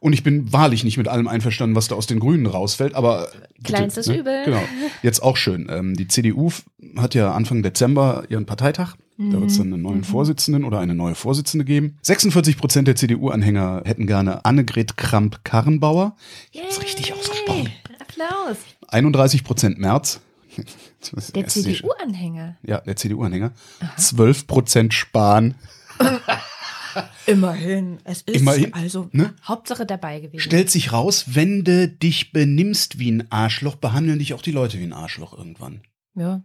Und 0.00 0.14
ich 0.14 0.22
bin 0.22 0.50
wahrlich 0.50 0.82
nicht 0.82 0.96
mit 0.96 1.08
allem 1.08 1.28
einverstanden, 1.28 1.76
was 1.76 1.88
da 1.88 1.94
aus 1.94 2.06
den 2.06 2.20
Grünen 2.20 2.46
rausfällt, 2.46 2.94
aber. 2.94 3.28
bitte, 3.58 3.64
Kleinstes 3.64 4.08
Übel. 4.08 4.44
Genau. 4.46 4.62
Jetzt 5.02 5.22
auch 5.22 5.36
schön. 5.36 5.66
Ähm, 5.70 5.94
die 5.94 6.08
CDU 6.08 6.50
hat 6.96 7.14
ja 7.14 7.32
Anfang 7.34 7.62
Dezember 7.62 8.24
ihren 8.30 8.46
Parteitag. 8.46 8.94
Da 9.18 9.38
wird 9.38 9.50
es 9.50 9.58
dann 9.58 9.70
einen 9.70 9.82
neuen 9.82 10.02
Vorsitzenden 10.02 10.64
oder 10.64 10.78
eine 10.80 10.94
neue 10.94 11.14
Vorsitzende 11.14 11.66
geben. 11.66 11.98
46 12.00 12.56
Prozent 12.56 12.88
der 12.88 12.96
CDU-Anhänger 12.96 13.82
hätten 13.84 14.06
gerne 14.06 14.46
Annegret 14.46 14.96
Kramp-Karrenbauer. 14.96 16.16
Ich 16.52 16.62
hab's 16.62 16.80
richtig 16.82 17.12
ausgesprochen. 17.12 17.68
Applaus. 18.00 18.56
31 18.88 19.44
Prozent 19.44 19.78
März. 19.78 20.22
Der 21.34 21.46
CDU-Anhänger. 21.46 22.56
Ja, 22.62 22.80
der 22.80 22.96
CDU-Anhänger. 22.96 23.52
12 23.96 24.46
Prozent 24.46 24.94
Spahn. 24.94 25.54
Immerhin. 27.26 27.98
Es 28.04 28.22
ist 28.22 28.36
Immerhin, 28.36 28.74
also 28.74 29.08
ne? 29.12 29.34
Hauptsache 29.44 29.86
dabei 29.86 30.20
gewesen. 30.20 30.40
Stellt 30.40 30.70
sich 30.70 30.92
raus, 30.92 31.24
wenn 31.28 31.64
du 31.64 31.88
dich 31.88 32.32
benimmst 32.32 32.98
wie 32.98 33.10
ein 33.10 33.30
Arschloch, 33.30 33.76
behandeln 33.76 34.18
dich 34.18 34.34
auch 34.34 34.42
die 34.42 34.52
Leute 34.52 34.78
wie 34.78 34.84
ein 34.84 34.92
Arschloch 34.92 35.36
irgendwann. 35.36 35.82
Ja. 36.14 36.42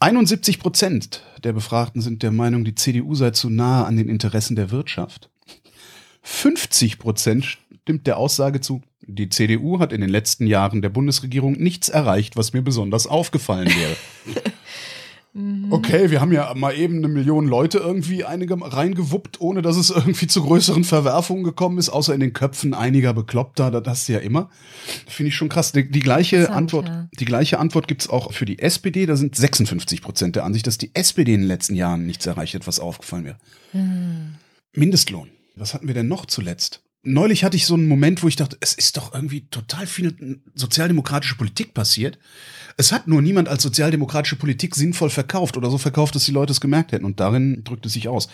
71 0.00 0.58
Prozent 0.58 1.22
der 1.42 1.52
Befragten 1.52 2.02
sind 2.02 2.22
der 2.22 2.32
Meinung, 2.32 2.64
die 2.64 2.74
CDU 2.74 3.14
sei 3.14 3.30
zu 3.30 3.48
nahe 3.48 3.86
an 3.86 3.96
den 3.96 4.08
Interessen 4.08 4.56
der 4.56 4.70
Wirtschaft. 4.70 5.30
50 6.22 6.98
Prozent 6.98 7.58
stimmt 7.86 8.08
der 8.08 8.16
Aussage 8.18 8.60
zu, 8.60 8.82
die 9.06 9.28
CDU 9.28 9.78
hat 9.78 9.92
in 9.92 10.00
den 10.00 10.10
letzten 10.10 10.48
Jahren 10.48 10.82
der 10.82 10.88
Bundesregierung 10.88 11.52
nichts 11.52 11.88
erreicht, 11.88 12.36
was 12.36 12.52
mir 12.52 12.62
besonders 12.62 13.06
aufgefallen 13.06 13.68
wäre. 13.68 13.96
Okay, 15.68 16.10
wir 16.10 16.22
haben 16.22 16.32
ja 16.32 16.54
mal 16.54 16.74
eben 16.74 16.96
eine 16.96 17.08
Million 17.08 17.46
Leute 17.46 17.76
irgendwie 17.76 18.24
einige 18.24 18.56
reingewuppt, 18.58 19.38
ohne 19.38 19.60
dass 19.60 19.76
es 19.76 19.90
irgendwie 19.90 20.26
zu 20.26 20.42
größeren 20.42 20.82
Verwerfungen 20.82 21.44
gekommen 21.44 21.76
ist, 21.76 21.90
außer 21.90 22.14
in 22.14 22.20
den 22.20 22.32
Köpfen 22.32 22.72
einiger 22.72 23.12
Bekloppter, 23.12 23.70
das 23.70 23.86
hast 23.86 24.08
du 24.08 24.14
ja 24.14 24.20
immer. 24.20 24.48
Finde 25.06 25.28
ich 25.28 25.36
schon 25.36 25.50
krass. 25.50 25.72
Die, 25.72 25.90
die 25.90 26.00
gleiche 26.00 26.48
Antwort, 26.50 26.88
ja. 26.88 27.08
die 27.20 27.26
gleiche 27.26 27.58
Antwort 27.58 27.86
gibt's 27.86 28.08
auch 28.08 28.32
für 28.32 28.46
die 28.46 28.60
SPD. 28.60 29.04
Da 29.04 29.14
sind 29.16 29.36
56 29.36 30.00
Prozent 30.00 30.36
der 30.36 30.44
Ansicht, 30.44 30.66
dass 30.66 30.78
die 30.78 30.94
SPD 30.94 31.34
in 31.34 31.42
den 31.42 31.48
letzten 31.48 31.74
Jahren 31.74 32.06
nichts 32.06 32.24
erreicht 32.24 32.54
hat, 32.54 32.66
was 32.66 32.80
aufgefallen 32.80 33.26
wäre. 33.26 33.36
Mindestlohn. 34.72 35.28
Was 35.54 35.74
hatten 35.74 35.86
wir 35.86 35.94
denn 35.94 36.08
noch 36.08 36.24
zuletzt? 36.24 36.80
Neulich 37.08 37.44
hatte 37.44 37.56
ich 37.56 37.66
so 37.66 37.74
einen 37.74 37.86
Moment, 37.86 38.24
wo 38.24 38.28
ich 38.28 38.34
dachte, 38.34 38.56
es 38.60 38.74
ist 38.74 38.96
doch 38.96 39.14
irgendwie 39.14 39.42
total 39.42 39.86
viel 39.86 40.40
sozialdemokratische 40.56 41.36
Politik 41.36 41.72
passiert. 41.72 42.18
Es 42.76 42.90
hat 42.90 43.06
nur 43.06 43.22
niemand 43.22 43.48
als 43.48 43.62
sozialdemokratische 43.62 44.34
Politik 44.34 44.74
sinnvoll 44.74 45.10
verkauft 45.10 45.56
oder 45.56 45.70
so 45.70 45.78
verkauft, 45.78 46.16
dass 46.16 46.24
die 46.24 46.32
Leute 46.32 46.50
es 46.50 46.60
gemerkt 46.60 46.90
hätten. 46.90 47.04
Und 47.04 47.20
darin 47.20 47.62
drückt 47.62 47.86
es 47.86 47.92
sich 47.92 48.08
aus. 48.08 48.28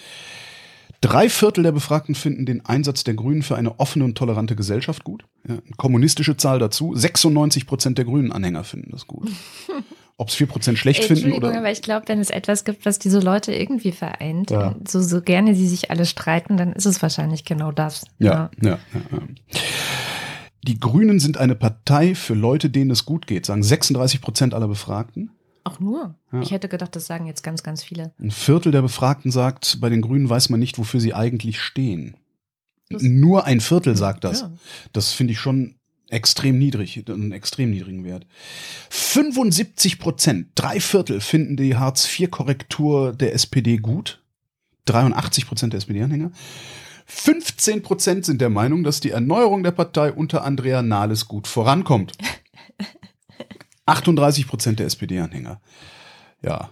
Drei 1.02 1.28
Viertel 1.28 1.64
der 1.64 1.72
Befragten 1.72 2.14
finden 2.14 2.46
den 2.46 2.64
Einsatz 2.64 3.04
der 3.04 3.12
Grünen 3.12 3.42
für 3.42 3.56
eine 3.56 3.78
offene 3.78 4.06
und 4.06 4.16
tolerante 4.16 4.56
Gesellschaft 4.56 5.04
gut. 5.04 5.24
Ja, 5.46 5.58
kommunistische 5.76 6.38
Zahl 6.38 6.58
dazu. 6.58 6.94
96 6.94 7.66
Prozent 7.66 7.98
der 7.98 8.06
Grünen-Anhänger 8.06 8.64
finden 8.64 8.90
das 8.90 9.06
gut. 9.06 9.28
Ob 10.18 10.28
es 10.28 10.34
4 10.34 10.46
Prozent 10.46 10.78
schlecht 10.78 11.04
finden 11.04 11.24
Entschuldigung, 11.24 11.50
oder. 11.50 11.58
aber 11.58 11.72
ich 11.72 11.82
glaube, 11.82 12.06
wenn 12.08 12.20
es 12.20 12.30
etwas 12.30 12.64
gibt, 12.64 12.84
was 12.86 12.98
diese 12.98 13.18
Leute 13.20 13.52
irgendwie 13.54 13.92
vereint, 13.92 14.50
Ja. 14.50 14.76
so, 14.86 15.00
so 15.00 15.20
gerne 15.22 15.54
sie 15.54 15.66
sich 15.66 15.90
alle 15.90 16.06
streiten, 16.06 16.56
dann 16.56 16.72
ist 16.72 16.86
es 16.86 17.02
wahrscheinlich 17.02 17.44
genau 17.44 17.72
das. 17.72 18.04
Ja, 18.18 18.50
ja, 18.62 18.70
ja. 18.70 18.78
Die 20.64 20.78
Grünen 20.78 21.18
sind 21.18 21.38
eine 21.38 21.54
Partei 21.56 22.14
für 22.14 22.34
Leute, 22.34 22.70
denen 22.70 22.90
es 22.92 23.04
gut 23.04 23.26
geht, 23.26 23.46
sagen 23.46 23.62
36 23.64 24.20
Prozent 24.20 24.54
aller 24.54 24.68
Befragten. 24.68 25.32
Auch 25.64 25.80
nur. 25.80 26.14
Ich 26.40 26.50
hätte 26.50 26.68
gedacht, 26.68 26.94
das 26.96 27.06
sagen 27.06 27.26
jetzt 27.26 27.42
ganz, 27.42 27.62
ganz 27.62 27.82
viele. 27.84 28.12
Ein 28.20 28.30
Viertel 28.32 28.72
der 28.72 28.82
Befragten 28.82 29.30
sagt, 29.30 29.80
bei 29.80 29.88
den 29.88 30.02
Grünen 30.02 30.28
weiß 30.28 30.50
man 30.50 30.58
nicht, 30.60 30.78
wofür 30.78 31.00
sie 31.00 31.14
eigentlich 31.14 31.60
stehen. 31.60 32.16
Das- 32.90 33.02
Nur 33.02 33.44
ein 33.44 33.60
Viertel 33.60 33.96
sagt 33.96 34.24
das. 34.24 34.42
Ja. 34.42 34.52
Das 34.92 35.12
finde 35.12 35.32
ich 35.32 35.40
schon 35.40 35.76
extrem 36.12 36.58
niedrig, 36.58 37.02
einen 37.08 37.32
extrem 37.32 37.70
niedrigen 37.70 38.04
Wert. 38.04 38.26
75 38.90 39.98
Prozent, 39.98 40.48
drei 40.54 40.80
Viertel 40.80 41.20
finden 41.20 41.56
die 41.56 41.76
Hartz-IV-Korrektur 41.76 43.12
der 43.12 43.34
SPD 43.34 43.78
gut. 43.78 44.22
83 44.86 45.46
Prozent 45.46 45.72
der 45.72 45.78
SPD-Anhänger. 45.78 46.32
15 47.06 47.82
Prozent 47.82 48.24
sind 48.24 48.40
der 48.40 48.50
Meinung, 48.50 48.84
dass 48.84 49.00
die 49.00 49.10
Erneuerung 49.10 49.62
der 49.62 49.72
Partei 49.72 50.12
unter 50.12 50.44
Andrea 50.44 50.82
Nahles 50.82 51.28
gut 51.28 51.46
vorankommt. 51.46 52.12
38 53.86 54.46
Prozent 54.46 54.78
der 54.78 54.86
SPD-Anhänger. 54.86 55.60
Ja, 56.42 56.70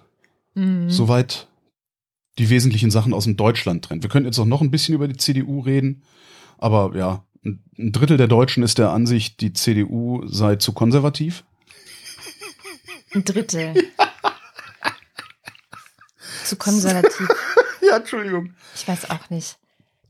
Mhm. 0.55 0.91
Soweit 0.91 1.49
die 2.39 2.51
wesentlichen 2.51 2.91
Sachen 2.91 3.13
aus 3.13 3.25
dem 3.25 3.37
Deutschland-Trend. 3.37 4.03
Wir 4.03 4.11
könnten 4.11 4.27
jetzt 4.27 4.39
auch 4.39 4.47
noch 4.47 4.61
ein 4.61 4.71
bisschen 4.71 4.95
über 4.95 5.09
die 5.09 5.17
CDU 5.17 5.61
reden, 5.61 6.03
aber 6.59 6.97
ja, 6.97 7.25
ein 7.45 7.93
Drittel 7.93 8.17
der 8.17 8.29
Deutschen 8.29 8.63
ist 8.63 8.79
der 8.79 8.91
Ansicht, 8.91 9.41
die 9.41 9.53
CDU 9.53 10.27
sei 10.27 10.57
zu 10.57 10.73
konservativ. 10.73 11.45
Ein 13.15 13.25
Drittel. 13.25 13.75
Zu 16.45 16.57
konservativ. 16.57 17.29
Ja, 17.83 17.97
Entschuldigung. 17.97 18.55
Ich 18.77 18.87
weiß 18.87 19.11
auch 19.11 19.31
nicht. 19.31 19.57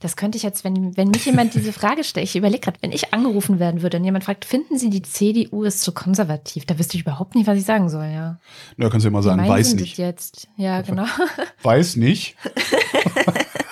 Das 0.00 0.16
könnte 0.16 0.36
ich 0.36 0.42
jetzt, 0.42 0.64
wenn, 0.64 0.96
wenn 0.96 1.08
mich 1.08 1.24
jemand 1.24 1.54
diese 1.54 1.72
Frage 1.72 2.04
stellt, 2.04 2.26
ich 2.26 2.34
überlege 2.34 2.60
gerade, 2.60 2.78
wenn 2.80 2.90
ich 2.90 3.14
angerufen 3.14 3.58
werden 3.58 3.80
würde 3.80 3.98
und 3.98 4.04
jemand 4.04 4.24
fragt, 4.24 4.44
finden 4.44 4.76
Sie 4.76 4.90
die 4.90 5.02
CDU 5.02 5.62
ist 5.62 5.80
zu 5.82 5.92
konservativ? 5.92 6.66
Da 6.66 6.78
wüsste 6.78 6.96
ich 6.96 7.02
überhaupt 7.02 7.36
nicht, 7.36 7.46
was 7.46 7.56
ich 7.56 7.64
sagen 7.64 7.88
soll, 7.88 8.06
ja. 8.06 8.38
Na, 8.76 8.90
kannst 8.90 9.04
du 9.04 9.08
ja 9.08 9.12
mal 9.12 9.22
sagen, 9.22 9.46
weiß 9.46 9.74
nicht. 9.74 9.98
jetzt? 9.98 10.48
Ja, 10.56 10.82
genau. 10.82 11.06
Weiß 11.62 11.96
nicht. 11.96 12.36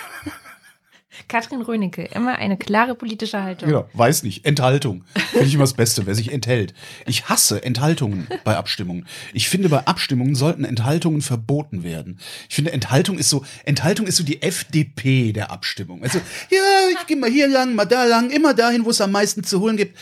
Katrin 1.28 1.60
Rönecke, 1.60 2.04
immer 2.14 2.36
eine 2.36 2.56
klare 2.56 2.94
politische 2.94 3.42
Haltung. 3.42 3.68
Genau, 3.68 3.88
weiß 3.92 4.22
nicht. 4.22 4.46
Enthaltung. 4.46 5.04
Finde 5.30 5.46
ich 5.46 5.54
immer 5.54 5.64
das 5.64 5.74
Beste, 5.74 6.06
wer 6.06 6.14
sich 6.14 6.32
enthält. 6.32 6.72
Ich 7.06 7.28
hasse 7.28 7.62
Enthaltungen 7.62 8.26
bei 8.44 8.56
Abstimmungen. 8.56 9.06
Ich 9.34 9.48
finde, 9.48 9.68
bei 9.68 9.86
Abstimmungen 9.86 10.34
sollten 10.34 10.64
Enthaltungen 10.64 11.20
verboten 11.20 11.82
werden. 11.84 12.18
Ich 12.48 12.54
finde, 12.54 12.72
Enthaltung 12.72 13.18
ist 13.18 13.28
so, 13.28 13.44
Enthaltung 13.64 14.06
ist 14.06 14.16
so 14.16 14.24
die 14.24 14.40
FDP 14.42 15.32
der 15.32 15.50
Abstimmung. 15.50 16.02
Also, 16.02 16.18
ja, 16.50 16.58
ich 16.98 17.06
gehe 17.06 17.16
mal 17.16 17.30
hier 17.30 17.46
lang, 17.46 17.74
mal 17.74 17.84
da 17.84 18.04
lang, 18.04 18.30
immer 18.30 18.54
dahin, 18.54 18.84
wo 18.84 18.90
es 18.90 19.00
am 19.00 19.12
meisten 19.12 19.44
zu 19.44 19.60
holen 19.60 19.76
gibt. 19.76 19.96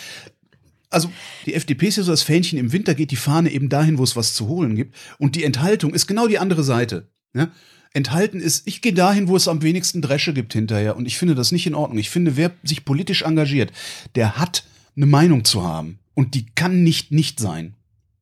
Also, 0.90 1.10
die 1.44 1.54
FDP 1.54 1.88
ist 1.88 1.96
ja 1.96 2.04
so 2.04 2.12
das 2.12 2.22
Fähnchen 2.22 2.58
im 2.58 2.72
Winter, 2.72 2.94
geht 2.94 3.10
die 3.10 3.16
Fahne 3.16 3.50
eben 3.50 3.68
dahin, 3.68 3.98
wo 3.98 4.04
es 4.04 4.14
was 4.14 4.34
zu 4.34 4.46
holen 4.46 4.76
gibt. 4.76 4.94
Und 5.18 5.34
die 5.34 5.42
Enthaltung 5.42 5.92
ist 5.92 6.06
genau 6.06 6.28
die 6.28 6.38
andere 6.38 6.62
Seite. 6.62 7.08
Ja? 7.34 7.48
Enthalten 7.96 8.40
ist, 8.40 8.66
ich 8.68 8.82
gehe 8.82 8.92
dahin, 8.92 9.26
wo 9.26 9.36
es 9.36 9.48
am 9.48 9.62
wenigsten 9.62 10.02
Dresche 10.02 10.34
gibt 10.34 10.52
hinterher. 10.52 10.96
Und 10.96 11.06
ich 11.06 11.16
finde 11.16 11.34
das 11.34 11.50
nicht 11.50 11.66
in 11.66 11.74
Ordnung. 11.74 11.98
Ich 11.98 12.10
finde, 12.10 12.36
wer 12.36 12.52
sich 12.62 12.84
politisch 12.84 13.22
engagiert, 13.22 13.72
der 14.14 14.36
hat 14.36 14.64
eine 14.96 15.06
Meinung 15.06 15.44
zu 15.44 15.64
haben. 15.64 15.98
Und 16.14 16.34
die 16.34 16.44
kann 16.54 16.82
nicht 16.82 17.10
nicht 17.10 17.40
sein. 17.40 17.74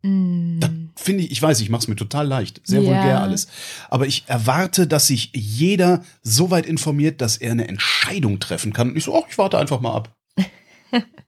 Mm. 0.02 0.60
Das 0.60 0.70
finde 0.96 1.24
ich, 1.24 1.32
ich 1.32 1.42
weiß, 1.42 1.60
ich 1.60 1.70
mache 1.70 1.80
es 1.82 1.88
mir 1.88 1.96
total 1.96 2.26
leicht, 2.28 2.60
sehr 2.64 2.82
Ja. 2.82 2.86
vulgär 2.86 3.20
alles. 3.20 3.48
Aber 3.90 4.06
ich 4.06 4.24
erwarte, 4.28 4.86
dass 4.86 5.08
sich 5.08 5.30
jeder 5.34 6.04
so 6.22 6.52
weit 6.52 6.66
informiert, 6.66 7.20
dass 7.20 7.36
er 7.36 7.50
eine 7.50 7.66
Entscheidung 7.66 8.38
treffen 8.38 8.72
kann. 8.72 8.90
Und 8.90 8.96
ich 8.96 9.04
so, 9.04 9.14
oh, 9.14 9.24
ich 9.28 9.38
warte 9.38 9.58
einfach 9.58 9.80
mal 9.80 9.94
ab. 9.94 10.14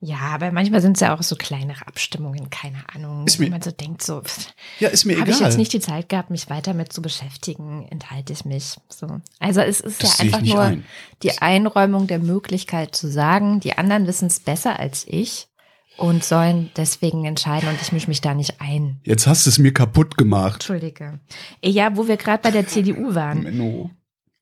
Ja, 0.00 0.16
aber 0.18 0.50
manchmal 0.50 0.80
sind 0.80 0.96
es 0.96 1.00
ja 1.00 1.14
auch 1.16 1.22
so 1.22 1.36
kleinere 1.36 1.86
Abstimmungen, 1.86 2.50
keine 2.50 2.82
Ahnung. 2.94 3.26
Ist 3.26 3.38
mir- 3.38 3.50
man 3.50 3.62
so 3.62 3.70
denkt, 3.70 4.02
so, 4.02 4.20
pff, 4.22 4.48
Ja, 4.80 4.88
ist 4.88 5.04
mir 5.04 5.14
habe 5.18 5.30
egal. 5.30 5.34
ich 5.40 5.46
jetzt 5.46 5.56
nicht 5.58 5.72
die 5.72 5.80
Zeit 5.80 6.08
gehabt, 6.08 6.30
mich 6.30 6.50
weiter 6.50 6.74
mit 6.74 6.92
zu 6.92 7.00
beschäftigen, 7.02 7.86
enthalte 7.90 8.32
ich 8.32 8.44
mich. 8.44 8.76
So. 8.88 9.20
Also 9.38 9.60
es 9.60 9.80
ist 9.80 10.02
Das 10.02 10.18
ja 10.18 10.24
einfach 10.24 10.40
nur 10.42 10.60
ein. 10.62 10.84
die 11.22 11.38
Einräumung 11.38 12.06
der 12.08 12.18
Möglichkeit 12.18 12.94
zu 12.96 13.08
sagen, 13.08 13.60
die 13.60 13.78
anderen 13.78 14.06
wissen 14.06 14.26
es 14.26 14.40
besser 14.40 14.78
als 14.80 15.04
ich. 15.06 15.48
und 15.98 16.24
sollen 16.24 16.70
deswegen 16.78 17.26
entscheiden 17.26 17.68
und 17.68 17.80
ich 17.82 17.92
mische 17.92 18.08
mich 18.08 18.22
da 18.22 18.32
nicht 18.32 18.62
ein. 18.62 19.02
Jetzt 19.04 19.26
hast 19.26 19.44
du 19.44 19.50
es 19.50 19.58
mir 19.58 19.74
kaputt 19.74 20.16
gemacht. 20.16 20.54
Entschuldige. 20.54 21.20
Ja, 21.62 21.94
wo 21.98 22.08
wir 22.08 22.16
gerade 22.16 22.42
bei 22.42 22.50
der 22.50 22.66
CDU 22.66 23.14
waren. 23.14 23.42
Menno. 23.42 23.90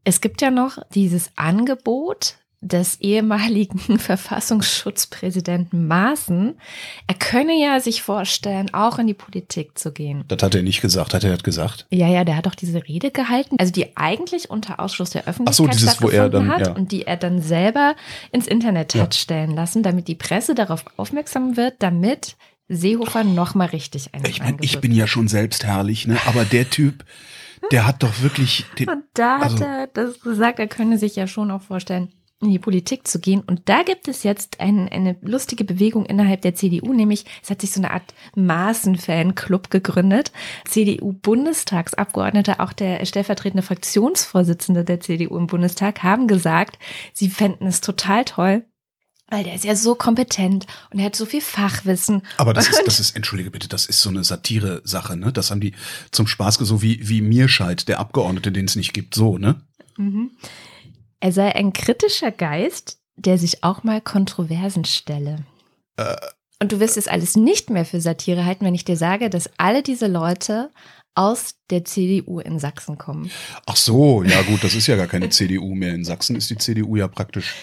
Es 0.05 0.21
gibt 0.21 0.43
ja 0.43 0.53
noch 0.53 0.79
dieses 0.95 1.33
Angebot 1.37 2.37
des 2.63 3.01
ehemaligen 3.01 3.99
Verfassungsschutzpräsidenten 3.99 5.87
Maaßen. 5.87 6.59
Er 7.07 7.15
könne 7.15 7.55
ja 7.61 7.81
sich 7.81 8.03
vorstellen, 8.03 8.73
auch 8.75 8.99
in 8.99 9.07
die 9.07 9.15
Politik 9.15 9.79
zu 9.79 9.93
gehen. 9.93 10.25
Das 10.29 10.43
hat 10.43 10.55
er 10.55 10.63
nicht 10.63 10.81
gesagt. 10.81 11.15
Hat 11.15 11.25
er 11.25 11.31
das 11.33 11.43
gesagt? 11.43 11.87
Ja, 11.91 12.07
ja, 12.09 12.25
der 12.25 12.37
hat 12.37 12.47
doch 12.47 12.55
diese 12.55 12.87
Rede 12.87 13.11
gehalten, 13.11 13.57
also 13.59 13.73
die 13.73 13.97
eigentlich 13.97 14.51
unter 14.51 14.81
Ausschluss 14.81 15.11
der 15.11 15.23
Öffentlichkeit 15.27 15.49
Ach 15.49 15.55
so, 15.55 15.67
dieses, 15.67 16.03
wo 16.03 16.09
er 16.11 16.29
dann- 16.29 16.49
hat 16.49 16.67
ja. 16.67 16.73
und 16.73 16.93
die 16.93 17.07
er 17.07 17.17
dann 17.17 17.41
selber 17.41 17.95
ins 18.33 18.47
Internet 18.47 18.95
Ja. 18.95 19.03
hat 19.03 19.15
stellen 19.15 19.55
lassen, 19.55 19.83
damit 19.83 20.09
die 20.09 20.15
Presse 20.15 20.55
darauf 20.55 20.85
aufmerksam 20.97 21.57
wird, 21.57 21.75
damit 21.79 22.37
Seehofer 22.69 23.25
noch 23.25 23.55
mal 23.55 23.67
richtig 23.69 24.11
ein 24.15 24.23
Ich 24.27 24.41
meine, 24.41 24.59
ich 24.61 24.81
bin 24.81 24.93
ja 24.93 25.07
schon 25.07 25.27
selbst 25.29 25.65
herrlich, 25.65 26.07
ne? 26.07 26.19
Aber 26.27 26.45
der 26.45 26.71
Typ, 26.71 27.05
der 27.73 27.87
hat 27.87 28.03
doch 28.03 28.21
wirklich. 28.23 28.65
Den, 28.79 28.89
Und 28.91 29.05
da 29.15 29.37
hat 29.39 29.43
Also- 29.53 29.65
er 29.65 29.87
das 29.89 30.21
gesagt, 30.21 30.59
er 30.61 30.69
könne 30.69 30.99
sich 30.99 31.17
ja 31.17 31.27
schon 31.27 31.51
auch 31.51 31.63
vorstellen, 31.63 32.13
in 32.41 32.51
die 32.51 32.59
Politik 32.59 33.07
zu 33.07 33.20
gehen. 33.20 33.43
Und 33.47 33.68
da 33.68 33.82
gibt 33.82 34.09
es 34.09 34.22
jetzt 34.22 34.61
ein, 34.61 34.88
eine 34.88 35.16
lustige 35.20 35.64
Bewegung 35.64 36.07
innerhalb 36.07 36.41
der 36.41 36.55
CDU, 36.55 36.93
nämlich 36.93 37.26
es 37.43 37.51
hat 37.51 37.61
sich 37.61 37.72
so 37.72 37.80
eine 37.80 37.91
Art 37.91 38.14
Maßen-Fan-Club 38.34 39.70
gegründet. 39.70 40.32
CDU-Bundestagsabgeordnete, 40.66 42.61
auch 42.61 42.72
der 42.72 43.05
stellvertretende 43.05 43.62
Fraktionsvorsitzende 43.62 44.84
der 44.84 45.01
CDU 45.01 45.36
im 45.36 45.47
Bundestag, 45.47 46.03
haben 46.03 46.28
gesagt, 46.28 46.78
sie 47.12 47.28
fänden 47.28 47.66
es 47.66 47.82
total 47.82 48.24
toll, 48.24 48.64
weil 49.28 49.45
der 49.45 49.55
ist 49.55 49.64
ja 49.64 49.76
so 49.76 49.95
kompetent 49.95 50.66
und 50.91 50.99
er 50.99 51.07
hat 51.07 51.16
so 51.16 51.24
viel 51.24 51.41
Fachwissen. 51.41 52.22
aber 52.36 52.53
das 52.53 52.68
ist, 52.68 52.82
das 52.84 52.99
ist, 52.99 53.14
entschuldige 53.14 53.51
bitte, 53.51 53.68
das 53.68 53.86
ist 53.86 54.01
so 54.01 54.09
eine 54.09 54.24
Satire-Sache, 54.24 55.16
ne? 55.16 55.32
Das 55.32 55.51
haben 55.51 55.61
die 55.61 55.74
zum 56.11 56.26
Spaß 56.26 56.57
so 56.57 56.82
wie, 56.82 57.09
wie 57.09 57.20
Mirscheid, 57.20 57.86
der 57.86 58.01
Abgeordnete, 58.01 58.51
den 58.51 58.64
es 58.64 58.74
nicht 58.74 58.93
gibt, 58.93 59.14
so, 59.14 59.38
ne? 59.38 59.61
Mhm. 59.97 60.32
Er 61.21 61.33
sei 61.33 61.55
ein 61.55 61.73
kritischer 61.73 62.31
Geist, 62.31 62.99
der 63.16 63.39
sich 63.39 63.62
auch 63.62 63.83
mal 63.83 64.01
Kontroversen 64.01 64.85
stelle. 64.85 65.45
Äh. 65.97 66.16
Und 66.62 66.73
du 66.73 66.81
wirst 66.81 66.97
es 66.97 67.09
alles 67.09 67.37
nicht 67.37 67.71
mehr 67.71 67.87
für 67.87 68.01
Satire 68.01 68.45
halten, 68.45 68.66
wenn 68.66 68.75
ich 68.75 68.85
dir 68.85 68.97
sage, 68.97 69.31
dass 69.31 69.51
alle 69.57 69.83
diese 69.83 70.07
Leute 70.07 70.71
aus 71.14 71.55
der 71.71 71.85
CDU 71.85 72.41
in 72.41 72.59
Sachsen 72.59 72.99
kommen. 72.99 73.31
Ach 73.66 73.77
so, 73.77 74.23
ja 74.23 74.43
gut, 74.43 74.62
das 74.62 74.75
ist 74.75 74.87
ja 74.87 74.97
gar 74.97 75.07
keine 75.07 75.29
CDU 75.31 75.75
mehr. 75.75 75.95
In 75.95 76.05
Sachsen 76.05 76.37
ist 76.37 76.51
die 76.51 76.59
CDU 76.59 76.97
ja 76.97 77.09
praktisch. 77.09 77.55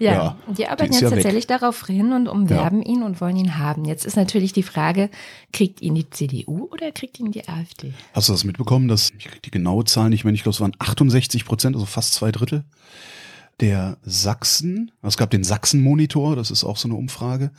Ja, 0.00 0.12
Ja, 0.12 0.36
die 0.48 0.66
arbeiten 0.66 0.90
ist 0.90 1.00
jetzt 1.00 1.02
ja 1.02 1.10
weg. 1.10 1.16
tatsächlich 1.18 1.46
darauf 1.46 1.86
hin 1.86 2.12
und 2.12 2.26
umwerben 2.26 2.82
ihn 2.82 3.02
und 3.02 3.20
wollen 3.20 3.36
ihn 3.36 3.58
haben. 3.58 3.84
Jetzt 3.84 4.04
ist 4.04 4.16
natürlich 4.16 4.52
die 4.52 4.62
Frage, 4.62 5.10
kriegt 5.52 5.82
ihn 5.82 5.94
die 5.94 6.08
CDU 6.10 6.68
oder 6.72 6.90
kriegt 6.90 7.20
ihn 7.20 7.30
die 7.30 7.46
AfD? 7.48 7.92
Hast 8.14 8.28
du 8.28 8.32
das 8.32 8.44
mitbekommen, 8.44 8.88
dass, 8.88 9.12
ich 9.18 9.28
die 9.44 9.50
genaue 9.50 9.84
Zahl 9.84 10.08
nicht 10.08 10.24
mehr, 10.24 10.34
ich 10.34 10.42
glaube, 10.42 10.54
es 10.54 10.60
waren 10.60 10.72
68 10.78 11.44
Prozent, 11.44 11.76
also 11.76 11.86
fast 11.86 12.14
zwei 12.14 12.32
Drittel 12.32 12.64
der 13.60 13.98
Sachsen, 14.02 14.90
es 15.02 15.18
gab 15.18 15.30
den 15.30 15.44
Sachsen-Monitor, 15.44 16.34
das 16.34 16.50
ist 16.50 16.64
auch 16.64 16.78
so 16.78 16.88
eine 16.88 16.96
Umfrage, 16.96 17.50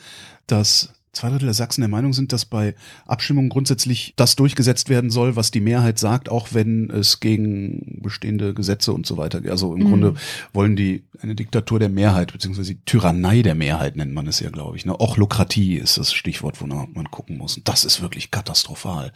dass 0.48 0.94
zwei 1.14 1.30
Drittel 1.30 1.46
der 1.46 1.54
Sachsen 1.54 1.82
der 1.82 1.90
Meinung 1.90 2.14
sind, 2.14 2.32
dass 2.32 2.46
bei 2.46 2.74
Abstimmungen 3.06 3.50
grundsätzlich 3.50 4.14
das 4.16 4.36
durchgesetzt 4.36 4.90
werden 4.90 5.10
soll, 5.10 5.36
was 5.36 5.52
die 5.52 5.60
Mehrheit 5.60 6.00
sagt, 6.00 6.30
auch 6.30 6.50
wenn 6.54 6.90
es 6.90 7.20
gegen 7.20 8.00
bestehende 8.02 8.54
Gesetze 8.54 8.94
und 8.94 9.06
so 9.06 9.18
weiter 9.18 9.42
geht. 9.42 9.52
Also 9.52 9.74
im 9.76 9.82
Mhm. 9.82 9.88
Grunde 9.88 10.14
wollen 10.54 10.76
die 10.76 11.04
eine 11.22 11.36
Diktatur 11.36 11.80
der 11.80 11.90
Mehrheit, 11.90 12.32
beziehungsweise 12.32 12.76
die 12.76 12.86
Tyrannei 12.86 13.42
der 13.42 13.56
Mehrheit 13.56 13.96
nennt 13.98 14.14
man 14.14 14.28
es 14.28 14.40
ja, 14.40 14.50
glaube 14.50 14.78
ich. 14.78 14.86
Ne? 14.86 15.00
Ochlokratie 15.00 15.76
ist 15.76 15.98
das 15.98 16.14
Stichwort, 16.14 16.62
wonach 16.62 16.88
man 16.94 17.12
gucken 17.12 17.38
muss. 17.38 17.58
Und 17.58 17.68
das 17.68 17.84
ist 17.84 18.02
wirklich 18.02 18.32
katastrophal. 18.32 19.12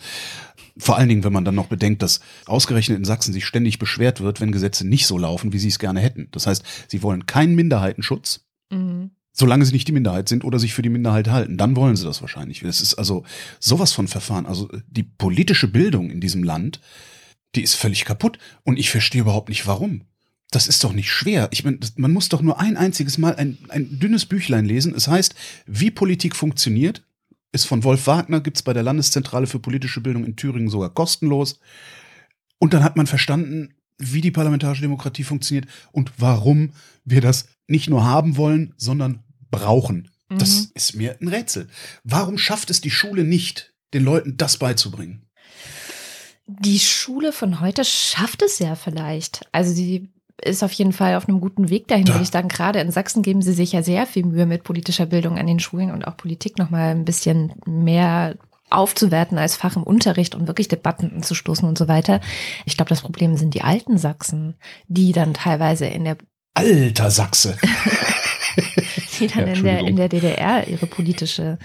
Vor 0.77 0.97
allen 0.97 1.07
Dingen, 1.07 1.23
wenn 1.23 1.31
man 1.33 1.45
dann 1.45 1.55
noch 1.55 1.67
bedenkt, 1.67 2.01
dass 2.01 2.19
ausgerechnet 2.45 2.97
in 2.97 3.05
Sachsen 3.05 3.31
sich 3.31 3.45
ständig 3.45 3.79
beschwert 3.79 4.19
wird, 4.19 4.41
wenn 4.41 4.51
Gesetze 4.51 4.85
nicht 4.85 5.07
so 5.07 5.17
laufen, 5.17 5.53
wie 5.53 5.59
sie 5.59 5.69
es 5.69 5.79
gerne 5.79 6.01
hätten. 6.01 6.27
Das 6.31 6.45
heißt, 6.47 6.63
sie 6.89 7.01
wollen 7.01 7.25
keinen 7.25 7.55
Minderheitenschutz, 7.55 8.41
Mhm. 8.71 9.11
Solange 9.35 9.65
sie 9.65 9.73
nicht 9.73 9.87
die 9.87 9.91
Minderheit 9.91 10.29
sind 10.29 10.45
oder 10.45 10.59
sich 10.59 10.73
für 10.73 10.81
die 10.81 10.89
Minderheit 10.89 11.27
halten. 11.27 11.57
Dann 11.57 11.75
wollen 11.75 11.97
sie 11.97 12.05
das 12.05 12.21
wahrscheinlich. 12.21 12.61
Das 12.61 12.81
ist 12.81 12.95
also 12.95 13.25
sowas 13.59 13.91
von 13.91 14.07
Verfahren. 14.07 14.45
Also 14.45 14.69
die 14.87 15.03
politische 15.03 15.67
Bildung 15.67 16.09
in 16.09 16.21
diesem 16.21 16.41
Land, 16.41 16.79
die 17.53 17.61
ist 17.61 17.75
völlig 17.75 18.05
kaputt. 18.05 18.39
Und 18.63 18.79
ich 18.79 18.89
verstehe 18.89 19.21
überhaupt 19.21 19.49
nicht, 19.49 19.67
warum. 19.67 20.03
Das 20.51 20.67
ist 20.67 20.83
doch 20.85 20.93
nicht 20.93 21.11
schwer. 21.11 21.49
Ich 21.51 21.65
meine, 21.65 21.79
man 21.97 22.13
muss 22.13 22.29
doch 22.29 22.41
nur 22.41 22.61
ein 22.61 22.77
einziges 22.77 23.17
Mal 23.17 23.35
ein, 23.35 23.57
ein 23.67 23.99
dünnes 23.99 24.25
Büchlein 24.25 24.63
lesen. 24.63 24.95
Es 24.95 25.09
heißt, 25.09 25.35
wie 25.65 25.91
Politik 25.91 26.33
funktioniert, 26.33 27.03
ist 27.51 27.65
von 27.65 27.83
Wolf 27.83 28.07
Wagner, 28.07 28.39
gibt's 28.39 28.63
bei 28.63 28.71
der 28.71 28.83
Landeszentrale 28.83 29.47
für 29.47 29.59
politische 29.59 29.99
Bildung 29.99 30.23
in 30.23 30.37
Thüringen 30.37 30.69
sogar 30.69 30.91
kostenlos. 30.91 31.59
Und 32.57 32.73
dann 32.73 32.85
hat 32.85 32.95
man 32.95 33.07
verstanden, 33.07 33.73
wie 33.97 34.21
die 34.21 34.31
parlamentarische 34.31 34.81
Demokratie 34.81 35.23
funktioniert 35.23 35.67
und 35.91 36.13
warum 36.17 36.71
wir 37.03 37.19
das 37.19 37.47
nicht 37.67 37.89
nur 37.89 38.05
haben 38.05 38.37
wollen, 38.37 38.73
sondern 38.77 39.24
brauchen. 39.51 40.09
Das 40.29 40.61
Mhm. 40.61 40.67
ist 40.73 40.95
mir 40.95 41.17
ein 41.21 41.27
Rätsel. 41.27 41.67
Warum 42.03 42.37
schafft 42.37 42.69
es 42.71 42.81
die 42.81 42.89
Schule 42.91 43.23
nicht, 43.23 43.73
den 43.93 44.03
Leuten 44.03 44.37
das 44.37 44.57
beizubringen? 44.57 45.21
Die 46.47 46.79
Schule 46.79 47.31
von 47.31 47.59
heute 47.59 47.83
schafft 47.85 48.41
es 48.41 48.59
ja 48.59 48.75
vielleicht. 48.75 49.47
Also 49.51 49.73
sie 49.73 50.09
ist 50.43 50.63
auf 50.63 50.71
jeden 50.73 50.91
Fall 50.93 51.15
auf 51.15 51.27
einem 51.29 51.39
guten 51.41 51.69
Weg 51.69 51.87
dahin, 51.87 52.05
Da- 52.05 52.13
würde 52.13 52.23
ich 52.23 52.29
sagen. 52.29 52.49
Gerade 52.49 52.79
in 52.79 52.91
Sachsen 52.91 53.21
geben 53.23 53.41
sie 53.41 53.53
sich 53.53 53.71
ja 53.71 53.81
sehr 53.83 54.05
viel 54.05 54.25
Mühe 54.25 54.45
mit 54.45 54.63
politischer 54.63 55.05
Bildung 55.05 55.37
an 55.37 55.47
den 55.47 55.59
Schulen 55.59 55.91
und 55.91 56.05
auch 56.05 56.17
Politik 56.17 56.57
nochmal 56.59 56.91
ein 56.91 57.05
bisschen 57.05 57.53
mehr 57.65 58.35
aufzuwerten 58.69 59.37
als 59.37 59.55
Fach 59.55 59.75
im 59.75 59.83
Unterricht 59.83 60.35
und 60.35 60.47
wirklich 60.47 60.67
Debatten 60.67 61.11
anzustoßen 61.15 61.67
und 61.67 61.77
so 61.77 61.87
weiter. 61.87 62.19
Ich 62.65 62.75
glaube, 62.77 62.89
das 62.89 63.01
Problem 63.01 63.37
sind 63.37 63.53
die 63.53 63.61
alten 63.61 63.97
Sachsen, 63.97 64.55
die 64.87 65.11
dann 65.13 65.33
teilweise 65.35 65.85
in 65.85 66.03
der 66.03 66.17
Alter 66.55 67.11
Sachse. 67.11 67.57
die 69.19 69.27
dann 69.27 69.47
Ja, 69.47 69.53
in, 69.53 69.63
der, 69.63 69.79
in 69.79 69.95
der 69.95 70.09
DDR 70.09 70.67
ihre 70.67 70.85
politische 70.87 71.57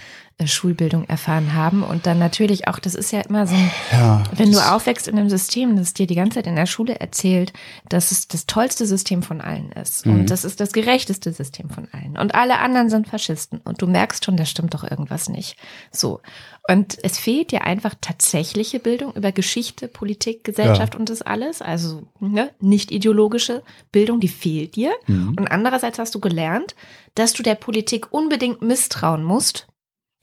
Schulbildung 0.47 1.07
erfahren 1.07 1.53
haben. 1.53 1.83
Und 1.83 2.05
dann 2.05 2.19
natürlich 2.19 2.67
auch, 2.67 2.79
das 2.79 2.95
ist 2.95 3.11
ja 3.11 3.21
immer 3.21 3.47
so 3.47 3.55
ein 3.55 3.71
Ja. 3.91 4.23
wenn 4.35 4.51
du 4.51 4.59
aufwächst 4.59 5.07
in 5.07 5.17
einem 5.17 5.29
System, 5.29 5.75
das 5.75 5.93
dir 5.93 6.07
die 6.07 6.15
ganze 6.15 6.35
Zeit 6.35 6.47
in 6.47 6.55
der 6.55 6.65
Schule 6.65 6.99
erzählt, 6.99 7.53
dass 7.89 8.11
es 8.11 8.27
das 8.27 8.45
tollste 8.45 8.85
System 8.85 9.23
von 9.23 9.41
allen 9.41 9.71
ist. 9.71 10.05
Mhm. 10.05 10.13
Und 10.13 10.29
das 10.29 10.43
ist 10.43 10.59
das 10.59 10.73
gerechteste 10.73 11.31
System 11.31 11.69
von 11.69 11.87
allen. 11.91 12.17
Und 12.17 12.35
alle 12.35 12.59
anderen 12.59 12.89
sind 12.89 13.07
Faschisten. 13.07 13.61
Und 13.63 13.81
du 13.81 13.87
merkst 13.87 14.25
schon, 14.25 14.37
da 14.37 14.45
stimmt 14.45 14.73
doch 14.73 14.83
irgendwas 14.83 15.29
nicht. 15.29 15.57
So. 15.91 16.21
Und 16.67 16.97
es 17.03 17.17
fehlt 17.17 17.51
dir 17.51 17.63
einfach 17.63 17.95
tatsächliche 17.99 18.79
Bildung 18.79 19.13
über 19.13 19.31
Geschichte, 19.31 19.87
Politik, 19.87 20.43
Gesellschaft 20.43 20.95
und 20.95 21.09
das 21.09 21.21
alles. 21.21 21.61
Also 21.61 22.03
ne, 22.19 22.51
nicht 22.59 22.91
ideologische 22.91 23.63
Bildung, 23.91 24.19
die 24.19 24.27
fehlt 24.27 24.75
dir. 24.75 24.91
Mhm. 25.07 25.35
Und 25.37 25.47
andererseits 25.51 25.97
hast 25.99 26.13
du 26.13 26.19
gelernt, 26.19 26.75
dass 27.15 27.33
du 27.33 27.43
der 27.43 27.55
Politik 27.55 28.13
unbedingt 28.13 28.61
misstrauen 28.61 29.23
musst, 29.23 29.67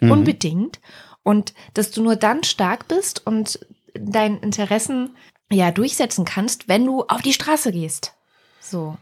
Mhm. 0.00 0.10
unbedingt. 0.10 0.80
Und 1.22 1.52
dass 1.74 1.90
du 1.90 2.02
nur 2.02 2.16
dann 2.16 2.42
stark 2.44 2.88
bist 2.88 3.26
und 3.26 3.58
deinen 3.94 4.38
Interessen 4.38 5.16
ja 5.50 5.70
durchsetzen 5.70 6.24
kannst, 6.24 6.68
wenn 6.68 6.84
du 6.84 7.04
auf 7.04 7.22
die 7.22 7.32
Straße 7.32 7.72
gehst. 7.72 8.12
So. 8.60 8.96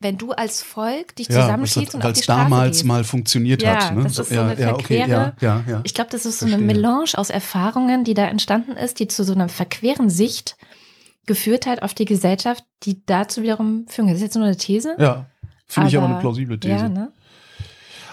Wenn 0.00 0.18
du 0.18 0.32
als 0.32 0.62
Volk 0.62 1.16
dich 1.16 1.28
Ja, 1.28 1.42
zusammenschließt 1.42 1.94
und 1.94 2.04
auf 2.04 2.12
die 2.12 2.22
Straße 2.22 2.42
damals 2.50 2.76
gehst. 2.78 2.84
mal 2.84 3.04
funktioniert 3.04 3.62
Ja, 3.62 3.86
hat. 3.86 3.94
Ne? 3.94 4.02
das 4.02 4.18
ist 4.18 4.28
so 4.28 4.34
ja, 4.34 4.46
eine 4.48 4.60
ja, 4.60 4.74
okay, 4.74 4.98
ja, 4.98 5.06
verquere- 5.06 5.32
ja, 5.40 5.64
ja. 5.66 5.80
Ich 5.84 5.94
glaube, 5.94 6.10
das 6.10 6.26
ist 6.26 6.40
so 6.40 6.46
eine 6.46 6.56
Verstehe. 6.58 6.74
Melange 6.76 7.10
aus 7.14 7.30
Erfahrungen, 7.30 8.04
die 8.04 8.12
da 8.14 8.26
entstanden 8.26 8.72
ist, 8.72 9.00
die 9.00 9.08
zu 9.08 9.24
so 9.24 9.32
einer 9.32 9.48
verqueren 9.48 10.10
Sicht 10.10 10.56
geführt 11.24 11.66
hat 11.66 11.82
auf 11.82 11.94
die 11.94 12.04
Gesellschaft, 12.04 12.64
die 12.82 13.04
dazu 13.06 13.42
wiederum 13.42 13.86
führen. 13.88 14.08
Das 14.08 14.16
ist 14.16 14.22
jetzt 14.22 14.34
nur 14.36 14.44
eine 14.44 14.56
These. 14.56 14.96
Ja, 14.98 15.26
finde 15.66 15.88
ich 15.88 15.96
aber 15.96 16.06
eine 16.06 16.20
plausible 16.20 16.60
These. 16.60 16.74
Ja, 16.74 16.88
ne? 16.90 17.10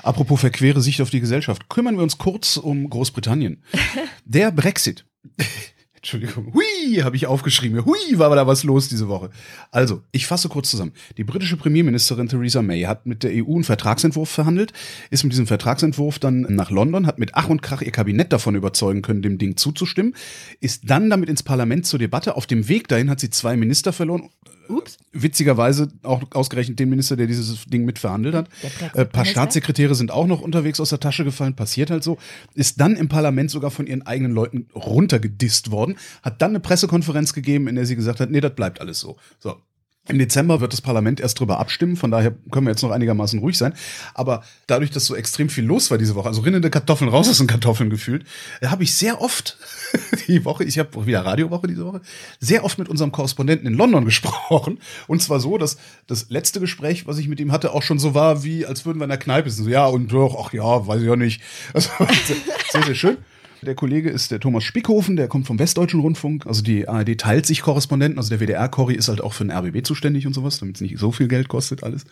Apropos 0.03 0.39
verquere 0.39 0.81
Sicht 0.81 1.01
auf 1.01 1.09
die 1.09 1.21
Gesellschaft, 1.21 1.69
kümmern 1.69 1.95
wir 1.95 2.03
uns 2.03 2.17
kurz 2.17 2.57
um 2.57 2.89
Großbritannien. 2.89 3.63
Der 4.25 4.51
Brexit. 4.51 5.05
Entschuldigung. 5.95 6.53
Hui, 6.53 6.97
habe 7.01 7.15
ich 7.15 7.27
aufgeschrieben. 7.27 7.85
Hui, 7.85 7.95
war 8.15 8.25
aber 8.25 8.35
da 8.35 8.45
was 8.45 8.65
los 8.65 8.89
diese 8.89 9.07
Woche. 9.07 9.29
Also, 9.71 10.01
ich 10.11 10.27
fasse 10.27 10.49
kurz 10.49 10.69
zusammen. 10.69 10.91
Die 11.15 11.23
britische 11.23 11.55
Premierministerin 11.55 12.27
Theresa 12.27 12.61
May 12.61 12.81
hat 12.81 13.05
mit 13.05 13.23
der 13.23 13.31
EU 13.31 13.53
einen 13.53 13.63
Vertragsentwurf 13.63 14.29
verhandelt, 14.29 14.73
ist 15.11 15.23
mit 15.23 15.31
diesem 15.31 15.47
Vertragsentwurf 15.47 16.19
dann 16.19 16.41
nach 16.49 16.71
London, 16.71 17.07
hat 17.07 17.19
mit 17.19 17.35
Ach 17.35 17.47
und 17.47 17.61
Krach 17.61 17.81
ihr 17.81 17.93
Kabinett 17.93 18.33
davon 18.33 18.55
überzeugen 18.55 19.01
können, 19.01 19.21
dem 19.21 19.37
Ding 19.37 19.55
zuzustimmen, 19.55 20.13
ist 20.59 20.89
dann 20.89 21.09
damit 21.09 21.29
ins 21.29 21.41
Parlament 21.41 21.85
zur 21.85 21.99
Debatte. 21.99 22.35
Auf 22.35 22.47
dem 22.47 22.67
Weg 22.67 22.89
dahin 22.89 23.09
hat 23.09 23.21
sie 23.21 23.29
zwei 23.29 23.55
Minister 23.55 23.93
verloren. 23.93 24.29
Ups. 24.69 24.97
Witzigerweise 25.11 25.89
auch 26.03 26.23
ausgerechnet 26.31 26.79
den 26.79 26.89
Minister, 26.89 27.15
der 27.15 27.27
dieses 27.27 27.65
Ding 27.65 27.85
mitverhandelt 27.85 28.35
hat. 28.35 28.49
Äh, 28.93 29.05
paar 29.05 29.25
Staatssekretäre 29.25 29.95
sind 29.95 30.11
auch 30.11 30.27
noch 30.27 30.41
unterwegs 30.41 30.79
aus 30.79 30.89
der 30.89 30.99
Tasche 30.99 31.23
gefallen, 31.23 31.55
passiert 31.55 31.91
halt 31.91 32.03
so. 32.03 32.17
Ist 32.53 32.79
dann 32.79 32.95
im 32.95 33.09
Parlament 33.09 33.51
sogar 33.51 33.71
von 33.71 33.87
ihren 33.87 34.03
eigenen 34.03 34.31
Leuten 34.31 34.67
runtergedisst 34.75 35.71
worden, 35.71 35.95
hat 36.21 36.41
dann 36.41 36.51
eine 36.51 36.59
Pressekonferenz 36.59 37.33
gegeben, 37.33 37.67
in 37.67 37.75
der 37.75 37.85
sie 37.85 37.95
gesagt 37.95 38.19
hat, 38.19 38.29
nee, 38.29 38.41
das 38.41 38.55
bleibt 38.55 38.81
alles 38.81 38.99
so. 38.99 39.17
So. 39.39 39.57
Im 40.09 40.19
Dezember 40.19 40.59
wird 40.59 40.73
das 40.73 40.81
Parlament 40.81 41.21
erst 41.21 41.39
drüber 41.39 41.59
abstimmen, 41.59 41.95
von 41.95 42.11
daher 42.11 42.33
können 42.51 42.65
wir 42.65 42.71
jetzt 42.71 42.81
noch 42.81 42.91
einigermaßen 42.91 43.39
ruhig 43.39 43.57
sein. 43.57 43.73
Aber 44.13 44.43
dadurch, 44.67 44.91
dass 44.91 45.05
so 45.05 45.15
extrem 45.15 45.47
viel 45.47 45.63
los 45.63 45.91
war 45.91 45.97
diese 45.97 46.15
Woche, 46.15 46.27
also 46.27 46.41
rinnende 46.41 46.69
Kartoffeln 46.69 47.09
raus 47.09 47.29
aus 47.29 47.37
den 47.37 47.47
Kartoffeln 47.47 47.89
gefühlt, 47.89 48.25
habe 48.65 48.83
ich 48.83 48.93
sehr 48.93 49.21
oft 49.21 49.57
die 50.27 50.43
Woche, 50.43 50.65
ich 50.65 50.77
habe 50.77 51.05
wieder 51.05 51.25
Radiowoche 51.25 51.67
diese 51.67 51.85
Woche, 51.85 52.01
sehr 52.41 52.65
oft 52.65 52.79
mit 52.79 52.89
unserem 52.89 53.13
Korrespondenten 53.13 53.65
in 53.65 53.75
London 53.75 54.03
gesprochen. 54.13 54.79
Und 55.07 55.21
zwar 55.21 55.39
so, 55.39 55.57
dass 55.57 55.77
das 56.07 56.29
letzte 56.29 56.59
Gespräch, 56.59 57.07
was 57.07 57.17
ich 57.17 57.29
mit 57.29 57.39
ihm 57.39 57.53
hatte, 57.53 57.71
auch 57.71 57.83
schon 57.83 57.97
so 57.97 58.13
war, 58.13 58.43
wie 58.43 58.65
als 58.65 58.85
würden 58.85 58.99
wir 58.99 59.05
in 59.05 59.09
der 59.09 59.19
Kneipe 59.19 59.49
sitzen. 59.49 59.63
So, 59.63 59.69
ja, 59.69 59.85
und 59.85 60.11
doch, 60.11 60.35
ach 60.45 60.51
ja, 60.51 60.85
weiß 60.85 61.01
ich 61.01 61.09
auch 61.09 61.15
nicht. 61.15 61.41
Also, 61.73 61.89
sehr, 62.71 62.83
sehr 62.83 62.95
schön. 62.95 63.17
Der 63.63 63.75
Kollege 63.75 64.09
ist 64.09 64.31
der 64.31 64.39
Thomas 64.39 64.63
Spickhofen, 64.63 65.15
der 65.15 65.27
kommt 65.27 65.47
vom 65.47 65.59
Westdeutschen 65.59 65.99
Rundfunk. 65.99 66.45
Also 66.45 66.61
die 66.61 66.87
ARD 66.87 67.17
teilt 67.17 67.45
sich 67.45 67.61
Korrespondenten. 67.61 68.17
Also 68.17 68.29
der 68.29 68.39
WDR-Corri 68.39 68.95
ist 68.95 69.07
halt 69.07 69.21
auch 69.21 69.33
für 69.33 69.45
den 69.45 69.51
RBB 69.51 69.85
zuständig 69.85 70.27
und 70.27 70.33
sowas, 70.33 70.59
damit 70.59 70.75
es 70.75 70.81
nicht 70.81 70.97
so 70.97 71.11
viel 71.11 71.27
Geld 71.27 71.47
kostet 71.47 71.83
alles. 71.83 72.05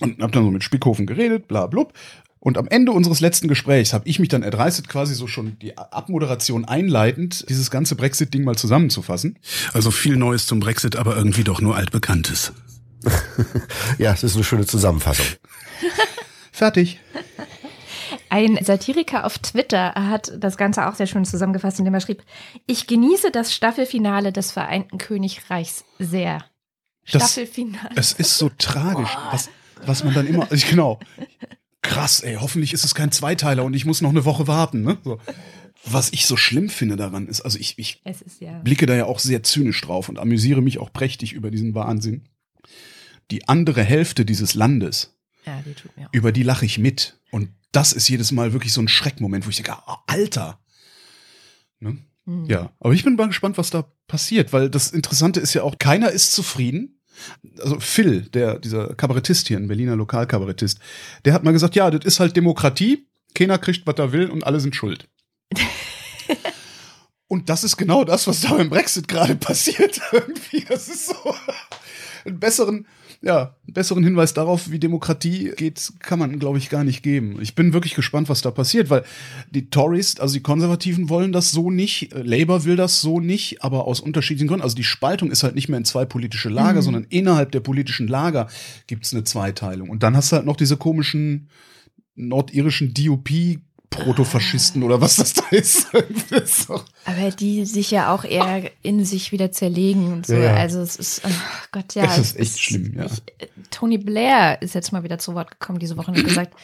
Und 0.00 0.22
hab 0.22 0.32
dann 0.32 0.44
so 0.44 0.50
mit 0.50 0.64
Spickhofen 0.64 1.06
geredet, 1.06 1.48
bla 1.48 1.66
blub. 1.66 1.92
Und 2.38 2.58
am 2.58 2.68
Ende 2.68 2.92
unseres 2.92 3.20
letzten 3.20 3.48
Gesprächs 3.48 3.92
habe 3.92 4.06
ich 4.06 4.20
mich 4.20 4.28
dann 4.28 4.44
erdreistet, 4.44 4.88
quasi 4.88 5.14
so 5.14 5.26
schon 5.26 5.58
die 5.58 5.76
Abmoderation 5.76 6.64
einleitend, 6.64 7.48
dieses 7.48 7.72
ganze 7.72 7.96
Brexit-Ding 7.96 8.44
mal 8.44 8.56
zusammenzufassen. 8.56 9.38
Also 9.72 9.90
viel 9.90 10.16
Neues 10.16 10.46
zum 10.46 10.60
Brexit, 10.60 10.94
aber 10.94 11.16
irgendwie 11.16 11.42
doch 11.42 11.60
nur 11.60 11.74
altbekanntes. 11.76 12.52
ja, 13.98 14.12
das 14.12 14.22
ist 14.22 14.36
eine 14.36 14.44
schöne 14.44 14.66
Zusammenfassung. 14.66 15.26
Fertig. 16.52 17.00
Ein 18.36 18.62
Satiriker 18.62 19.24
auf 19.24 19.38
Twitter 19.38 19.94
hat 19.94 20.30
das 20.38 20.58
Ganze 20.58 20.86
auch 20.86 20.94
sehr 20.94 21.06
schön 21.06 21.24
zusammengefasst, 21.24 21.78
indem 21.78 21.94
er 21.94 22.00
schrieb, 22.00 22.22
ich 22.66 22.86
genieße 22.86 23.30
das 23.30 23.54
Staffelfinale 23.54 24.30
des 24.30 24.52
Vereinten 24.52 24.98
Königreichs 24.98 25.84
sehr. 25.98 26.44
Das- 27.10 27.22
Staffelfinale. 27.22 27.94
Es 27.96 28.12
ist 28.12 28.36
so 28.36 28.50
tragisch, 28.58 29.08
was, 29.30 29.48
was 29.86 30.04
man 30.04 30.12
dann 30.12 30.26
immer, 30.26 30.52
ich, 30.52 30.68
genau. 30.68 31.00
Krass, 31.80 32.20
ey, 32.20 32.36
hoffentlich 32.38 32.74
ist 32.74 32.84
es 32.84 32.94
kein 32.94 33.10
Zweiteiler 33.10 33.64
und 33.64 33.72
ich 33.72 33.86
muss 33.86 34.02
noch 34.02 34.10
eine 34.10 34.26
Woche 34.26 34.46
warten, 34.46 34.82
ne? 34.82 34.98
So. 35.02 35.18
Was 35.86 36.12
ich 36.12 36.26
so 36.26 36.36
schlimm 36.36 36.68
finde 36.68 36.96
daran 36.96 37.28
ist, 37.28 37.40
also 37.40 37.58
ich, 37.58 37.78
ich 37.78 38.02
ist 38.04 38.40
ja. 38.40 38.58
blicke 38.58 38.84
da 38.86 38.94
ja 38.96 39.06
auch 39.06 39.20
sehr 39.20 39.44
zynisch 39.44 39.80
drauf 39.80 40.08
und 40.10 40.18
amüsiere 40.18 40.60
mich 40.60 40.78
auch 40.78 40.92
prächtig 40.92 41.32
über 41.32 41.50
diesen 41.50 41.74
Wahnsinn. 41.74 42.28
Die 43.30 43.48
andere 43.48 43.82
Hälfte 43.82 44.24
dieses 44.26 44.54
Landes, 44.54 45.16
Ja, 45.46 45.62
die 45.64 45.74
über 46.12 46.32
die 46.32 46.42
lache 46.42 46.66
ich 46.66 46.78
mit. 46.78 47.18
Und 47.30 47.50
das 47.76 47.92
ist 47.92 48.08
jedes 48.08 48.32
Mal 48.32 48.54
wirklich 48.54 48.72
so 48.72 48.80
ein 48.80 48.88
Schreckmoment, 48.88 49.44
wo 49.44 49.50
ich 49.50 49.56
denke, 49.56 49.72
ah, 49.72 50.02
Alter. 50.06 50.58
Ne? 51.78 51.98
Hm. 52.24 52.46
Ja, 52.46 52.72
aber 52.80 52.94
ich 52.94 53.04
bin 53.04 53.16
mal 53.16 53.26
gespannt, 53.26 53.58
was 53.58 53.68
da 53.68 53.84
passiert, 54.08 54.54
weil 54.54 54.70
das 54.70 54.92
Interessante 54.92 55.40
ist 55.40 55.52
ja 55.52 55.62
auch, 55.62 55.76
keiner 55.78 56.10
ist 56.10 56.32
zufrieden. 56.32 57.02
Also 57.60 57.78
Phil, 57.78 58.22
der, 58.22 58.58
dieser 58.58 58.94
Kabarettist 58.94 59.48
hier, 59.48 59.58
ein 59.58 59.68
Berliner 59.68 59.94
Lokalkabarettist, 59.94 60.80
der 61.26 61.34
hat 61.34 61.44
mal 61.44 61.52
gesagt, 61.52 61.74
ja, 61.76 61.90
das 61.90 62.06
ist 62.06 62.18
halt 62.18 62.34
Demokratie, 62.34 63.06
keiner 63.34 63.58
kriegt, 63.58 63.86
was 63.86 63.96
er 63.98 64.12
will 64.12 64.30
und 64.30 64.44
alle 64.44 64.60
sind 64.60 64.74
schuld. 64.74 65.08
und 67.28 67.50
das 67.50 67.62
ist 67.62 67.76
genau 67.76 68.04
das, 68.04 68.26
was 68.26 68.40
da 68.40 68.54
beim 68.54 68.70
Brexit 68.70 69.06
gerade 69.06 69.36
passiert. 69.36 70.00
Irgendwie, 70.12 70.64
das 70.64 70.88
ist 70.88 71.08
so 71.08 71.34
einen 72.24 72.40
besseren, 72.40 72.86
ja, 73.22 73.54
einen 73.66 73.74
besseren 73.74 74.04
Hinweis 74.04 74.34
darauf, 74.34 74.70
wie 74.70 74.78
Demokratie 74.78 75.52
geht, 75.56 75.92
kann 76.00 76.18
man, 76.18 76.38
glaube 76.38 76.58
ich, 76.58 76.68
gar 76.68 76.84
nicht 76.84 77.02
geben. 77.02 77.38
Ich 77.40 77.54
bin 77.54 77.72
wirklich 77.72 77.94
gespannt, 77.94 78.28
was 78.28 78.42
da 78.42 78.50
passiert, 78.50 78.90
weil 78.90 79.04
die 79.50 79.70
Tories, 79.70 80.20
also 80.20 80.34
die 80.34 80.42
Konservativen 80.42 81.08
wollen 81.08 81.32
das 81.32 81.50
so 81.50 81.70
nicht, 81.70 82.14
äh, 82.14 82.22
Labour 82.22 82.64
will 82.64 82.76
das 82.76 83.00
so 83.00 83.20
nicht, 83.20 83.62
aber 83.62 83.86
aus 83.86 84.00
unterschiedlichen 84.00 84.48
Gründen. 84.48 84.62
Also 84.62 84.76
die 84.76 84.84
Spaltung 84.84 85.30
ist 85.30 85.42
halt 85.42 85.54
nicht 85.54 85.68
mehr 85.68 85.78
in 85.78 85.84
zwei 85.84 86.04
politische 86.04 86.48
Lager, 86.48 86.82
sondern 86.82 87.04
innerhalb 87.04 87.52
der 87.52 87.60
politischen 87.60 88.08
Lager 88.08 88.48
gibt's 88.86 89.12
eine 89.12 89.24
Zweiteilung. 89.24 89.88
Und 89.88 90.02
dann 90.02 90.16
hast 90.16 90.32
du 90.32 90.36
halt 90.36 90.46
noch 90.46 90.56
diese 90.56 90.76
komischen 90.76 91.48
nordirischen 92.16 92.94
DUP 92.94 93.28
Protofaschisten 93.90 94.82
oder 94.82 95.00
was 95.00 95.16
das 95.16 95.32
da 95.34 95.44
ist. 95.50 95.88
Das 96.30 96.68
Aber 96.70 97.30
die 97.38 97.64
sich 97.64 97.90
ja 97.90 98.12
auch 98.14 98.24
eher 98.24 98.70
in 98.82 99.04
sich 99.04 99.32
wieder 99.32 99.52
zerlegen 99.52 100.12
und 100.12 100.26
so. 100.26 100.34
Ja, 100.34 100.40
ja. 100.44 100.54
Also 100.56 100.80
es 100.80 100.96
ist, 100.96 101.22
oh 101.24 101.30
Gott, 101.72 101.94
ja. 101.94 102.04
Es 102.04 102.18
ist 102.18 102.34
es 102.34 102.36
echt 102.36 102.58
schlimm, 102.60 102.94
ja. 102.96 103.06
Ich, 103.06 103.18
äh, 103.42 103.48
Tony 103.70 103.98
Blair 103.98 104.60
ist 104.60 104.74
jetzt 104.74 104.92
mal 104.92 105.02
wieder 105.04 105.18
zu 105.18 105.34
Wort 105.34 105.50
gekommen 105.52 105.78
diese 105.78 105.96
Woche 105.96 106.10
und 106.10 106.16
hat 106.18 106.24
gesagt, 106.26 106.54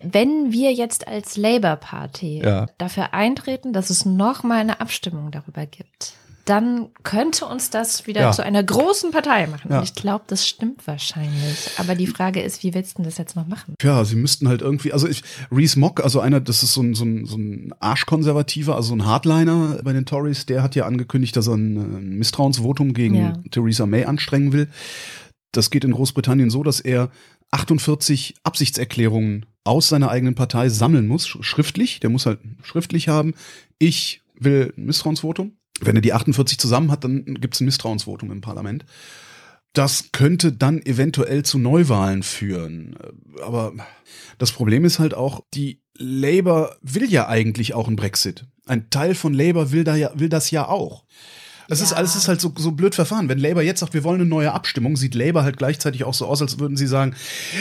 wenn 0.00 0.52
wir 0.52 0.72
jetzt 0.72 1.08
als 1.08 1.36
Labour-Party 1.36 2.42
Ja. 2.44 2.66
dafür 2.78 3.14
eintreten, 3.14 3.72
dass 3.72 3.90
es 3.90 4.04
noch 4.04 4.42
mal 4.42 4.58
eine 4.60 4.80
Abstimmung 4.80 5.30
darüber 5.30 5.66
gibt, 5.66 6.12
dann 6.46 6.88
könnte 7.02 7.44
uns 7.44 7.68
das 7.70 8.06
wieder 8.06 8.20
Ja. 8.22 8.32
zu 8.32 8.42
einer 8.42 8.62
großen 8.62 9.10
Partei 9.10 9.46
machen. 9.46 9.70
Ja. 9.70 9.78
Und 9.78 9.84
ich 9.84 9.94
glaube, 9.94 10.24
das 10.28 10.46
stimmt 10.48 10.86
wahrscheinlich. 10.86 11.70
Aber 11.76 11.94
die 11.94 12.06
Frage 12.06 12.40
ist, 12.40 12.62
wie 12.62 12.72
willst 12.72 12.98
du 12.98 13.02
das 13.02 13.18
jetzt 13.18 13.36
noch 13.36 13.46
machen? 13.46 13.74
Ja, 13.82 14.04
sie 14.04 14.16
müssten 14.16 14.48
halt 14.48 14.62
irgendwie, 14.62 14.92
also 14.92 15.06
ich, 15.08 15.22
Reese 15.52 15.78
Mock, 15.78 16.02
also 16.02 16.20
einer, 16.20 16.40
das 16.40 16.62
ist 16.62 16.72
so 16.72 16.80
ein, 16.82 16.94
so 16.94 17.04
ein, 17.04 17.26
so 17.26 17.36
ein 17.36 17.74
Arschkonservativer, 17.80 18.74
also 18.76 18.88
so 18.88 18.94
ein 18.94 19.04
Hardliner 19.04 19.80
bei 19.84 19.92
den 19.92 20.06
Tories, 20.06 20.46
der 20.46 20.62
hat 20.62 20.74
ja 20.74 20.86
angekündigt, 20.86 21.36
dass 21.36 21.48
er 21.48 21.54
ein, 21.54 22.16
Misstrauensvotum 22.18 22.94
gegen 22.94 23.14
Ja. 23.16 23.32
Theresa 23.50 23.84
May 23.86 24.04
anstrengen 24.04 24.52
will. 24.52 24.68
Das 25.52 25.70
geht 25.70 25.84
in 25.84 25.92
Großbritannien 25.92 26.50
so, 26.50 26.62
dass 26.62 26.80
er 26.80 27.10
48 27.50 28.34
Absichtserklärungen 28.44 29.46
aus 29.64 29.88
seiner 29.88 30.10
eigenen 30.10 30.34
Partei 30.34 30.68
sammeln 30.68 31.06
muss, 31.08 31.26
sch- 31.26 31.42
schriftlich. 31.42 32.00
Der 32.00 32.10
muss 32.10 32.26
halt 32.26 32.38
schriftlich 32.62 33.08
haben. 33.08 33.34
Ich 33.78 34.20
will 34.38 34.72
ein 34.76 34.84
Misstrauensvotum. 34.86 35.52
Wenn 35.80 35.96
er 35.96 36.02
die 36.02 36.12
48 36.12 36.58
zusammen 36.58 36.90
hat, 36.90 37.04
dann 37.04 37.24
gibt 37.24 37.54
es 37.54 37.60
ein 37.60 37.66
Misstrauensvotum 37.66 38.30
im 38.30 38.40
Parlament. 38.40 38.84
Das 39.72 40.10
könnte 40.12 40.52
dann 40.52 40.80
eventuell 40.80 41.42
zu 41.44 41.58
Neuwahlen 41.58 42.22
führen. 42.22 42.96
Aber 43.42 43.74
das 44.38 44.52
Problem 44.52 44.84
ist 44.86 44.98
halt 44.98 45.12
auch, 45.12 45.40
die 45.52 45.82
Labour 45.98 46.76
will 46.80 47.10
ja 47.10 47.28
eigentlich 47.28 47.74
auch 47.74 47.86
einen 47.86 47.96
Brexit. 47.96 48.46
Ein 48.66 48.88
Teil 48.90 49.14
von 49.14 49.34
Labour 49.34 49.72
will, 49.72 49.84
da 49.84 49.94
ja, 49.94 50.10
will 50.14 50.30
das 50.30 50.50
ja 50.50 50.66
auch. 50.66 51.04
Das 51.68 51.80
ist 51.80 51.90
Ja. 51.90 51.96
alles 51.96 52.16
ist 52.16 52.28
halt 52.28 52.40
so, 52.40 52.52
so 52.56 52.72
blöd 52.72 52.94
verfahren. 52.94 53.28
Wenn 53.28 53.38
Labour 53.38 53.62
jetzt 53.62 53.80
sagt, 53.80 53.92
wir 53.92 54.04
wollen 54.04 54.20
eine 54.20 54.28
neue 54.28 54.52
Abstimmung, 54.52 54.96
sieht 54.96 55.14
Labour 55.14 55.42
halt 55.42 55.56
gleichzeitig 55.56 56.04
auch 56.04 56.14
so 56.14 56.26
aus, 56.26 56.40
als 56.40 56.58
würden 56.58 56.76
sie 56.76 56.86
sagen, 56.86 57.14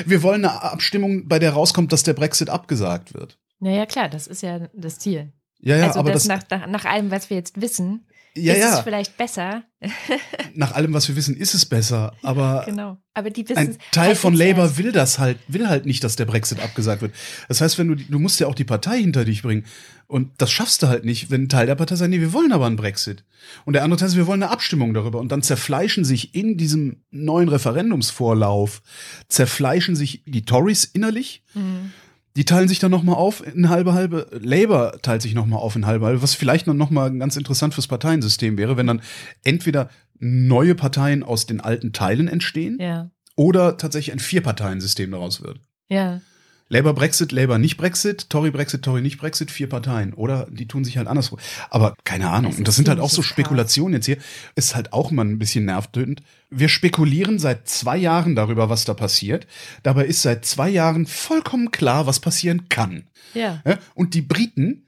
wir 0.05 0.22
wollen 0.24 0.45
eine 0.45 0.61
Abstimmung, 0.61 1.28
bei 1.28 1.39
der 1.39 1.51
rauskommt, 1.53 1.91
dass 1.91 2.03
der 2.03 2.13
Brexit 2.13 2.49
abgesagt 2.49 3.13
wird. 3.13 3.39
Naja, 3.59 3.86
klar, 3.86 4.09
das 4.09 4.28
ist 4.28 4.41
ja 4.41 4.70
das 4.74 4.99
Ziel. 4.99 5.34
Ja, 5.60 5.78
ja, 5.78 5.88
also 5.88 5.99
aber 5.99 6.12
das, 6.12 6.28
das, 6.28 6.49
nach, 6.49 6.60
nach, 6.62 6.68
nach 6.68 6.86
allem, 6.86 7.12
was 7.12 7.30
wir 7.30 7.38
jetzt 7.38 7.60
wissen, 7.62 8.06
ja, 8.38 8.53
ist 8.53 8.66
es 8.66 8.72
ja, 8.72 8.84
vielleicht 8.84 9.18
besser. 9.18 9.64
nach 10.56 10.74
allem, 10.74 10.93
was 10.93 11.08
wir 11.08 11.16
wissen, 11.16 11.38
ist 11.38 11.53
es 11.53 11.66
besser. 11.66 12.14
Aber 12.22 12.64
Genau. 12.66 12.97
Aber 13.14 13.30
die 13.30 13.47
wissen 13.47 13.58
ein 13.58 13.78
Teil 13.91 14.14
von 14.14 14.34
Labour 14.34 14.78
will 14.78 14.91
das 14.91 15.20
halt, 15.20 15.38
will 15.47 15.70
halt 15.70 15.86
nicht, 15.86 16.03
dass 16.03 16.18
der 16.18 16.26
Brexit 16.26 16.60
abgesagt 16.60 17.01
wird. 17.01 17.14
Das 17.47 17.62
heißt, 17.62 17.78
wenn 17.78 17.88
du, 17.88 17.95
du 17.95 18.20
musst 18.20 18.41
ja 18.41 18.47
auch 18.47 18.56
die 18.56 18.66
Partei 18.66 18.99
hinter 18.99 19.24
dich 19.24 19.41
bringen. 19.41 19.66
Und 20.08 20.32
das 20.38 20.51
schaffst 20.51 20.84
du 20.84 20.88
halt 20.88 21.06
nicht, 21.06 21.32
wenn 21.32 21.43
ein 21.43 21.49
Teil 21.49 21.66
der 21.66 21.76
Partei 21.76 21.95
sagt, 21.95 22.10
nee, 22.10 22.20
wir 22.20 22.34
wollen 22.34 22.51
aber 22.51 22.66
einen 22.66 22.76
Brexit. 22.76 23.24
Und 23.64 23.74
der 23.74 23.84
andere 23.84 23.97
Teil 23.97 24.10
sagt, 24.10 24.18
wir 24.18 24.28
wollen 24.28 24.43
eine 24.43 24.51
Abstimmung 24.51 24.93
darüber. 24.93 25.20
Und 25.20 25.32
dann 25.32 25.41
zerfleischen 25.41 26.03
sich 26.03 26.36
in 26.36 26.58
diesem 26.58 27.03
neuen 27.12 27.47
Referendumsvorlauf, 27.47 28.82
zerfleischen 29.30 29.95
sich 29.95 30.24
die 30.26 30.43
Tories 30.43 30.84
innerlich. 30.84 31.41
Mhm. 31.53 31.93
Die 32.38 32.46
teilen 32.46 32.68
sich 32.68 32.80
dann 32.80 32.92
nochmal 32.92 33.16
auf 33.16 33.46
in 33.46 33.70
halbe 33.70 33.94
halbe. 33.94 34.28
Labour 34.32 35.00
teilt 35.02 35.22
sich 35.22 35.34
nochmal 35.34 35.60
auf 35.60 35.76
in 35.76 35.86
halbe 35.86 36.06
halbe, 36.06 36.22
was 36.22 36.34
vielleicht 36.34 36.68
dann 36.68 36.78
nochmal 36.78 37.18
ganz 37.18 37.38
interessant 37.38 37.74
fürs 37.74 37.88
Parteiensystem 37.88 38.58
wäre, 38.58 38.76
wenn 38.78 38.88
dann 38.88 39.02
entweder 39.44 39.90
neue 40.20 40.76
Parteien 40.76 41.24
aus 41.24 41.46
den 41.46 41.62
alten 41.62 41.94
Teilen 41.94 42.28
entstehen 42.28 42.78
Ja. 42.80 43.10
oder 43.36 43.78
tatsächlich 43.78 44.14
ein 44.14 44.20
Vier-Parteien-System 44.20 45.12
daraus 45.12 45.42
wird. 45.42 45.60
Ja. 45.90 46.22
Labour 46.68 46.93
Brexit, 46.93 47.32
Labour 47.32 47.59
nicht 47.59 47.78
Brexit, 47.78 48.30
Tory 48.30 48.49
Brexit, 48.49 48.82
Tory 48.82 49.01
nicht 49.01 49.20
Brexit, 49.20 49.51
vier 49.51 49.70
Parteien. 49.70 50.13
Oder 50.13 50.47
die 50.49 50.68
tun 50.68 50.84
sich 50.84 50.97
halt 50.97 51.07
anderswo. 51.07 51.38
Aber 51.70 51.95
keine 52.03 52.30
Ahnung. 52.32 52.55
Und 52.55 52.68
das 52.68 52.76
sind 52.76 52.89
halt 52.89 52.99
auch 52.99 53.09
so 53.09 53.22
Spekulationen 53.22 53.93
jetzt 53.93 54.05
hier. 54.05 54.18
Ist 54.55 54.76
halt 54.76 54.91
auch 54.91 55.11
mal 55.11 55.26
ein 55.26 55.38
bisschen 55.38 55.66
nervtötend. 55.66 56.24
Wir 56.49 56.70
spekulieren 56.70 57.38
seit 57.38 57.68
zwei 57.68 57.97
Jahren 57.97 58.36
darüber, 58.36 58.70
was 58.70 58.86
da 58.86 58.93
passiert. 58.93 59.45
Dabei 59.84 60.05
ist 60.05 60.24
seit 60.24 60.45
zwei 60.45 60.70
Jahren 60.70 61.05
vollkommen 61.05 61.70
klar, 61.70 62.07
was 62.07 62.20
passieren 62.20 62.68
kann. 62.70 63.03
Ja? 63.36 63.61
Und 63.93 64.13
die 64.13 64.22
Briten, 64.22 64.85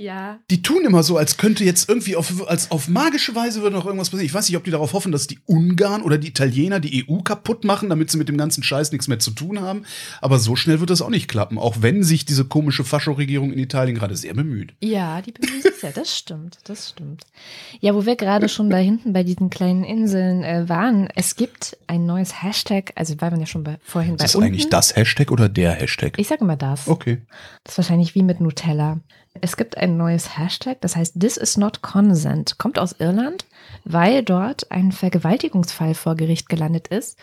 Ja. 0.00 0.38
die 0.48 0.62
tun 0.62 0.84
immer 0.84 1.02
so, 1.02 1.16
als 1.16 1.36
könnte 1.38 1.64
jetzt 1.64 1.88
irgendwie 1.88 2.14
auf, 2.14 2.48
als 2.48 2.70
auf 2.70 2.86
magische 2.86 3.34
Weise 3.34 3.62
würde 3.62 3.74
noch 3.74 3.84
irgendwas 3.84 4.10
passieren. 4.10 4.26
Ich 4.26 4.34
weiß 4.34 4.48
nicht, 4.48 4.56
ob 4.56 4.62
die 4.62 4.70
darauf 4.70 4.92
hoffen, 4.92 5.10
dass 5.10 5.26
die 5.26 5.40
Ungarn 5.46 6.02
oder 6.02 6.18
die 6.18 6.28
Italiener 6.28 6.78
die 6.78 7.04
EU 7.10 7.18
kaputt 7.22 7.64
machen, 7.64 7.88
damit 7.88 8.08
sie 8.10 8.16
mit 8.16 8.28
dem 8.28 8.38
ganzen 8.38 8.62
Scheiß 8.62 8.92
nichts 8.92 9.08
mehr 9.08 9.18
zu 9.18 9.32
tun 9.32 9.60
haben. 9.60 9.82
Aber 10.20 10.38
so 10.38 10.54
schnell 10.54 10.78
wird 10.78 10.90
das 10.90 11.02
auch 11.02 11.10
nicht 11.10 11.26
klappen, 11.26 11.58
auch 11.58 11.78
wenn 11.80 12.04
sich 12.04 12.24
diese 12.24 12.44
komische 12.44 12.84
Fascho-Regierung 12.84 13.52
in 13.52 13.58
Italien 13.58 13.96
gerade 13.96 14.16
sehr 14.16 14.34
bemüht. 14.34 14.72
Ja, 14.80 15.20
die 15.20 15.32
bemühen 15.32 15.62
sich 15.62 15.74
sehr. 15.74 15.90
Das 15.90 16.16
stimmt, 16.16 16.58
das 16.64 16.90
stimmt. 16.90 17.24
Ja, 17.80 17.92
wo 17.94 18.06
wir 18.06 18.14
gerade 18.14 18.48
schon 18.48 18.70
da 18.70 18.76
hinten 18.76 19.12
bei 19.12 19.24
diesen 19.24 19.50
kleinen 19.50 19.82
Inseln 19.82 20.44
äh, 20.44 20.68
waren, 20.68 21.08
es 21.16 21.34
gibt 21.34 21.76
ein 21.88 22.06
neues 22.06 22.40
Hashtag, 22.42 22.92
also 22.94 23.14
weil 23.18 23.32
man 23.32 23.40
ja 23.40 23.46
schon 23.46 23.64
bei, 23.64 23.78
vorhin 23.82 24.16
bei 24.16 24.24
Ist 24.24 24.34
das 24.34 24.34
unten. 24.36 24.46
eigentlich 24.48 24.68
das 24.68 24.94
Hashtag 24.94 25.32
oder 25.32 25.48
der 25.48 25.72
Hashtag? 25.72 26.18
Ich 26.18 26.28
sage 26.28 26.42
immer 26.44 26.56
das. 26.56 26.86
Okay. 26.86 27.22
Das 27.64 27.74
ist 27.74 27.78
wahrscheinlich 27.78 28.14
wie 28.14 28.22
mit 28.22 28.40
Nutella. 28.40 29.00
Es 29.40 29.56
gibt 29.56 29.76
ein 29.76 29.96
neues 29.96 30.38
Hashtag, 30.38 30.80
das 30.80 30.96
heißt 30.96 31.20
This 31.20 31.36
is 31.36 31.56
not 31.56 31.82
consent. 31.82 32.58
Kommt 32.58 32.78
aus 32.78 32.96
Irland, 32.98 33.46
weil 33.84 34.22
dort 34.22 34.70
ein 34.70 34.92
Vergewaltigungsfall 34.92 35.94
vor 35.94 36.14
Gericht 36.16 36.48
gelandet 36.48 36.88
ist. 36.88 37.18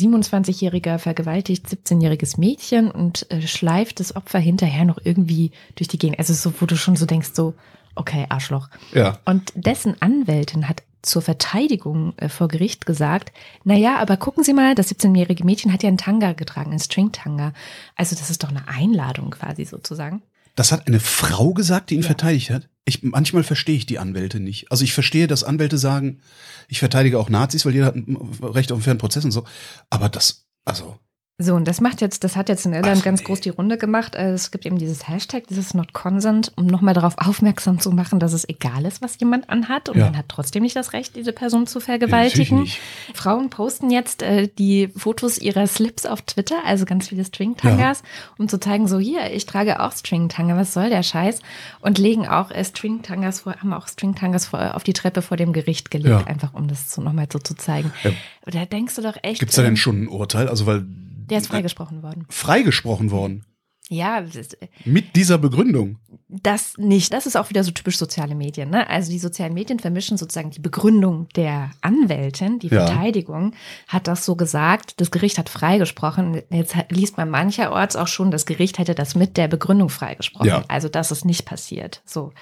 27-Jähriger 0.00 0.98
vergewaltigt 0.98 1.66
17-jähriges 1.66 2.38
Mädchen 2.38 2.90
und 2.90 3.30
äh, 3.30 3.40
schleift 3.46 4.00
das 4.00 4.14
Opfer 4.14 4.38
hinterher 4.38 4.84
noch 4.84 4.98
irgendwie 5.02 5.52
durch 5.74 5.88
die 5.88 5.98
Gegend. 5.98 6.18
Also 6.18 6.34
so, 6.34 6.52
wo 6.60 6.66
du 6.66 6.76
schon 6.76 6.96
so 6.96 7.06
denkst, 7.06 7.30
so, 7.32 7.54
okay, 7.94 8.26
Arschloch. 8.28 8.68
Ja. 8.92 9.18
Und 9.24 9.52
dessen 9.54 10.00
Anwältin 10.00 10.68
hat 10.68 10.82
zur 11.00 11.22
Verteidigung 11.22 12.12
äh, 12.18 12.28
vor 12.28 12.48
Gericht 12.48 12.84
gesagt, 12.84 13.32
na 13.64 13.74
ja, 13.74 13.96
aber 13.96 14.16
gucken 14.16 14.44
Sie 14.44 14.52
mal, 14.52 14.74
das 14.74 14.90
17-jährige 14.90 15.44
Mädchen 15.44 15.72
hat 15.72 15.82
ja 15.82 15.88
einen 15.88 15.98
Tanga 15.98 16.32
getragen, 16.32 16.70
einen 16.70 16.80
String-Tanga. 16.80 17.52
Also 17.94 18.16
das 18.16 18.28
ist 18.28 18.42
doch 18.42 18.50
eine 18.50 18.68
Einladung 18.68 19.30
quasi 19.30 19.64
sozusagen. 19.64 20.22
Das 20.56 20.72
hat 20.72 20.86
eine 20.88 21.00
Frau 21.00 21.52
gesagt, 21.54 21.90
die 21.90 21.94
ihn 21.94 22.00
Ja. 22.00 22.06
verteidigt 22.08 22.50
hat. 22.50 22.68
Ich, 22.84 23.02
manchmal 23.02 23.44
verstehe 23.44 23.76
ich 23.76 23.86
die 23.86 23.98
Anwälte 23.98 24.40
nicht. 24.40 24.70
Also 24.72 24.84
ich 24.84 24.92
verstehe, 24.92 25.26
dass 25.26 25.44
Anwälte 25.44 25.78
sagen, 25.78 26.20
ich 26.68 26.78
verteidige 26.78 27.18
auch 27.18 27.28
Nazis, 27.28 27.64
weil 27.64 27.74
jeder 27.74 27.86
hat 27.86 27.96
ein 27.96 28.16
Recht 28.42 28.72
auf 28.72 28.76
einen 28.76 28.82
fairen 28.82 28.98
Prozess 28.98 29.24
und 29.24 29.32
so. 29.32 29.44
Aber 29.90 30.08
das, 30.08 30.46
also, 30.64 30.98
So, 31.38 31.54
und 31.54 31.68
das 31.68 31.82
macht 31.82 32.00
jetzt, 32.00 32.24
das 32.24 32.34
hat 32.34 32.48
jetzt 32.48 32.64
in 32.64 32.72
Irland 32.72 33.00
Ach, 33.00 33.04
ganz 33.04 33.20
nee. 33.20 33.26
groß 33.26 33.42
die 33.42 33.50
Runde 33.50 33.76
gemacht. 33.76 34.14
Äh, 34.14 34.30
Es 34.32 34.50
gibt 34.50 34.64
eben 34.64 34.78
dieses 34.78 35.06
Hashtag, 35.06 35.46
dieses 35.48 35.74
Not 35.74 35.92
Consent, 35.92 36.50
um 36.56 36.64
nochmal 36.64 36.94
darauf 36.94 37.12
aufmerksam 37.18 37.78
zu 37.78 37.90
machen, 37.90 38.18
dass 38.20 38.32
es 38.32 38.48
egal 38.48 38.86
ist, 38.86 39.02
was 39.02 39.20
jemand 39.20 39.50
anhat. 39.50 39.90
Und 39.90 39.98
Ja. 39.98 40.06
man 40.06 40.16
hat 40.16 40.30
trotzdem 40.30 40.62
nicht 40.62 40.74
das 40.76 40.94
Recht, 40.94 41.14
diese 41.14 41.34
Person 41.34 41.66
zu 41.66 41.78
vergewaltigen. 41.80 42.60
nicht. 42.60 42.80
Frauen 43.12 43.50
posten 43.50 43.90
jetzt 43.90 44.22
äh, 44.22 44.48
die 44.58 44.88
Fotos 44.96 45.36
ihrer 45.36 45.66
Slips 45.66 46.06
auf 46.06 46.22
Twitter, 46.22 46.56
also 46.64 46.86
ganz 46.86 47.08
viele 47.08 47.22
Stringtangas, 47.26 48.02
um 48.38 48.48
zu 48.48 48.58
zeigen, 48.58 48.88
so 48.88 48.98
hier, 48.98 49.30
ich 49.30 49.44
trage 49.44 49.80
auch 49.80 49.92
Stringtanga, 49.92 50.56
was 50.56 50.72
soll 50.72 50.88
der 50.88 51.02
Scheiß? 51.02 51.40
Und 51.80 51.98
legen 51.98 52.26
auch 52.26 52.50
äh, 52.50 52.64
Stringtangas 52.64 53.40
vor, 53.40 53.56
haben 53.56 53.74
auch 53.74 53.88
Stringtangas 53.88 54.46
vor, 54.46 54.74
auf 54.74 54.84
die 54.84 54.94
Treppe 54.94 55.20
vor 55.20 55.36
dem 55.36 55.52
Gericht 55.52 55.90
gelegt, 55.90 56.08
Ja. 56.08 56.24
einfach 56.26 56.54
um 56.54 56.66
das 56.66 56.90
so 56.90 57.02
nochmal 57.02 57.28
so 57.30 57.38
zu 57.38 57.54
zeigen. 57.54 57.92
Ja. 58.04 58.12
Da 58.46 58.64
denkst 58.64 58.94
du 58.94 59.02
doch 59.02 59.16
echt. 59.22 59.40
Gibt's 59.40 59.56
da 59.56 59.60
denn 59.62 59.72
ähm, 59.72 59.76
schon 59.76 60.04
ein 60.04 60.08
Urteil? 60.08 60.48
Also, 60.48 60.64
weil 60.64 60.86
Der 61.28 61.38
ist 61.38 61.48
freigesprochen 61.48 62.02
worden. 62.02 62.26
freigesprochen 62.28 63.10
worden. 63.10 63.44
Ja, 63.88 64.18
ist- 64.18 64.58
Mit 64.84 65.14
dieser 65.16 65.38
Begründung. 65.38 65.98
das 66.28 66.76
nicht. 66.76 67.12
Das 67.12 67.24
ist 67.26 67.36
auch 67.36 67.50
wieder 67.50 67.62
so 67.62 67.70
typisch 67.70 67.98
soziale 67.98 68.34
Medien. 68.34 68.68
Ne? 68.70 68.88
Also 68.90 69.12
die 69.12 69.18
sozialen 69.20 69.54
Medien 69.54 69.78
vermischen 69.78 70.16
sozusagen 70.18 70.50
die 70.50 70.58
Begründung 70.60 71.28
der 71.36 71.70
Anwältin, 71.82 72.58
die 72.58 72.66
Ja. 72.66 72.84
Verteidigung 72.86 73.54
hat 73.86 74.08
das 74.08 74.24
so 74.24 74.34
gesagt, 74.34 75.00
das 75.00 75.12
Gericht 75.12 75.38
hat 75.38 75.48
freigesprochen. 75.48 76.42
Jetzt 76.50 76.74
liest 76.90 77.16
man 77.16 77.30
mancherorts 77.30 77.94
auch 77.94 78.08
schon, 78.08 78.32
das 78.32 78.44
Gericht 78.44 78.78
hätte 78.78 78.96
das 78.96 79.14
mit 79.14 79.36
der 79.36 79.46
Begründung 79.46 79.88
freigesprochen. 79.88 80.48
Ja. 80.48 80.64
Also 80.66 80.88
das 80.88 81.12
ist 81.12 81.24
nicht 81.24 81.44
passiert. 81.44 82.02
So, 82.04 82.32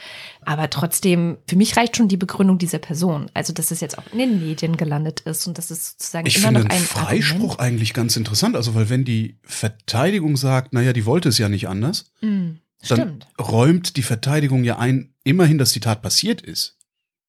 aber 0.46 0.70
trotzdem, 0.70 1.36
für 1.46 1.56
mich 1.56 1.76
reicht 1.76 1.96
schon 1.98 2.08
die 2.08 2.16
Begründung 2.16 2.56
dieser 2.56 2.78
Person. 2.78 3.30
Also 3.34 3.52
dass 3.52 3.70
es 3.70 3.80
jetzt 3.80 3.98
auch 3.98 4.04
in 4.12 4.18
den 4.18 4.40
Medien 4.40 4.78
gelandet 4.78 5.20
ist 5.20 5.46
und 5.46 5.58
das 5.58 5.70
ist 5.70 6.00
sozusagen 6.00 6.26
Ich 6.26 6.38
immer 6.38 6.52
noch 6.52 6.64
ein 6.64 6.80
Freispruch 6.80 7.34
Argument. 7.58 7.60
eigentlich 7.60 7.92
ganz 7.92 8.16
interessant. 8.16 8.56
Also, 8.56 8.74
weil 8.74 8.88
wenn 8.88 9.04
die 9.04 9.36
Verteidigung 9.42 10.36
sagt, 10.38 10.72
naja, 10.72 10.92
die 10.94 11.04
wollte 11.04 11.33
es 11.34 11.38
ja 11.38 11.48
nicht 11.48 11.68
anders, 11.68 12.10
Mm, 12.20 12.56
dann 12.88 12.98
Stimmt. 12.98 13.26
räumt 13.40 13.96
die 13.96 14.02
Verteidigung 14.02 14.64
ja 14.64 14.78
ein, 14.78 15.14
immerhin, 15.24 15.58
dass 15.58 15.72
die 15.72 15.80
Tat 15.80 16.02
passiert 16.02 16.42
ist. 16.42 16.76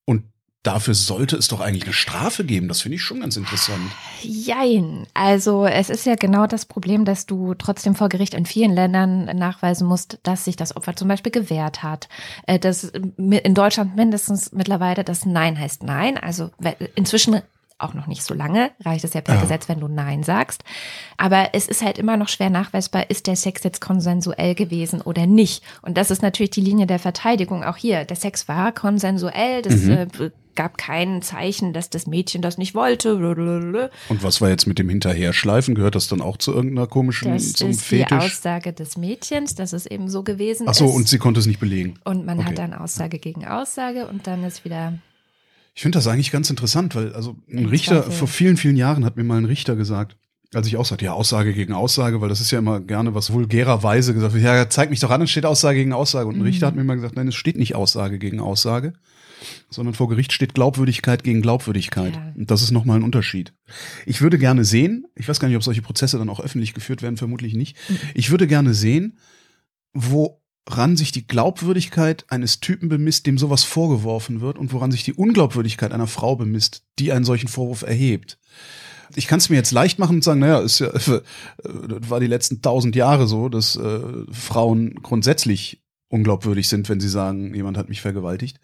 Und 0.05 0.23
dafür 0.63 0.93
sollte 0.95 1.37
es 1.37 1.47
doch 1.47 1.61
eigentlich 1.61 1.83
eine 1.85 1.93
Strafe 1.93 2.43
geben. 2.43 2.67
Das 2.67 2.81
finde 2.81 2.95
ich 2.95 3.03
schon 3.03 3.21
ganz 3.21 3.37
interessant. 3.37 3.89
Jein. 4.21 5.07
Also 5.13 5.65
es 5.65 5.89
ist 5.89 6.05
ja 6.05 6.15
genau 6.15 6.45
das 6.47 6.65
Problem, 6.65 7.05
dass 7.05 7.25
du 7.25 7.53
trotzdem 7.53 7.95
vor 7.95 8.09
Gericht 8.09 8.33
in 8.33 8.45
vielen 8.45 8.71
Ländern 8.73 9.25
nachweisen 9.37 9.87
musst, 9.87 10.19
dass 10.23 10.43
sich 10.45 10.55
das 10.57 10.75
Opfer 10.75 10.95
zum 10.95 11.07
Beispiel 11.07 11.31
gewehrt 11.31 11.83
hat. 11.83 12.09
Äh, 12.47 12.59
Dass 12.59 12.83
in 12.83 13.53
Deutschland 13.53 13.95
mindestens 13.95 14.51
mittlerweile 14.51 15.03
das 15.03 15.25
Nein 15.25 15.57
heißt 15.57 15.83
Nein. 15.83 16.17
Also 16.17 16.49
inzwischen 16.95 17.41
auch 17.77 17.93
noch 17.93 18.07
nicht 18.07 18.23
so 18.23 18.33
lange, 18.33 18.71
reicht 18.83 19.03
es 19.03 19.13
ja 19.13 19.21
per 19.21 19.35
Ja. 19.35 19.41
Gesetz, 19.41 19.67
wenn 19.67 19.79
du 19.81 19.87
Nein 19.87 20.23
sagst. 20.23 20.63
Aber 21.17 21.49
es 21.53 21.67
ist 21.67 21.81
halt 21.83 21.97
immer 21.97 22.15
noch 22.17 22.29
schwer 22.29 22.49
nachweisbar, 22.49 23.09
ist 23.09 23.27
der 23.27 23.35
Sex 23.35 23.63
jetzt 23.63 23.81
konsensuell 23.81 24.55
gewesen 24.55 25.01
oder 25.01 25.25
nicht. 25.27 25.63
Und 25.81 25.97
das 25.97 26.09
ist 26.11 26.21
natürlich 26.21 26.51
die 26.51 26.61
Linie 26.61 26.87
der 26.87 26.99
Verteidigung 26.99 27.63
auch 27.63 27.77
hier. 27.77 28.05
Der 28.05 28.15
Sex 28.15 28.47
war 28.47 28.71
konsensuell, 28.71 29.61
das 29.61 29.75
Mhm. 29.83 29.91
äh, 29.91 30.07
gab 30.55 30.77
kein 30.77 31.21
Zeichen, 31.21 31.73
dass 31.73 31.89
das 31.89 32.07
Mädchen 32.07 32.41
das 32.41 32.57
nicht 32.57 32.75
wollte. 32.75 33.17
blablabla. 33.17 33.89
Und 34.07 34.23
was 34.23 34.39
war 34.39 34.47
jetzt 34.49 34.67
mit 34.67 34.79
dem 34.79 34.87
Hinterherschleifen? 34.87 35.75
Gehört 35.75 35.95
das 35.95 36.07
dann 36.07 36.21
auch 36.21 36.37
zu 36.37 36.53
irgendeiner 36.53 36.87
komischen, 36.87 37.33
Das 37.33 37.51
zum 37.51 37.71
ist 37.71 37.81
die 37.91 37.97
Fetisch? 37.97 38.17
Aussage 38.17 38.71
des 38.71 38.95
Mädchens, 38.95 39.55
dass 39.55 39.73
es 39.73 39.85
eben 39.85 40.07
so 40.09 40.23
gewesen 40.23 40.67
Ach 40.69 40.73
so, 40.73 40.85
ist. 40.85 40.95
und 40.95 41.09
sie 41.09 41.17
konnte 41.17 41.41
es 41.41 41.45
nicht 41.45 41.59
belegen. 41.59 41.95
und 42.05 42.25
man 42.25 42.39
okay. 42.39 42.47
hat 42.51 42.57
dann 42.57 42.73
Aussage 42.73 43.19
gegen 43.19 43.45
Aussage 43.45 44.07
und 44.07 44.27
dann 44.27 44.45
ist 44.45 44.63
wieder. 44.63 44.93
Ich 45.75 45.81
finde 45.81 45.97
das 45.97 46.07
eigentlich 46.07 46.31
ganz 46.31 46.49
interessant, 46.49 46.95
weil 46.95 47.13
also 47.13 47.35
ein 47.51 47.65
Richter 47.65 48.03
vor 48.03 48.29
vielen, 48.29 48.55
vielen 48.55 48.77
Jahren 48.77 49.03
hat 49.03 49.17
mir 49.17 49.25
mal 49.25 49.37
ein 49.37 49.45
Richter 49.45 49.75
gesagt, 49.75 50.17
als 50.53 50.67
ich 50.67 50.77
auch 50.77 50.85
sagte, 50.85 51.03
ja, 51.03 51.11
Aussage 51.11 51.53
gegen 51.53 51.73
Aussage, 51.73 52.21
weil 52.21 52.29
das 52.29 52.39
ist 52.39 52.49
ja 52.51 52.59
immer 52.59 52.79
gerne 52.79 53.13
was 53.13 53.33
vulgärerweise 53.33 54.13
gesagt 54.13 54.33
wird, 54.33 54.43
ja, 54.43 54.69
zeig 54.69 54.89
mich 54.89 55.01
doch 55.01 55.11
an, 55.11 55.21
es 55.21 55.29
steht 55.29 55.45
Aussage 55.45 55.79
gegen 55.79 55.91
Aussage. 55.91 56.29
Und 56.29 56.35
ein 56.35 56.39
Mhm. 56.39 56.45
Richter 56.45 56.67
hat 56.67 56.75
mir 56.77 56.85
mal 56.85 56.95
gesagt, 56.95 57.17
nein, 57.17 57.27
es 57.27 57.35
steht 57.35 57.57
nicht 57.57 57.75
Aussage 57.75 58.19
gegen 58.19 58.39
Aussage, 58.39 58.93
sondern 59.69 59.93
vor 59.93 60.07
Gericht 60.07 60.31
steht 60.31 60.53
Glaubwürdigkeit 60.53 61.25
gegen 61.25 61.41
Glaubwürdigkeit. 61.41 62.15
Ja. 62.15 62.33
Und 62.37 62.49
das 62.49 62.61
ist 62.61 62.71
nochmal 62.71 62.97
ein 62.99 63.03
Unterschied. 63.03 63.53
Ich 64.05 64.21
würde 64.21 64.37
gerne 64.37 64.63
sehen, 64.63 65.05
ich 65.15 65.27
weiß 65.27 65.41
gar 65.41 65.49
nicht, 65.49 65.57
ob 65.57 65.63
solche 65.63 65.81
Prozesse 65.81 66.17
dann 66.17 66.29
auch 66.29 66.39
öffentlich 66.39 66.73
geführt 66.73 67.01
werden, 67.01 67.17
vermutlich 67.17 67.53
nicht. 67.53 67.75
Mhm. 67.89 67.97
Ich 68.13 68.31
würde 68.31 68.47
gerne 68.47 68.73
sehen, 68.73 69.17
woran 70.65 70.97
sich 70.97 71.11
die 71.11 71.27
Glaubwürdigkeit 71.27 72.25
eines 72.29 72.59
Typen 72.59 72.89
bemisst, 72.89 73.27
dem 73.27 73.37
sowas 73.37 73.63
vorgeworfen 73.63 74.41
wird 74.41 74.57
und 74.57 74.73
woran 74.73 74.91
sich 74.91 75.03
die 75.03 75.13
Unglaubwürdigkeit 75.13 75.91
einer 75.91 76.07
Frau 76.07 76.35
bemisst, 76.35 76.83
die 76.97 77.11
einen 77.11 77.25
solchen 77.25 77.47
Vorwurf 77.47 77.83
erhebt. 77.83 78.39
Ich 79.15 79.27
kann 79.27 79.37
es 79.37 79.49
mir 79.49 79.55
jetzt 79.55 79.71
leicht 79.71 79.99
machen 79.99 80.17
und 80.17 80.23
sagen, 80.23 80.39
naja, 80.39 80.59
ist 80.59 80.79
ja, 80.79 80.87
äh, 80.87 81.21
war 81.63 82.19
die 82.19 82.27
letzten 82.27 82.61
tausend 82.61 82.95
Jahre 82.95 83.27
so, 83.27 83.49
dass 83.49 83.75
äh, 83.75 83.99
Frauen 84.31 84.95
grundsätzlich 84.95 85.83
unglaubwürdig 86.07 86.67
sind, 86.67 86.89
wenn 86.89 86.99
sie 86.99 87.09
sagen, 87.09 87.53
jemand 87.53 87.77
hat 87.77 87.89
mich 87.89 88.01
vergewaltigt. 88.01 88.59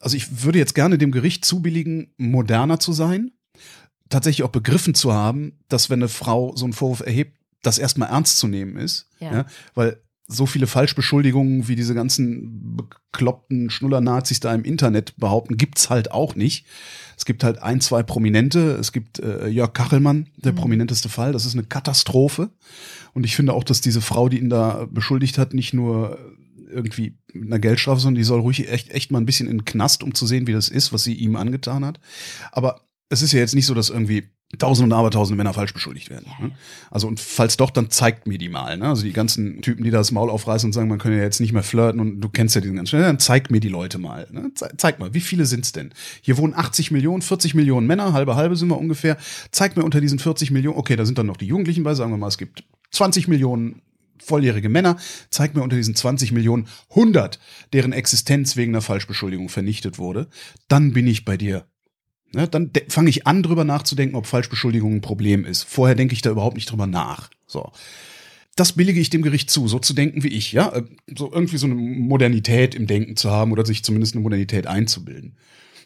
Also 0.00 0.16
ich 0.16 0.44
würde 0.44 0.58
jetzt 0.58 0.74
gerne 0.74 0.96
dem 0.96 1.12
Gericht 1.12 1.44
zubilligen, 1.44 2.14
moderner 2.16 2.78
zu 2.78 2.92
sein, 2.92 3.32
tatsächlich 4.08 4.44
auch 4.44 4.50
begriffen 4.50 4.94
zu 4.94 5.12
haben, 5.12 5.58
dass 5.68 5.90
wenn 5.90 5.98
eine 6.00 6.08
Frau 6.08 6.56
so 6.56 6.64
einen 6.64 6.72
Vorwurf 6.72 7.00
erhebt, 7.00 7.36
das 7.62 7.78
erstmal 7.78 8.08
ernst 8.08 8.38
zu 8.38 8.46
nehmen 8.46 8.76
ist. 8.76 9.10
Ja. 9.20 9.32
Ja. 9.32 9.46
weil 9.74 10.00
so 10.30 10.44
viele 10.44 10.66
Falschbeschuldigungen, 10.66 11.68
wie 11.68 11.74
diese 11.76 11.94
ganzen 11.94 12.76
bekloppten 12.76 13.70
Schnuller-Nazis 13.70 14.40
da 14.40 14.54
im 14.54 14.62
Internet 14.62 15.16
behaupten, 15.16 15.56
gibt's 15.56 15.88
halt 15.88 16.10
auch 16.12 16.34
nicht. 16.34 16.66
Es 17.16 17.24
gibt 17.24 17.42
halt 17.42 17.62
ein, 17.62 17.80
zwei 17.80 18.02
Prominente. 18.02 18.72
Es 18.72 18.92
gibt 18.92 19.18
äh, 19.20 19.48
Jörg 19.48 19.72
Kachelmann, 19.72 20.28
der 20.36 20.52
Mhm. 20.52 20.56
prominenteste 20.56 21.08
Fall. 21.08 21.32
Das 21.32 21.46
ist 21.46 21.54
eine 21.54 21.64
Katastrophe. 21.64 22.50
Und 23.14 23.24
ich 23.24 23.34
finde 23.34 23.54
auch, 23.54 23.64
dass 23.64 23.80
diese 23.80 24.02
Frau, 24.02 24.28
die 24.28 24.38
ihn 24.38 24.50
da 24.50 24.86
beschuldigt 24.90 25.38
hat, 25.38 25.54
nicht 25.54 25.72
nur 25.72 26.18
irgendwie 26.70 27.16
mit 27.32 27.46
einer 27.46 27.58
Geldstrafe, 27.58 28.00
sondern 28.00 28.18
die 28.18 28.24
soll 28.24 28.40
ruhig 28.40 28.70
echt, 28.70 28.90
echt 28.90 29.10
mal 29.10 29.18
ein 29.20 29.26
bisschen 29.26 29.48
in 29.48 29.58
den 29.58 29.64
Knast, 29.64 30.02
um 30.02 30.14
zu 30.14 30.26
sehen, 30.26 30.46
wie 30.46 30.52
das 30.52 30.68
ist, 30.68 30.92
was 30.92 31.04
sie 31.04 31.14
ihm 31.14 31.36
angetan 31.36 31.86
hat. 31.86 31.98
Aber 32.52 32.82
es 33.08 33.22
ist 33.22 33.32
ja 33.32 33.38
jetzt 33.38 33.54
nicht 33.54 33.64
so, 33.64 33.72
dass 33.72 33.88
irgendwie 33.88 34.28
tausende 34.56 34.94
und 34.94 34.98
abertausende 34.98 35.36
Männer 35.36 35.52
falsch 35.52 35.74
beschuldigt 35.74 36.08
werden. 36.08 36.26
Ne? 36.40 36.52
Also 36.90 37.06
und 37.06 37.20
falls 37.20 37.58
doch, 37.58 37.70
dann 37.70 37.90
zeigt 37.90 38.26
mir 38.26 38.38
die 38.38 38.48
mal. 38.48 38.78
Ne? 38.78 38.86
Also 38.88 39.02
die 39.02 39.12
ganzen 39.12 39.60
Typen, 39.60 39.84
die 39.84 39.90
da 39.90 39.98
das 39.98 40.10
Maul 40.10 40.30
aufreißen 40.30 40.68
und 40.68 40.72
sagen, 40.72 40.88
man 40.88 40.98
könne 40.98 41.18
ja 41.18 41.22
jetzt 41.22 41.40
nicht 41.40 41.52
mehr 41.52 41.62
flirten 41.62 42.00
und 42.00 42.20
du 42.20 42.30
kennst 42.30 42.54
ja 42.54 42.62
diesen 42.62 42.76
ganzen, 42.76 42.98
dann 42.98 43.18
zeig 43.18 43.50
mir 43.50 43.60
die 43.60 43.68
Leute 43.68 43.98
mal. 43.98 44.26
Ne? 44.30 44.50
Ze 44.54 44.70
zeig 44.78 44.98
mal, 45.00 45.12
wie 45.12 45.20
viele 45.20 45.44
sind's 45.44 45.72
denn? 45.72 45.92
Hier 46.22 46.38
wohnen 46.38 46.54
80 46.54 46.90
Millionen, 46.90 47.20
40 47.20 47.54
Millionen 47.54 47.86
Männer, 47.86 48.14
halbe 48.14 48.36
halbe 48.36 48.56
sind 48.56 48.68
wir 48.68 48.78
ungefähr. 48.78 49.18
Zeig 49.50 49.76
mir 49.76 49.84
unter 49.84 50.00
diesen 50.00 50.18
40 50.18 50.50
Millionen, 50.50 50.78
okay, 50.78 50.96
da 50.96 51.04
sind 51.04 51.18
dann 51.18 51.26
noch 51.26 51.36
die 51.36 51.46
Jugendlichen 51.46 51.82
bei, 51.82 51.94
sagen 51.94 52.10
wir 52.12 52.16
mal, 52.16 52.28
es 52.28 52.38
gibt 52.38 52.64
20 52.92 53.28
Millionen 53.28 53.82
volljährige 54.18 54.68
Männer, 54.68 54.96
zeig 55.30 55.54
mir 55.54 55.62
unter 55.62 55.76
diesen 55.76 55.94
20 55.94 56.32
Millionen 56.32 56.68
100, 56.90 57.38
deren 57.72 57.92
Existenz 57.92 58.56
wegen 58.56 58.72
einer 58.72 58.82
Falschbeschuldigung 58.82 59.48
vernichtet 59.48 59.98
wurde, 59.98 60.28
dann 60.68 60.92
bin 60.92 61.06
ich 61.06 61.24
bei 61.24 61.36
dir. 61.36 61.66
Ne, 62.32 62.46
dann 62.46 62.70
fange 62.88 63.08
ich 63.08 63.26
an, 63.26 63.42
drüber 63.42 63.64
nachzudenken, 63.64 64.14
ob 64.14 64.26
Falschbeschuldigung 64.26 64.96
ein 64.96 65.00
Problem 65.00 65.44
ist. 65.44 65.62
Vorher 65.62 65.94
denke 65.94 66.14
ich 66.14 66.20
da 66.20 66.30
überhaupt 66.30 66.56
nicht 66.56 66.70
drüber 66.70 66.86
nach. 66.86 67.30
So. 67.46 67.72
Das 68.54 68.72
billige 68.72 69.00
ich 69.00 69.08
dem 69.08 69.22
Gericht 69.22 69.50
zu, 69.50 69.66
so 69.66 69.78
zu 69.78 69.94
denken 69.94 70.22
wie 70.22 70.28
ich, 70.28 70.52
ja. 70.52 70.68
Äh, 70.74 70.82
So 71.16 71.32
irgendwie 71.32 71.56
so 71.56 71.66
eine 71.66 71.74
Modernität 71.76 72.74
im 72.74 72.86
Denken 72.86 73.16
zu 73.16 73.30
haben 73.30 73.52
oder 73.52 73.64
sich 73.64 73.82
zumindest 73.82 74.14
eine 74.14 74.22
Modernität 74.22 74.66
einzubilden. 74.66 75.36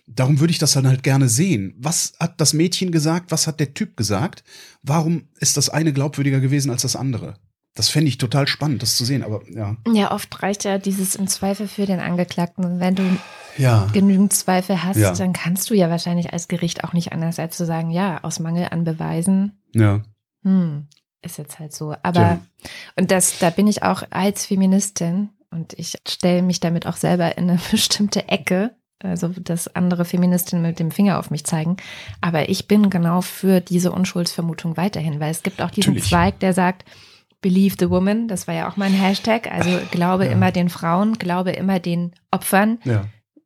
Darum 0.07 0.41
würde 0.41 0.51
ich 0.51 0.59
das 0.59 0.73
dann 0.73 0.89
halt 0.89 1.05
gerne 1.05 1.29
sehen. 1.29 1.75
Was 1.79 2.15
hat 2.19 2.41
das 2.41 2.55
Mädchen 2.55 2.91
gesagt? 2.91 3.31
Was 3.31 3.47
hat 3.47 3.61
der 3.61 3.75
Typ 3.75 3.97
gesagt? 3.97 4.43
Warum 4.83 5.29
ist 5.39 5.57
das 5.57 5.69
eine 5.69 5.93
glaubwürdiger 5.93 6.41
gewesen 6.41 6.71
als 6.71 6.83
das 6.83 6.97
andere? 6.97 7.39
Das 7.75 7.89
fände 7.89 8.09
ich 8.09 8.19
total 8.19 8.47
spannend, 8.47 8.83
das 8.83 8.97
zu 8.97 9.05
sehen, 9.05 9.23
aber 9.25 9.41
ja. 9.51 9.77
Ja, 9.91 10.13
oft 10.13 10.43
reicht 10.43 10.65
ja 10.65 10.77
dieses 10.79 11.15
im 11.15 11.27
Zweifel 11.27 11.67
für 11.69 11.87
den 11.87 12.01
Angeklagten. 12.01 12.65
Und 12.65 12.81
wenn 12.81 12.95
du 12.95 13.03
Ja. 13.57 13.87
genügend 13.93 14.33
Zweifel 14.35 14.83
hast, 14.83 14.99
Ja. 14.99 15.13
dann 15.15 15.33
kannst 15.33 15.71
du 15.71 15.75
ja 15.75 15.89
wahrscheinlich 15.89 16.33
als 16.33 16.49
Gericht 16.49 16.85
auch 16.85 16.93
nicht 16.93 17.13
anders 17.13 17.39
als 17.39 17.57
zu 17.57 17.65
sagen, 17.65 17.91
ja, 17.91 18.23
aus 18.25 18.41
Mangel 18.41 18.69
an 18.71 18.85
Beweisen, 18.85 19.59
Ja. 19.75 20.03
hm, 20.43 20.87
ist 21.23 21.39
jetzt 21.39 21.59
halt 21.59 21.73
so. 21.73 21.95
Aber 22.03 22.13
Tja. 22.13 22.41
und 22.97 23.11
das, 23.11 23.39
da 23.39 23.49
bin 23.51 23.67
ich 23.67 23.83
auch 23.83 24.03
als 24.11 24.47
Feministin 24.47 25.31
Und 25.55 25.75
ich 25.75 25.99
stelle 26.09 26.41
mich 26.41 26.61
damit 26.61 26.87
auch 26.87 26.97
selber 26.97 27.37
in 27.37 27.51
eine 27.51 27.59
bestimmte 27.71 28.27
Ecke, 28.29 28.75
also 29.03 29.29
dass 29.29 29.75
andere 29.77 30.07
Feministinnen 30.07 30.63
mit 30.63 30.79
dem 30.79 30.91
Finger 30.91 31.19
auf 31.19 31.31
mich 31.31 31.45
zeigen. 31.45 31.77
Aber 32.23 32.49
ich 32.49 32.69
bin 32.69 32.89
genau 32.89 33.21
für 33.21 33.61
diese 33.61 33.93
Unschuldsvermutung 33.93 34.79
weiterhin, 34.79 35.21
weil 35.21 35.31
es 35.31 35.43
gibt 35.43 35.61
auch 35.61 35.71
diesen 35.71 35.93
Natürlich. 35.93 36.09
Zweig, 36.09 36.41
der 36.41 36.55
sagt, 36.55 36.87
Believe 37.43 37.77
the 37.79 37.91
woman, 37.91 38.29
das 38.29 38.49
war 38.49 38.55
ja 38.55 38.69
auch 38.71 38.77
mein 38.79 38.93
Hashtag, 38.95 39.51
also 39.53 39.79
glaube 39.91 40.25
Ja. 40.25 40.33
immer 40.33 40.51
den 40.53 40.71
Frauen, 40.71 41.15
glaube 41.19 41.51
immer 41.51 41.79
den 41.81 42.13
Opfern. 42.31 42.79
Ja, 42.85 43.05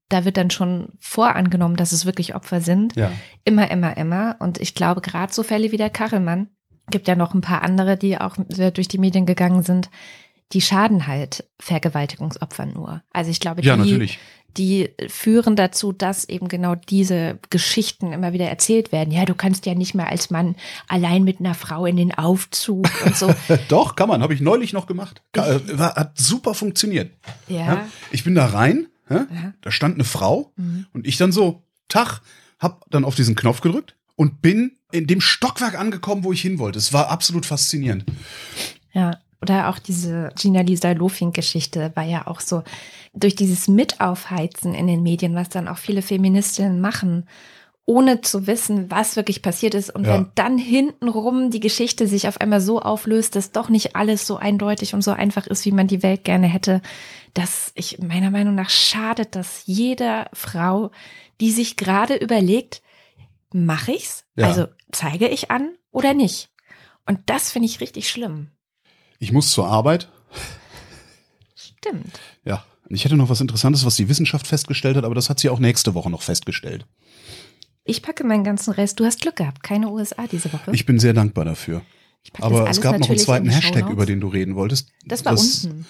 Da 0.08 0.24
wird 0.24 0.36
dann 0.36 0.50
schon 0.50 0.90
vorangenommen, 1.00 1.76
dass 1.76 1.90
es 1.90 2.06
wirklich 2.06 2.36
Opfer 2.36 2.60
sind. 2.60 2.94
ja. 2.94 3.10
Immer, 3.44 3.70
immer, 3.72 3.96
immer. 3.96 4.36
Und 4.38 4.60
ich 4.60 4.74
glaube, 4.76 5.00
gerade 5.00 5.32
so 5.32 5.42
Fälle 5.42 5.72
wie 5.72 5.76
der 5.78 5.90
Kachelmann, 5.90 6.48
gibt 6.90 7.08
ja 7.08 7.16
noch 7.16 7.34
ein 7.34 7.40
paar 7.40 7.62
andere, 7.62 7.96
die 7.96 8.16
auch 8.20 8.36
durch 8.74 8.86
die 8.86 8.98
Medien 8.98 9.26
gegangen 9.26 9.64
sind, 9.64 9.90
die 10.52 10.60
schaden 10.60 11.08
halt 11.08 11.44
Vergewaltigungsopfern 11.90 12.72
nur. 12.72 13.02
Also 13.12 13.30
ich 13.32 13.40
glaube, 13.40 13.62
Ja, 13.62 13.74
die, 13.76 13.80
natürlich. 13.82 14.18
Die 14.56 14.90
führen 15.08 15.56
dazu, 15.56 15.92
dass 15.92 16.28
eben 16.28 16.48
genau 16.48 16.74
diese 16.74 17.38
Geschichten 17.50 18.12
immer 18.12 18.32
wieder 18.32 18.46
erzählt 18.46 18.92
werden. 18.92 19.10
Ja, 19.12 19.24
du 19.24 19.34
kannst 19.34 19.66
ja 19.66 19.74
nicht 19.74 19.94
mehr 19.94 20.08
als 20.08 20.30
Mann 20.30 20.56
allein 20.88 21.24
mit 21.24 21.40
einer 21.40 21.54
Frau 21.54 21.86
in 21.86 21.96
den 21.96 22.12
Aufzug 22.16 22.88
und 23.04 23.16
so. 23.16 23.32
Doch, 23.68 23.96
kann 23.96 24.08
man. 24.08 24.22
Habe 24.22 24.34
ich 24.34 24.40
neulich 24.40 24.72
noch 24.72 24.86
gemacht. 24.86 25.22
Äh, 25.32 25.58
hat 25.78 26.18
super 26.18 26.54
funktioniert. 26.54 27.12
Ja. 27.48 27.56
Ja. 27.58 27.88
Ich 28.10 28.24
bin 28.24 28.34
da 28.34 28.46
rein, 28.46 28.86
ja, 29.10 29.26
Ja. 29.32 29.52
da 29.60 29.70
stand 29.70 29.94
eine 29.96 30.04
Frau 30.04 30.52
Mhm. 30.56 30.86
und 30.92 31.06
ich 31.06 31.16
dann 31.16 31.32
so, 31.32 31.62
Tag, 31.88 32.20
hab 32.58 32.84
dann 32.90 33.04
auf 33.04 33.14
diesen 33.14 33.34
Knopf 33.36 33.60
gedrückt 33.60 33.94
und 34.16 34.40
bin 34.42 34.72
in 34.92 35.06
dem 35.06 35.20
Stockwerk 35.20 35.78
angekommen, 35.78 36.24
wo 36.24 36.32
ich 36.32 36.40
hin 36.40 36.58
wollte. 36.58 36.78
Es 36.78 36.92
war 36.92 37.08
absolut 37.10 37.44
faszinierend. 37.46 38.04
Ja, 38.92 39.18
oder 39.42 39.68
auch 39.68 39.78
diese 39.78 40.30
Gina 40.40 40.62
Lisa 40.62 40.92
Lofink-Geschichte 40.92 41.92
war 41.94 42.04
ja 42.04 42.26
auch 42.26 42.40
so 42.40 42.62
durch 43.16 43.34
dieses 43.34 43.66
Mitaufheizen 43.66 44.74
in 44.74 44.86
den 44.86 45.02
Medien, 45.02 45.34
was 45.34 45.48
dann 45.48 45.68
auch 45.68 45.78
viele 45.78 46.02
Feministinnen 46.02 46.80
machen, 46.80 47.26
ohne 47.88 48.20
zu 48.20 48.46
wissen, 48.46 48.90
was 48.90 49.14
wirklich 49.16 49.42
passiert 49.42 49.74
ist. 49.74 49.94
Und 49.94 50.04
Ja. 50.04 50.14
wenn 50.14 50.26
dann 50.34 50.58
hintenrum 50.58 51.50
die 51.50 51.60
Geschichte 51.60 52.06
sich 52.08 52.26
auf 52.28 52.40
einmal 52.40 52.60
so 52.60 52.80
auflöst, 52.82 53.36
dass 53.36 53.52
doch 53.52 53.68
nicht 53.68 53.94
alles 53.96 54.26
so 54.26 54.36
eindeutig 54.36 54.92
und 54.92 55.02
so 55.02 55.12
einfach 55.12 55.46
ist, 55.46 55.64
wie 55.64 55.72
man 55.72 55.86
die 55.86 56.02
Welt 56.02 56.24
gerne 56.24 56.48
hätte, 56.48 56.82
dass 57.32 57.70
ich 57.74 57.98
meiner 58.00 58.30
Meinung 58.30 58.54
nach 58.54 58.70
schadet 58.70 59.34
das 59.36 59.62
jeder 59.66 60.28
Frau, 60.32 60.90
die 61.40 61.52
sich 61.52 61.76
gerade 61.76 62.16
überlegt, 62.16 62.82
mache 63.52 63.92
ich's? 63.92 64.24
Ja. 64.34 64.48
Also 64.48 64.66
zeige 64.92 65.28
ich 65.28 65.50
an 65.50 65.76
oder 65.92 66.12
nicht? 66.12 66.50
Und 67.06 67.20
das 67.26 67.52
finde 67.52 67.66
ich 67.66 67.80
richtig 67.80 68.10
schlimm. 68.10 68.50
Ich 69.20 69.32
muss 69.32 69.52
zur 69.52 69.68
Arbeit. 69.68 70.08
Stimmt. 71.54 72.18
Ja. 72.44 72.64
Ich 72.88 73.04
hätte 73.04 73.16
noch 73.16 73.28
was 73.28 73.40
Interessantes, 73.40 73.84
was 73.84 73.96
die 73.96 74.08
Wissenschaft 74.08 74.46
festgestellt 74.46 74.96
hat, 74.96 75.04
aber 75.04 75.14
das 75.14 75.28
hat 75.28 75.40
sie 75.40 75.48
auch 75.48 75.58
nächste 75.58 75.94
Woche 75.94 76.10
noch 76.10 76.22
festgestellt. 76.22 76.86
Ich 77.84 78.02
packe 78.02 78.24
meinen 78.24 78.44
ganzen 78.44 78.72
Rest. 78.72 78.98
Du 79.00 79.04
hast 79.04 79.22
Glück 79.22 79.36
gehabt, 79.36 79.62
keine 79.62 79.88
USA 79.88 80.26
diese 80.26 80.52
Woche. 80.52 80.72
Ich 80.72 80.86
bin 80.86 80.98
sehr 80.98 81.12
dankbar 81.12 81.44
dafür. 81.44 81.82
Das 82.32 82.42
Aber 82.42 82.68
es 82.68 82.80
gab 82.80 82.98
noch 82.98 83.08
einen 83.08 83.18
zweiten 83.18 83.48
Hashtag, 83.48 83.88
über 83.88 84.06
den 84.06 84.20
du 84.20 84.28
reden 84.28 84.56
wolltest. 84.56 84.90
Das 85.04 85.24
war 85.24 85.38
unten. 85.38 85.86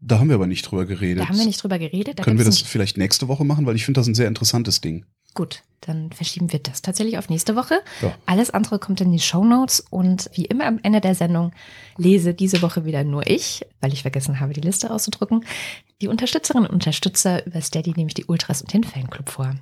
Da 0.00 0.18
haben 0.18 0.28
wir 0.28 0.34
aber 0.34 0.46
nicht 0.46 0.62
drüber 0.62 0.86
geredet. 0.86 1.22
Da 1.22 1.28
haben 1.28 1.38
wir 1.38 1.46
nicht 1.46 1.62
drüber 1.62 1.78
geredet. 1.78 2.18
Da 2.18 2.22
Können 2.22 2.38
wir 2.38 2.44
das 2.44 2.60
vielleicht 2.60 2.98
nächste 2.98 3.28
Woche 3.28 3.44
machen? 3.44 3.64
Weil 3.66 3.76
ich 3.76 3.84
finde 3.84 4.00
das 4.00 4.06
ein 4.06 4.14
sehr 4.14 4.28
interessantes 4.28 4.80
Ding. 4.80 5.06
Gut, 5.34 5.62
dann 5.80 6.12
verschieben 6.12 6.52
wir 6.52 6.60
das 6.60 6.82
tatsächlich 6.82 7.18
auf 7.18 7.28
nächste 7.28 7.56
Woche. 7.56 7.80
Ja. 8.00 8.14
Alles 8.26 8.50
andere 8.50 8.78
kommt 8.78 9.00
in 9.00 9.12
die 9.12 9.18
Shownotes 9.18 9.84
und 9.90 10.30
wie 10.32 10.46
immer 10.46 10.66
am 10.66 10.80
Ende 10.82 11.00
der 11.00 11.14
Sendung 11.14 11.52
lese 11.96 12.34
diese 12.34 12.62
Woche 12.62 12.84
wieder 12.84 13.04
nur 13.04 13.26
ich, 13.26 13.66
weil 13.80 13.92
ich 13.92 14.02
vergessen 14.02 14.40
habe, 14.40 14.52
die 14.52 14.60
Liste 14.60 14.90
auszudrucken, 14.90 15.44
die 16.00 16.08
Unterstützerinnen 16.08 16.66
und 16.66 16.74
Unterstützer 16.74 17.46
über 17.46 17.60
Steady, 17.60 17.92
nämlich 17.96 18.14
die 18.14 18.24
Ultras 18.26 18.62
und 18.62 18.72
den 18.72 18.84
Fanclub 18.84 19.28
vor. 19.28 19.54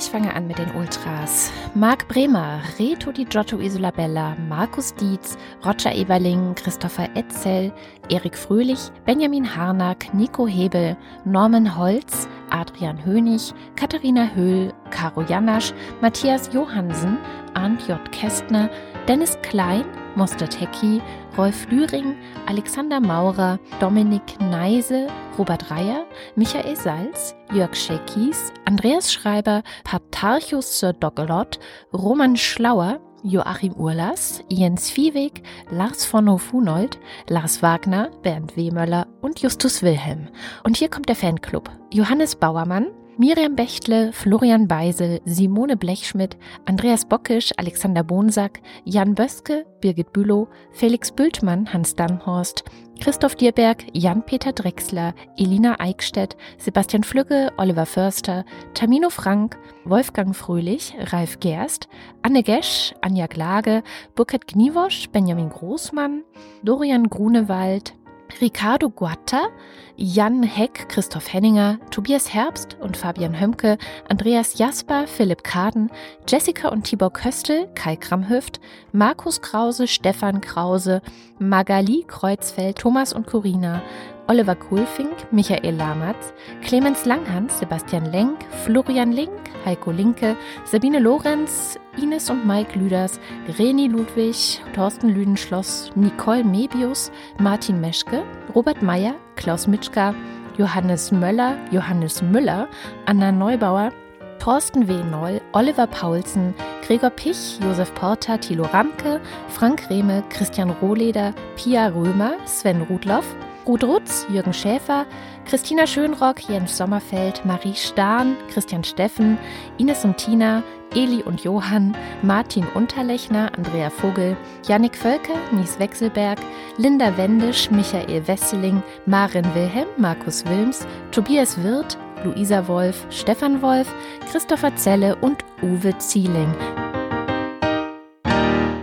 Ich 0.00 0.10
fange 0.10 0.34
an 0.34 0.46
mit 0.46 0.58
den 0.58 0.74
Ultras. 0.74 1.52
Marc 1.74 2.08
Bremer, 2.08 2.62
Reto 2.78 3.12
Di 3.12 3.26
Giotto 3.26 3.58
Isolabella, 3.58 4.34
Markus 4.48 4.94
Dietz, 4.94 5.36
Roger 5.62 5.94
Eberling, 5.94 6.54
Christopher 6.54 7.06
Etzel, 7.14 7.70
Erik 8.08 8.34
Fröhlich, 8.34 8.90
Benjamin 9.04 9.44
Harnack, 9.44 10.12
Nico 10.14 10.46
Hebel, 10.46 10.96
Norman 11.26 11.76
Holz, 11.76 12.26
Adrian 12.48 13.04
Hönig, 13.04 13.52
Katharina 13.76 14.30
Höhl, 14.34 14.72
Caro 14.88 15.20
Janasch, 15.20 15.74
Matthias 16.00 16.50
Johansen, 16.50 17.18
Arndt 17.52 17.86
J. 17.86 17.98
Kästner, 18.10 18.70
Dennis 19.06 19.36
Klein, 19.42 19.84
Mostert 20.14 20.58
Hecki, 20.58 21.02
Rolf 21.36 21.68
Lühring, 21.70 22.16
Alexander 22.46 23.00
Maurer, 23.00 23.58
Dominik 23.78 24.40
Neise, 24.40 25.06
Robert 25.38 25.70
Reyer, 25.70 26.04
Michael 26.36 26.76
Salz, 26.76 27.34
Jörg 27.52 27.74
Schekis, 27.74 28.52
Andreas 28.64 29.12
Schreiber, 29.12 29.62
Patarchus 29.84 30.80
Sir 30.80 30.92
Dogelot, 30.92 31.58
Roman 31.92 32.36
Schlauer, 32.36 33.00
Joachim 33.22 33.74
Urlas, 33.74 34.42
Jens 34.48 34.90
Viehweg, 34.90 35.42
Lars 35.70 36.04
von 36.04 36.28
Hofunold, 36.30 36.98
Lars 37.28 37.62
Wagner, 37.62 38.10
Bernd 38.22 38.56
Wehmöller 38.56 39.06
und 39.20 39.40
Justus 39.40 39.82
Wilhelm. 39.82 40.28
Und 40.64 40.76
hier 40.76 40.88
kommt 40.88 41.08
der 41.08 41.16
Fanclub. 41.16 41.70
Johannes 41.92 42.36
Bauermann, 42.36 42.88
Miriam 43.20 43.54
Bechtle, 43.54 44.14
Florian 44.14 44.66
Beisel, 44.66 45.20
Simone 45.26 45.76
Blechschmidt, 45.76 46.38
Andreas 46.64 47.04
Bockisch, 47.04 47.52
Alexander 47.58 48.02
Bonsack, 48.02 48.62
Jan 48.86 49.14
Böske, 49.14 49.66
Birgit 49.82 50.14
Bülow, 50.14 50.48
Felix 50.72 51.12
Bültmann, 51.12 51.70
Hans 51.70 51.94
Dannhorst, 51.94 52.64
Christoph 52.98 53.34
Dierberg, 53.34 53.84
Jan-Peter 53.92 54.52
Drechsler, 54.52 55.14
Elina 55.36 55.78
Eickstedt, 55.80 56.34
Sebastian 56.56 57.04
Flügge, 57.04 57.52
Oliver 57.58 57.84
Förster, 57.84 58.46
Tamino 58.72 59.10
Frank, 59.10 59.58
Wolfgang 59.84 60.34
Fröhlich, 60.34 60.94
Ralf 61.12 61.40
Gerst, 61.40 61.90
Anne 62.22 62.42
Gesch, 62.42 62.94
Anja 63.02 63.26
Glage, 63.26 63.82
Burkhard 64.14 64.46
Gniewosch, 64.46 65.10
Benjamin 65.10 65.50
Großmann, 65.50 66.22
Dorian 66.62 67.10
Grunewald, 67.10 67.92
Ricardo 68.40 68.90
Guatta, 68.90 69.48
Jan 69.96 70.42
Heck, 70.42 70.88
Christoph 70.88 71.32
Henninger, 71.32 71.78
Tobias 71.90 72.32
Herbst 72.32 72.76
und 72.80 72.96
Fabian 72.96 73.38
Hömke, 73.38 73.76
Andreas 74.08 74.58
Jasper, 74.58 75.06
Philipp 75.06 75.44
Kaden, 75.44 75.90
Jessica 76.28 76.68
und 76.68 76.84
Tibor 76.84 77.12
Köstel, 77.12 77.68
Kai 77.74 77.96
Kramhüft, 77.96 78.60
Markus 78.92 79.42
Krause, 79.42 79.86
Stefan 79.86 80.40
Krause, 80.40 81.02
Magali 81.38 82.04
Kreuzfeld, 82.06 82.78
Thomas 82.78 83.12
und 83.12 83.26
Corina, 83.26 83.82
Oliver 84.30 84.54
Kohlfink, 84.54 85.26
Michael 85.32 85.74
Lamatz, 85.74 86.32
Clemens 86.62 87.04
Langhans, 87.04 87.58
Sebastian 87.58 88.12
Lenk, 88.12 88.38
Florian 88.64 89.10
Link, 89.10 89.32
Heiko 89.64 89.90
Linke, 89.90 90.36
Sabine 90.64 91.00
Lorenz, 91.00 91.76
Ines 92.00 92.30
und 92.30 92.46
Mike 92.46 92.78
Lüders, 92.78 93.18
Reni 93.58 93.88
Ludwig, 93.88 94.60
Thorsten 94.72 95.08
Lüdenschloss, 95.08 95.90
Nicole 95.96 96.44
Mebius, 96.44 97.10
Martin 97.40 97.80
Meschke, 97.80 98.22
Robert 98.54 98.82
Meyer, 98.82 99.16
Klaus 99.34 99.66
Mitschka, 99.66 100.14
Johannes 100.56 101.10
Möller, 101.10 101.56
Johannes 101.72 102.22
Müller, 102.22 102.68
Anna 103.06 103.32
Neubauer, 103.32 103.90
Thorsten 104.38 104.86
W. 104.86 105.02
Noll, 105.10 105.40
Oliver 105.50 105.88
Paulsen, 105.88 106.54
Gregor 106.86 107.10
Pich, 107.10 107.58
Josef 107.60 107.92
Porter, 107.96 108.40
Thilo 108.40 108.66
Ramke, 108.66 109.20
Frank 109.48 109.90
Rehme, 109.90 110.22
Christian 110.30 110.70
Rohleder, 110.70 111.34
Pia 111.56 111.88
Römer, 111.88 112.34
Sven 112.46 112.82
Rudloff, 112.82 113.24
Ruth 113.70 113.84
Rutz, 113.84 114.26
Jürgen 114.28 114.52
Schäfer, 114.52 115.06
Christina 115.44 115.86
Schönrock, 115.86 116.40
Jens 116.48 116.76
Sommerfeld, 116.76 117.44
Marie 117.44 117.76
Stahn, 117.76 118.36
Christian 118.52 118.82
Steffen, 118.82 119.38
Ines 119.78 120.04
und 120.04 120.16
Tina, 120.16 120.64
Eli 120.92 121.22
und 121.22 121.44
Johann, 121.44 121.96
Martin 122.22 122.66
Unterlechner, 122.74 123.52
Andrea 123.56 123.88
Vogel, 123.88 124.36
Jannik 124.66 124.96
Völker, 124.96 125.36
Nies 125.52 125.78
Wechselberg, 125.78 126.40
Linda 126.78 127.16
Wendisch, 127.16 127.70
Michael 127.70 128.26
Wesseling, 128.26 128.82
Maren 129.06 129.46
Wilhelm, 129.54 129.86
Markus 129.98 130.44
Wilms, 130.46 130.84
Tobias 131.12 131.62
Wirth, 131.62 131.96
Luisa 132.24 132.66
Wolf, 132.66 133.06
Stefan 133.10 133.62
Wolf, 133.62 133.94
Christopher 134.32 134.74
Zelle 134.74 135.14
und 135.14 135.44
Uwe 135.62 135.96
Zieling. 135.98 136.52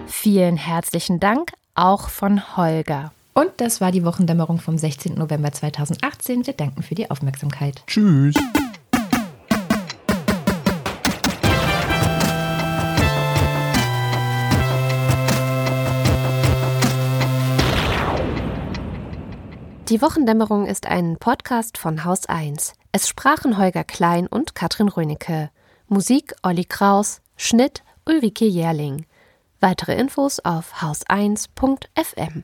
Vielen 0.06 0.56
herzlichen 0.56 1.20
Dank 1.20 1.52
auch 1.76 2.08
von 2.08 2.56
Holger. 2.56 3.12
Und 3.38 3.52
das 3.58 3.82
war 3.82 3.92
die 3.92 4.04
Wochendämmerung 4.04 4.58
vom 4.58 4.80
16. 4.80 5.14
November 5.14 5.52
2018. 5.52 6.48
Wir 6.48 6.54
danken 6.54 6.82
für 6.82 6.96
die 6.96 7.12
Aufmerksamkeit. 7.12 7.84
Tschüss. 7.86 8.34
Die 19.88 20.02
Wochendämmerung 20.02 20.66
ist 20.66 20.88
ein 20.88 21.18
Podcast 21.18 21.78
von 21.78 22.06
Haus 22.06 22.26
1. 22.26 22.74
Es 22.92 23.08
sprachen 23.08 23.60
Holger 23.60 23.84
Klein 23.84 24.26
und 24.26 24.56
Katrin 24.56 24.88
Rönecke. 24.88 25.52
Musik 25.88 26.34
Olli 26.42 26.66
Kraus, 26.66 27.22
Schnitt 27.36 27.84
Ulrike 28.04 28.46
Jährling. 28.46 29.06
Weitere 29.60 29.94
Infos 29.94 30.40
auf 30.40 30.82
haus1.fm. 30.82 32.44